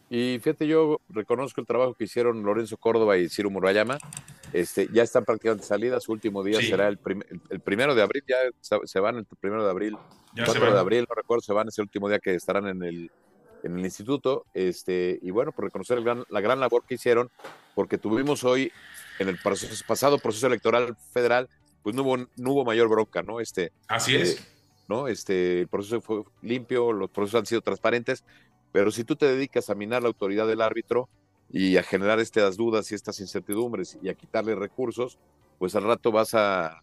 Y 0.10 0.40
fíjate, 0.42 0.68
yo 0.68 1.00
reconozco 1.10 1.62
el 1.62 1.68
trabajo 1.68 1.94
que 1.94 2.04
hicieron 2.06 2.44
Lorenzo 2.44 2.78
Córdoba 2.78 3.18
y 3.18 3.30
Ciro 3.30 3.50
Murayama. 3.50 3.98
Este, 4.54 4.88
ya 4.92 5.04
están 5.04 5.26
prácticamente 5.26 5.64
de 5.64 5.68
salida, 5.68 6.00
su 6.00 6.12
último 6.12 6.44
día 6.44 6.60
Sí. 6.60 6.68
será 6.68 6.88
el, 6.88 6.98
prim- 6.98 7.24
el 7.50 7.60
primero 7.60 7.94
de 7.96 8.02
abril, 8.04 8.24
ya 8.28 8.38
se- 8.62 9.00
van 9.00 9.18
el 9.18 9.26
primero 9.40 9.64
de 9.66 9.70
abril, 9.72 9.98
Ya 10.34 10.46
se 10.46 10.52
4 10.52 10.74
de 10.74 10.80
abril, 10.80 11.06
no 11.10 11.16
recuerdo, 11.16 11.42
se 11.42 11.54
van, 11.54 11.68
es 11.68 11.78
el 11.78 11.84
último 11.84 12.08
día 12.08 12.20
que 12.20 12.36
estarán 12.36 12.68
en 12.68 12.84
el, 12.84 13.12
en 13.64 13.78
el 13.80 13.84
instituto. 13.86 14.46
Este, 14.54 15.20
y 15.22 15.32
bueno, 15.32 15.52
por 15.52 15.66
reconocer 15.66 15.98
el 15.98 16.04
gran- 16.04 16.24
la 16.30 16.40
gran 16.42 16.60
labor 16.60 16.84
que 16.88 16.96
hicieron, 16.96 17.30
porque 17.74 17.98
tuvimos 17.98 18.44
hoy 18.44 18.72
en 19.20 19.30
el 19.30 19.38
proceso, 19.38 19.84
pasado 19.88 20.20
proceso 20.20 20.48
electoral 20.48 20.96
federal, 21.12 21.50
pues 21.84 21.96
no 21.96 22.02
hubo, 22.04 22.18
no 22.18 22.52
hubo 22.52 22.66
mayor 22.66 22.88
bronca, 22.90 23.22
¿no? 23.22 23.40
Este, 23.40 23.72
Así 23.88 24.16
es. 24.16 24.40
Eh, 24.40 24.44
¿no? 24.88 25.08
Este, 25.08 25.62
el 25.62 25.68
proceso 25.68 26.02
fue 26.02 26.24
limpio, 26.42 26.92
los 26.94 27.10
procesos 27.10 27.40
han 27.40 27.46
sido 27.46 27.62
transparentes, 27.62 28.24
pero 28.72 28.92
si 28.92 29.04
tú 29.04 29.16
te 29.16 29.26
dedicas 29.26 29.70
a 29.70 29.76
minar 29.76 30.02
la 30.02 30.08
autoridad 30.10 30.48
del 30.48 30.62
árbitro 30.62 31.10
y 31.50 31.78
a 31.78 31.84
generar 31.84 32.20
estas 32.20 32.58
dudas 32.58 32.92
y 32.92 32.96
estas 32.96 33.20
incertidumbres 33.20 33.98
y 34.02 34.10
a 34.10 34.16
quitarle 34.16 34.56
recursos, 34.56 35.18
pues 35.60 35.76
al 35.76 35.84
rato 35.84 36.12
vas 36.12 36.34
a... 36.34 36.82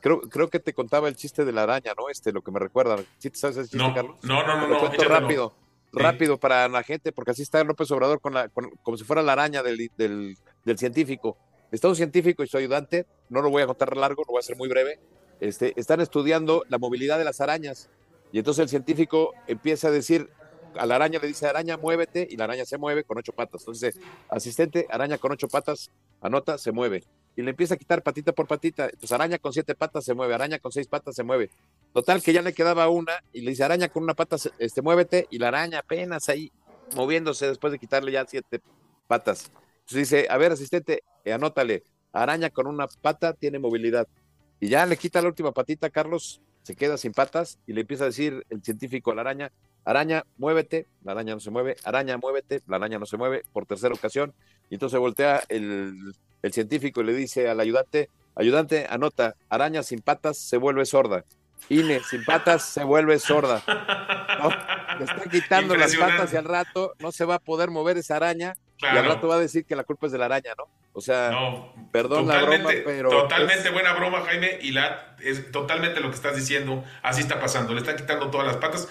Creo, 0.00 0.20
creo 0.20 0.48
que 0.50 0.60
te 0.60 0.74
contaba 0.74 1.08
el 1.08 1.16
chiste 1.16 1.44
de 1.46 1.52
la 1.52 1.62
araña, 1.62 1.92
¿no? 1.96 2.10
Este, 2.10 2.30
lo 2.30 2.42
que 2.42 2.50
me 2.52 2.60
recuerda. 2.60 2.96
¿Sí 3.18 3.30
te 3.30 3.38
sabes 3.38 3.56
el 3.56 3.64
chiste, 3.64 3.78
no, 3.78 3.94
Carlos? 3.94 4.18
No, 4.22 4.46
no, 4.46 4.60
no, 4.60 4.66
Lo 4.68 4.74
no. 4.74 4.80
cuento 4.80 5.04
rápido, 5.04 5.56
rápido 5.92 6.38
para 6.38 6.68
la 6.68 6.82
gente, 6.82 7.10
porque 7.10 7.30
así 7.30 7.42
está 7.42 7.64
López 7.64 7.90
Obrador 7.90 8.20
con 8.20 8.34
la, 8.34 8.48
con, 8.50 8.70
como 8.82 8.98
si 8.98 9.04
fuera 9.04 9.22
la 9.22 9.32
araña 9.32 9.62
del, 9.62 9.90
del, 9.96 10.36
del 10.64 10.78
científico. 10.78 11.38
Está 11.74 11.88
un 11.88 11.96
científico 11.96 12.44
y 12.44 12.46
su 12.46 12.56
ayudante, 12.56 13.04
no 13.30 13.42
lo 13.42 13.50
voy 13.50 13.62
a 13.62 13.66
contar 13.66 13.96
largo, 13.96 14.22
lo 14.22 14.30
voy 14.30 14.38
a 14.38 14.40
hacer 14.40 14.56
muy 14.56 14.68
breve, 14.68 15.00
este, 15.40 15.72
están 15.74 16.00
estudiando 16.00 16.62
la 16.68 16.78
movilidad 16.78 17.18
de 17.18 17.24
las 17.24 17.40
arañas. 17.40 17.90
Y 18.30 18.38
entonces 18.38 18.62
el 18.62 18.68
científico 18.68 19.34
empieza 19.48 19.88
a 19.88 19.90
decir, 19.90 20.30
a 20.76 20.86
la 20.86 20.94
araña 20.94 21.18
le 21.18 21.26
dice, 21.26 21.48
araña, 21.48 21.76
muévete, 21.76 22.28
y 22.30 22.36
la 22.36 22.44
araña 22.44 22.64
se 22.64 22.78
mueve 22.78 23.02
con 23.02 23.18
ocho 23.18 23.32
patas. 23.32 23.62
Entonces, 23.62 23.98
asistente, 24.28 24.86
araña 24.88 25.18
con 25.18 25.32
ocho 25.32 25.48
patas, 25.48 25.90
anota, 26.20 26.58
se 26.58 26.70
mueve. 26.70 27.02
Y 27.34 27.42
le 27.42 27.50
empieza 27.50 27.74
a 27.74 27.76
quitar 27.76 28.04
patita 28.04 28.30
por 28.30 28.46
patita. 28.46 28.84
Entonces, 28.84 29.10
araña 29.10 29.38
con 29.38 29.52
siete 29.52 29.74
patas 29.74 30.04
se 30.04 30.14
mueve, 30.14 30.32
araña 30.32 30.60
con 30.60 30.70
seis 30.70 30.86
patas 30.86 31.16
se 31.16 31.24
mueve. 31.24 31.50
Total, 31.92 32.22
que 32.22 32.32
ya 32.32 32.42
le 32.42 32.52
quedaba 32.52 32.88
una, 32.88 33.24
y 33.32 33.40
le 33.40 33.50
dice, 33.50 33.64
araña 33.64 33.88
con 33.88 34.04
una 34.04 34.14
pata, 34.14 34.36
este, 34.60 34.80
muévete, 34.80 35.26
y 35.28 35.38
la 35.38 35.48
araña 35.48 35.80
apenas 35.80 36.28
ahí 36.28 36.52
moviéndose 36.94 37.48
después 37.48 37.72
de 37.72 37.80
quitarle 37.80 38.12
ya 38.12 38.24
siete 38.26 38.60
patas. 39.08 39.50
Entonces 39.84 40.10
dice, 40.10 40.26
a 40.30 40.38
ver, 40.38 40.52
asistente, 40.52 41.02
eh, 41.24 41.32
anótale, 41.32 41.84
araña 42.12 42.48
con 42.48 42.66
una 42.66 42.86
pata 42.86 43.34
tiene 43.34 43.58
movilidad. 43.58 44.08
Y 44.60 44.68
ya 44.68 44.86
le 44.86 44.96
quita 44.96 45.20
la 45.20 45.28
última 45.28 45.52
patita, 45.52 45.90
Carlos, 45.90 46.40
se 46.62 46.74
queda 46.74 46.96
sin 46.96 47.12
patas 47.12 47.58
y 47.66 47.74
le 47.74 47.82
empieza 47.82 48.04
a 48.04 48.06
decir 48.06 48.46
el 48.48 48.62
científico 48.62 49.12
a 49.12 49.14
la 49.14 49.20
araña, 49.20 49.52
araña, 49.84 50.24
muévete, 50.38 50.86
la 51.04 51.12
araña 51.12 51.34
no 51.34 51.40
se 51.40 51.50
mueve, 51.50 51.76
araña, 51.84 52.16
muévete, 52.16 52.62
la 52.66 52.76
araña 52.76 52.98
no 52.98 53.04
se 53.04 53.18
mueve 53.18 53.42
por 53.52 53.66
tercera 53.66 53.92
ocasión. 53.92 54.32
Y 54.70 54.74
entonces 54.76 54.98
voltea 54.98 55.42
el, 55.50 56.14
el 56.40 56.52
científico 56.54 57.02
y 57.02 57.04
le 57.04 57.12
dice 57.12 57.50
al 57.50 57.60
ayudante, 57.60 58.08
ayudante, 58.34 58.86
anota, 58.88 59.34
araña 59.50 59.82
sin 59.82 60.00
patas 60.00 60.38
se 60.38 60.56
vuelve 60.56 60.86
sorda. 60.86 61.24
Ine 61.68 62.00
sin 62.00 62.24
patas 62.24 62.62
se 62.62 62.84
vuelve 62.84 63.18
sorda. 63.18 63.62
¿No? 64.40 64.48
Le 64.98 65.04
está 65.04 65.30
quitando 65.30 65.76
las 65.76 65.94
patas 65.96 66.32
y 66.32 66.36
al 66.36 66.44
rato 66.44 66.94
no 66.98 67.12
se 67.12 67.26
va 67.26 67.36
a 67.36 67.38
poder 67.38 67.70
mover 67.70 67.98
esa 67.98 68.16
araña 68.16 68.54
claro. 68.78 68.96
y 68.96 68.98
al 68.98 69.06
rato 69.06 69.28
va 69.28 69.36
a 69.36 69.40
decir 69.40 69.64
que 69.64 69.76
la 69.76 69.84
culpa 69.84 70.06
es 70.06 70.12
de 70.12 70.18
la 70.18 70.26
araña, 70.26 70.54
¿no? 70.56 70.68
O 70.92 71.00
sea, 71.00 71.30
no, 71.30 71.72
perdón 71.90 72.28
la 72.28 72.42
broma, 72.42 72.70
pero. 72.84 73.10
Totalmente 73.10 73.68
es... 73.68 73.72
buena 73.72 73.92
broma, 73.94 74.22
Jaime, 74.26 74.58
y 74.62 74.70
la, 74.70 75.16
es 75.20 75.50
totalmente 75.50 76.00
lo 76.00 76.08
que 76.08 76.14
estás 76.14 76.36
diciendo. 76.36 76.84
Así 77.02 77.22
está 77.22 77.40
pasando. 77.40 77.74
Le 77.74 77.80
están 77.80 77.96
quitando 77.96 78.30
todas 78.30 78.46
las 78.46 78.58
patas 78.58 78.88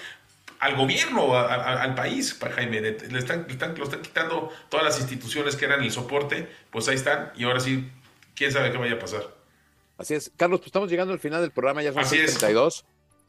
al 0.59 0.75
gobierno, 0.75 1.33
a, 1.35 1.53
a, 1.53 1.81
al 1.81 1.95
país, 1.95 2.37
Jaime. 2.55 2.81
Le 2.81 3.19
están, 3.19 3.45
le 3.47 3.53
están, 3.53 3.77
lo 3.77 3.85
están 3.85 4.01
quitando 4.01 4.51
todas 4.67 4.85
las 4.85 4.99
instituciones 4.99 5.55
que 5.55 5.63
eran 5.63 5.81
el 5.81 5.91
soporte. 5.91 6.49
Pues 6.71 6.89
ahí 6.89 6.95
están, 6.95 7.31
y 7.35 7.45
ahora 7.45 7.61
sí, 7.61 7.89
quién 8.35 8.51
sabe 8.51 8.71
qué 8.71 8.77
vaya 8.77 8.95
a 8.95 8.99
pasar. 8.99 9.23
Así 9.97 10.13
es. 10.13 10.29
Carlos, 10.35 10.59
pues 10.59 10.67
estamos 10.67 10.89
llegando 10.89 11.13
al 11.13 11.19
final 11.19 11.39
del 11.41 11.51
programa, 11.51 11.83
ya 11.83 11.93
son 11.93 12.03
32. 12.03 12.83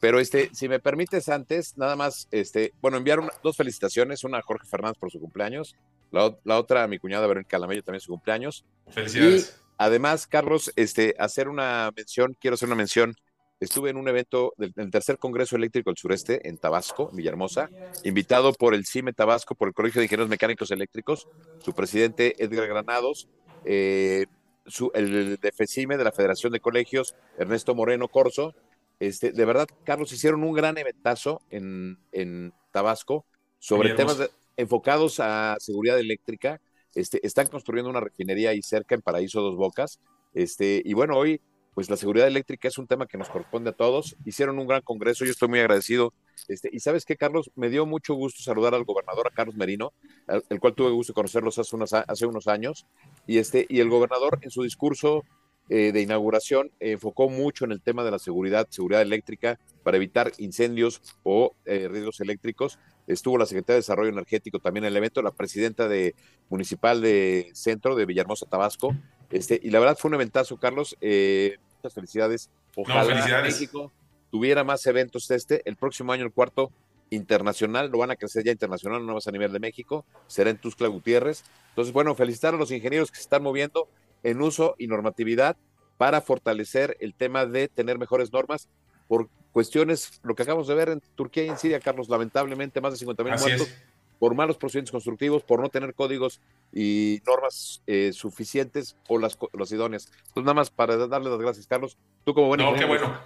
Pero 0.05 0.19
este, 0.19 0.51
si 0.53 0.69
me 0.69 0.79
permites 0.79 1.29
antes, 1.29 1.75
nada 1.79 1.95
más, 1.95 2.27
este, 2.29 2.73
bueno, 2.79 2.97
enviar 2.97 3.19
una, 3.19 3.31
dos 3.41 3.57
felicitaciones, 3.57 4.23
una 4.23 4.37
a 4.37 4.43
Jorge 4.43 4.67
Fernández 4.67 4.99
por 4.99 5.09
su 5.09 5.19
cumpleaños, 5.19 5.75
la, 6.11 6.37
la 6.43 6.59
otra 6.59 6.83
a 6.83 6.87
mi 6.87 6.99
cuñada 6.99 7.25
Verónica 7.25 7.49
Calamello 7.49 7.81
también 7.81 8.01
su 8.01 8.11
cumpleaños. 8.11 8.65
Felicidades. 8.89 9.57
Y 9.57 9.61
además, 9.79 10.27
Carlos, 10.27 10.71
este, 10.75 11.15
hacer 11.17 11.49
una 11.49 11.91
mención, 11.97 12.37
quiero 12.39 12.53
hacer 12.53 12.67
una 12.67 12.75
mención. 12.75 13.15
Estuve 13.59 13.89
en 13.89 13.97
un 13.97 14.07
evento 14.07 14.53
del, 14.57 14.73
del, 14.73 14.91
tercer 14.91 15.17
Congreso 15.17 15.55
Eléctrico 15.55 15.89
del 15.89 15.97
Sureste 15.97 16.47
en 16.47 16.59
Tabasco, 16.59 17.09
en 17.09 17.17
Villahermosa, 17.17 17.71
invitado 18.03 18.53
por 18.53 18.75
el 18.75 18.85
CIME 18.85 19.11
Tabasco, 19.11 19.55
por 19.55 19.69
el 19.69 19.73
Colegio 19.73 20.01
de 20.01 20.05
Ingenieros 20.05 20.29
Mecánicos 20.29 20.69
Eléctricos, 20.69 21.27
su 21.63 21.73
presidente 21.73 22.35
Edgar 22.37 22.67
Granados, 22.67 23.27
eh, 23.65 24.27
su, 24.67 24.91
el 24.93 25.37
de 25.37 25.51
FECIME, 25.51 25.97
de 25.97 26.03
la 26.03 26.11
Federación 26.11 26.53
de 26.53 26.59
Colegios, 26.59 27.15
Ernesto 27.39 27.73
Moreno 27.73 28.07
Corso, 28.07 28.53
este, 28.99 29.31
de 29.31 29.45
verdad, 29.45 29.67
Carlos, 29.83 30.11
hicieron 30.11 30.43
un 30.43 30.53
gran 30.53 30.77
eventazo 30.77 31.41
en, 31.49 31.97
en 32.11 32.53
Tabasco 32.71 33.25
sobre 33.59 33.89
Bien, 33.89 33.97
temas 33.97 34.17
de, 34.17 34.29
enfocados 34.57 35.19
a 35.19 35.57
seguridad 35.59 35.99
eléctrica. 35.99 36.61
Este, 36.93 37.25
están 37.25 37.47
construyendo 37.47 37.89
una 37.89 37.99
refinería 37.99 38.51
ahí 38.51 38.61
cerca 38.61 38.95
en 38.95 39.01
Paraíso 39.01 39.41
Dos 39.41 39.57
Bocas. 39.57 39.99
Este, 40.33 40.81
y 40.83 40.93
bueno, 40.93 41.17
hoy, 41.17 41.41
pues 41.73 41.89
la 41.89 41.97
seguridad 41.97 42.27
eléctrica 42.27 42.69
es 42.69 42.77
un 42.77 42.87
tema 42.87 43.05
que 43.05 43.17
nos 43.17 43.29
corresponde 43.29 43.71
a 43.71 43.73
todos. 43.73 44.15
Hicieron 44.25 44.59
un 44.59 44.67
gran 44.67 44.81
congreso, 44.81 45.25
yo 45.25 45.31
estoy 45.31 45.49
muy 45.49 45.59
agradecido. 45.59 46.13
Este, 46.47 46.69
y 46.71 46.79
sabes 46.79 47.05
qué, 47.05 47.17
Carlos, 47.17 47.51
me 47.55 47.69
dio 47.69 47.85
mucho 47.85 48.13
gusto 48.13 48.43
saludar 48.43 48.73
al 48.75 48.85
gobernador, 48.85 49.27
a 49.27 49.35
Carlos 49.35 49.55
Merino, 49.55 49.91
el, 50.27 50.43
el 50.49 50.59
cual 50.59 50.73
tuve 50.73 50.91
gusto 50.91 51.13
conocerlos 51.13 51.59
hace 51.59 51.75
unos, 51.75 51.93
hace 51.93 52.25
unos 52.25 52.47
años. 52.47 52.85
Y, 53.27 53.39
este, 53.39 53.65
y 53.67 53.81
el 53.81 53.89
gobernador 53.89 54.39
en 54.41 54.51
su 54.51 54.63
discurso 54.63 55.25
eh, 55.67 55.91
de 55.91 56.01
inauguración 56.01 56.71
enfocó 56.79 57.27
mucho 57.27 57.65
en 57.65 57.71
el 57.71 57.81
tema 57.81 58.03
de 58.03 58.11
la 58.11 58.19
seguridad, 58.19 58.67
seguridad 58.69 59.01
eléctrica, 59.01 59.59
para 59.83 59.97
evitar 59.97 60.31
incendios 60.37 61.01
o 61.23 61.55
eh, 61.65 61.87
riesgos 61.89 62.19
eléctricos. 62.21 62.79
Estuvo 63.07 63.37
la 63.37 63.45
Secretaría 63.45 63.75
de 63.75 63.79
Desarrollo 63.79 64.11
Energético 64.11 64.59
también 64.59 64.85
en 64.85 64.91
el 64.91 64.97
evento, 64.97 65.21
la 65.21 65.31
presidenta 65.31 65.87
de, 65.87 66.15
municipal 66.49 67.01
de 67.01 67.49
Centro 67.53 67.95
de 67.95 68.05
Villahermosa, 68.05 68.45
Tabasco. 68.45 68.95
Este, 69.31 69.59
y 69.61 69.69
la 69.71 69.79
verdad 69.79 69.97
fue 69.97 70.09
un 70.09 70.15
eventazo, 70.15 70.57
Carlos. 70.57 70.95
Eh, 71.01 71.57
muchas 71.77 71.93
felicidades. 71.93 72.49
Ojalá 72.75 73.01
no, 73.01 73.09
felicidades. 73.09 73.53
México 73.53 73.91
tuviera 74.31 74.63
más 74.63 74.85
eventos 74.85 75.29
este. 75.31 75.61
El 75.65 75.77
próximo 75.77 76.11
año, 76.13 76.25
el 76.25 76.31
cuarto 76.31 76.71
internacional, 77.09 77.89
lo 77.89 77.99
van 77.99 78.11
a 78.11 78.15
crecer 78.15 78.43
ya 78.43 78.51
internacional, 78.51 79.05
no 79.05 79.13
más 79.13 79.27
a 79.27 79.31
nivel 79.31 79.51
de 79.51 79.59
México, 79.59 80.05
será 80.27 80.49
en 80.49 80.57
Tuxtla 80.57 80.87
Gutiérrez. 80.87 81.43
Entonces, 81.69 81.93
bueno, 81.93 82.15
felicitar 82.15 82.53
a 82.53 82.57
los 82.57 82.71
ingenieros 82.71 83.11
que 83.11 83.17
se 83.17 83.23
están 83.23 83.43
moviendo 83.43 83.87
en 84.25 84.41
uso 84.41 84.75
y 84.77 84.87
normatividad 84.87 85.55
para 85.97 86.19
fortalecer 86.19 86.97
el 86.99 87.13
tema 87.13 87.45
de 87.45 87.67
tener 87.67 87.97
mejores 87.97 88.33
normas 88.33 88.67
por 89.07 89.29
cuestiones, 89.51 90.19
lo 90.23 90.35
que 90.35 90.43
acabamos 90.43 90.67
de 90.67 90.73
ver 90.73 90.89
en 90.89 91.01
Turquía 91.15 91.45
y 91.45 91.49
en 91.49 91.57
Siria, 91.57 91.79
Carlos, 91.79 92.09
lamentablemente 92.09 92.81
más 92.81 92.91
de 92.91 92.97
50 92.97 93.23
mil 93.23 93.33
muertos 93.39 93.67
es. 93.67 93.83
por 94.19 94.33
malos 94.33 94.57
procedimientos 94.57 94.91
constructivos, 94.91 95.43
por 95.43 95.61
no 95.61 95.69
tener 95.69 95.93
códigos 95.93 96.41
y 96.73 97.21
normas 97.25 97.83
eh, 97.85 98.11
suficientes 98.13 98.97
o 99.07 99.19
las, 99.19 99.37
las 99.53 99.71
idóneas. 99.71 100.07
Entonces, 100.07 100.43
nada 100.43 100.55
más 100.55 100.71
para 100.71 100.97
darles 101.07 101.29
las 101.29 101.39
gracias, 101.39 101.67
Carlos. 101.67 101.97
Tú 102.25 102.33
como 102.33 102.47
buen 102.47 102.59
No, 102.59 102.73
qué 102.73 102.85
bueno. 102.85 103.17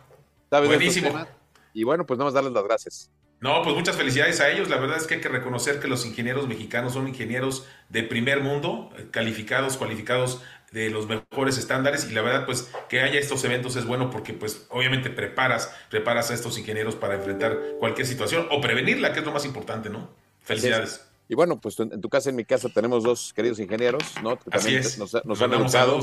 sabes 0.49 0.67
Buenísimo. 0.67 1.11
Y 1.73 1.83
bueno, 1.85 2.05
pues 2.05 2.17
nada 2.17 2.27
más 2.27 2.33
darles 2.33 2.51
las 2.51 2.63
gracias. 2.63 3.09
No, 3.41 3.63
pues 3.63 3.73
muchas 3.73 3.95
felicidades 3.95 4.41
a 4.41 4.49
ellos. 4.49 4.69
La 4.69 4.77
verdad 4.77 4.97
es 4.97 5.07
que 5.07 5.15
hay 5.15 5.21
que 5.21 5.29
reconocer 5.29 5.79
que 5.79 5.87
los 5.87 6.05
ingenieros 6.05 6.47
mexicanos 6.47 6.93
son 6.93 7.07
ingenieros 7.07 7.65
de 7.87 8.03
primer 8.03 8.41
mundo, 8.41 8.89
eh, 8.97 9.07
calificados, 9.11 9.77
cualificados 9.77 10.41
de 10.71 10.89
los 10.89 11.07
mejores 11.07 11.57
estándares 11.57 12.09
y 12.09 12.13
la 12.13 12.21
verdad 12.21 12.45
pues 12.45 12.71
que 12.87 13.01
haya 13.01 13.19
estos 13.19 13.43
eventos 13.43 13.75
es 13.75 13.85
bueno 13.85 14.09
porque 14.09 14.33
pues 14.33 14.65
obviamente 14.69 15.09
preparas 15.09 15.73
preparas 15.89 16.31
a 16.31 16.33
estos 16.33 16.57
ingenieros 16.57 16.95
para 16.95 17.15
enfrentar 17.15 17.57
cualquier 17.79 18.07
situación 18.07 18.47
o 18.51 18.61
prevenirla 18.61 19.13
que 19.13 19.19
es 19.19 19.25
lo 19.25 19.31
más 19.31 19.45
importante 19.45 19.89
no 19.89 20.09
felicidades 20.41 21.05
y 21.27 21.35
bueno 21.35 21.59
pues 21.59 21.79
en 21.79 22.01
tu 22.01 22.09
casa 22.09 22.29
en 22.29 22.35
mi 22.35 22.45
casa 22.45 22.69
tenemos 22.73 23.03
dos 23.03 23.33
queridos 23.33 23.59
ingenieros 23.59 24.03
no 24.23 24.37
que 24.37 24.49
Así 24.51 24.75
es. 24.75 24.97
nos, 24.97 25.13
nos 25.25 25.41
han 25.41 25.53
educado 25.53 25.99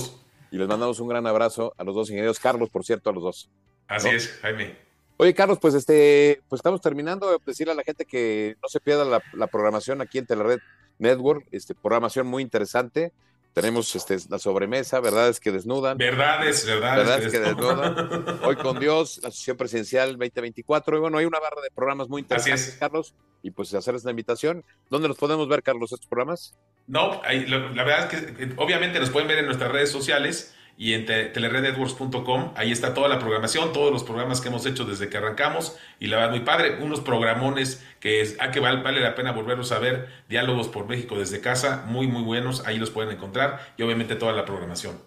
y 0.50 0.59
les 0.59 0.68
mandamos 0.68 1.00
un 1.00 1.09
gran 1.09 1.26
abrazo 1.26 1.74
a 1.76 1.85
los 1.85 1.94
dos 1.94 2.09
ingenieros 2.11 2.38
Carlos 2.38 2.70
por 2.70 2.85
cierto 2.85 3.11
a 3.11 3.12
los 3.12 3.22
dos 3.22 3.50
Así 3.88 4.09
¿no? 4.09 4.16
es 4.16 4.38
Jaime 4.42 4.87
Oye, 5.18 5.33
Carlos, 5.33 5.59
pues 5.59 5.72
este, 5.72 6.42
pues 6.48 6.59
estamos 6.59 6.83
terminando. 6.83 7.40
Decirle 7.46 7.72
a 7.72 7.76
la 7.76 7.85
gente 7.85 8.05
que 8.05 8.57
no 8.62 8.68
se 8.68 8.81
pierda 8.81 9.05
la, 9.05 9.22
la 9.33 9.46
programación 9.46 10.02
aquí 10.02 10.18
en 10.18 10.26
Telered 10.26 10.59
Network, 10.98 11.46
este, 11.52 11.75
programación 11.75 12.27
muy 12.27 12.42
interesante. 12.42 13.12
Tenemos 13.57 13.96
este, 13.96 14.19
la 14.29 14.38
sobremesa, 14.38 15.00
verdades 15.00 15.40
que 15.40 15.50
desnudan. 15.50 15.96
Verdades, 15.96 16.67
verdades, 16.67 17.07
verdades 17.07 17.33
que, 17.33 17.40
desnudan. 17.40 18.38
Hoy 18.44 18.54
con 18.57 18.79
Dios, 18.79 19.19
la 19.23 19.31
Asociación 19.31 19.57
Presidencial 19.57 20.11
2024. 20.11 20.98
Y 20.98 21.00
bueno, 21.00 21.17
hay 21.17 21.25
una 21.25 21.40
barra 21.40 21.63
de 21.63 21.71
programas 21.71 22.07
muy 22.07 22.21
interesantes, 22.21 22.77
Carlos. 22.79 23.15
Y 23.42 23.52
pues 23.52 23.73
hacerles 23.73 24.04
la 24.04 24.11
invitación. 24.11 24.63
¿Dónde 24.90 25.09
los 25.09 25.17
podemos 25.17 25.48
ver, 25.48 25.63
Carlos, 25.63 25.90
estos 25.90 26.07
programas? 26.07 26.54
No, 26.87 27.23
hay, 27.25 27.46
la, 27.46 27.71
la, 27.71 27.83
verdad 27.83 28.13
es 28.13 28.25
que 28.25 28.52
obviamente 28.59 29.00
nos 29.00 29.09
pueden 29.09 29.27
ver 29.27 29.38
en 29.38 29.46
nuestras 29.46 29.73
redes 29.73 29.90
sociales 29.90 30.54
y 30.79 30.92
en 30.92 31.06
te, 31.06 31.27
telerednetworks.com. 31.27 32.52
Ahí 32.56 32.70
está 32.70 32.94
toda 32.94 33.08
la 33.08 33.18
programación, 33.18 33.72
todos 33.72 33.92
los 33.92 34.04
programas 34.04 34.40
que 34.40 34.48
hemos 34.48 34.66
hecho 34.66 34.85
desde 34.85 35.08
que 35.08 35.16
arrancamos. 35.16 35.77
Y 35.98 36.08
la 36.08 36.16
verdad, 36.16 36.31
muy 36.33 36.40
padre. 36.40 36.83
Unos 36.83 37.00
programones 37.00 37.85
que, 38.00 38.20
es, 38.20 38.37
ah, 38.40 38.50
que 38.50 38.60
vale, 38.60 38.83
vale, 38.83 39.00
la 39.00 39.14
pena 39.14 39.33
volverlos 39.33 39.72
a 39.72 39.79
ver. 39.79 40.08
Diálogos 40.29 40.68
por 40.68 40.87
México 40.87 41.18
desde 41.18 41.40
casa, 41.40 41.85
muy, 41.87 42.06
muy 42.06 42.22
buenos. 42.22 42.66
Ahí 42.66 42.79
los 42.79 42.90
pueden 42.90 43.10
encontrar. 43.10 43.74
Y 43.77 43.83
obviamente 43.83 44.16
toda 44.16 44.33
la 44.33 44.44
programación. 44.44 45.00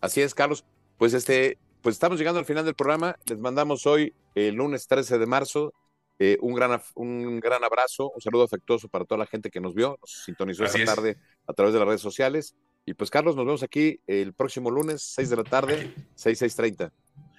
Así 0.00 0.20
es, 0.20 0.34
Carlos. 0.34 0.64
Pues 0.98 1.14
este, 1.14 1.58
pues 1.82 1.94
estamos 1.94 2.18
llegando 2.18 2.40
al 2.40 2.46
final 2.46 2.64
del 2.64 2.74
programa. 2.74 3.16
Les 3.26 3.38
mandamos 3.38 3.86
hoy, 3.86 4.14
el 4.34 4.56
lunes 4.56 4.86
13 4.88 5.18
de 5.18 5.26
marzo, 5.26 5.72
eh, 6.18 6.38
un, 6.40 6.54
gran, 6.54 6.80
un 6.94 7.40
gran 7.40 7.64
abrazo, 7.64 8.10
un 8.14 8.20
saludo 8.20 8.44
afectuoso 8.44 8.88
para 8.88 9.04
toda 9.04 9.18
la 9.18 9.26
gente 9.26 9.50
que 9.50 9.60
nos 9.60 9.74
vio, 9.74 9.98
nos 10.00 10.24
sintonizó 10.24 10.64
Así 10.64 10.78
esta 10.80 10.92
es. 10.92 10.96
tarde 10.96 11.16
a 11.46 11.52
través 11.52 11.72
de 11.74 11.80
las 11.80 11.88
redes 11.88 12.00
sociales. 12.00 12.54
Y 12.84 12.94
pues 12.94 13.10
Carlos, 13.10 13.36
nos 13.36 13.44
vemos 13.44 13.62
aquí 13.62 14.00
el 14.06 14.34
próximo 14.34 14.70
lunes, 14.70 15.02
6 15.02 15.30
de 15.30 15.36
la 15.36 15.44
tarde, 15.44 15.94
6, 16.14 16.42
6.30. 16.42 16.90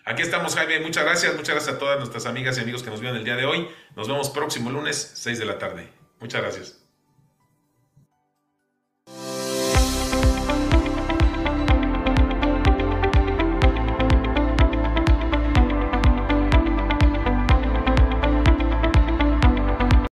Aquí 0.05 0.21
estamos, 0.21 0.55
Jaime. 0.55 0.79
Muchas 0.81 1.03
gracias. 1.03 1.35
Muchas 1.35 1.55
gracias 1.55 1.75
a 1.75 1.79
todas 1.79 1.97
nuestras 1.97 2.25
amigas 2.25 2.57
y 2.57 2.61
amigos 2.61 2.83
que 2.83 2.89
nos 2.89 2.99
vieron 2.99 3.17
el 3.17 3.23
día 3.23 3.35
de 3.35 3.45
hoy. 3.45 3.67
Nos 3.95 4.07
vemos 4.07 4.29
próximo 4.29 4.69
lunes, 4.69 5.11
6 5.15 5.39
de 5.39 5.45
la 5.45 5.57
tarde. 5.57 5.89
Muchas 6.19 6.41
gracias. 6.41 6.82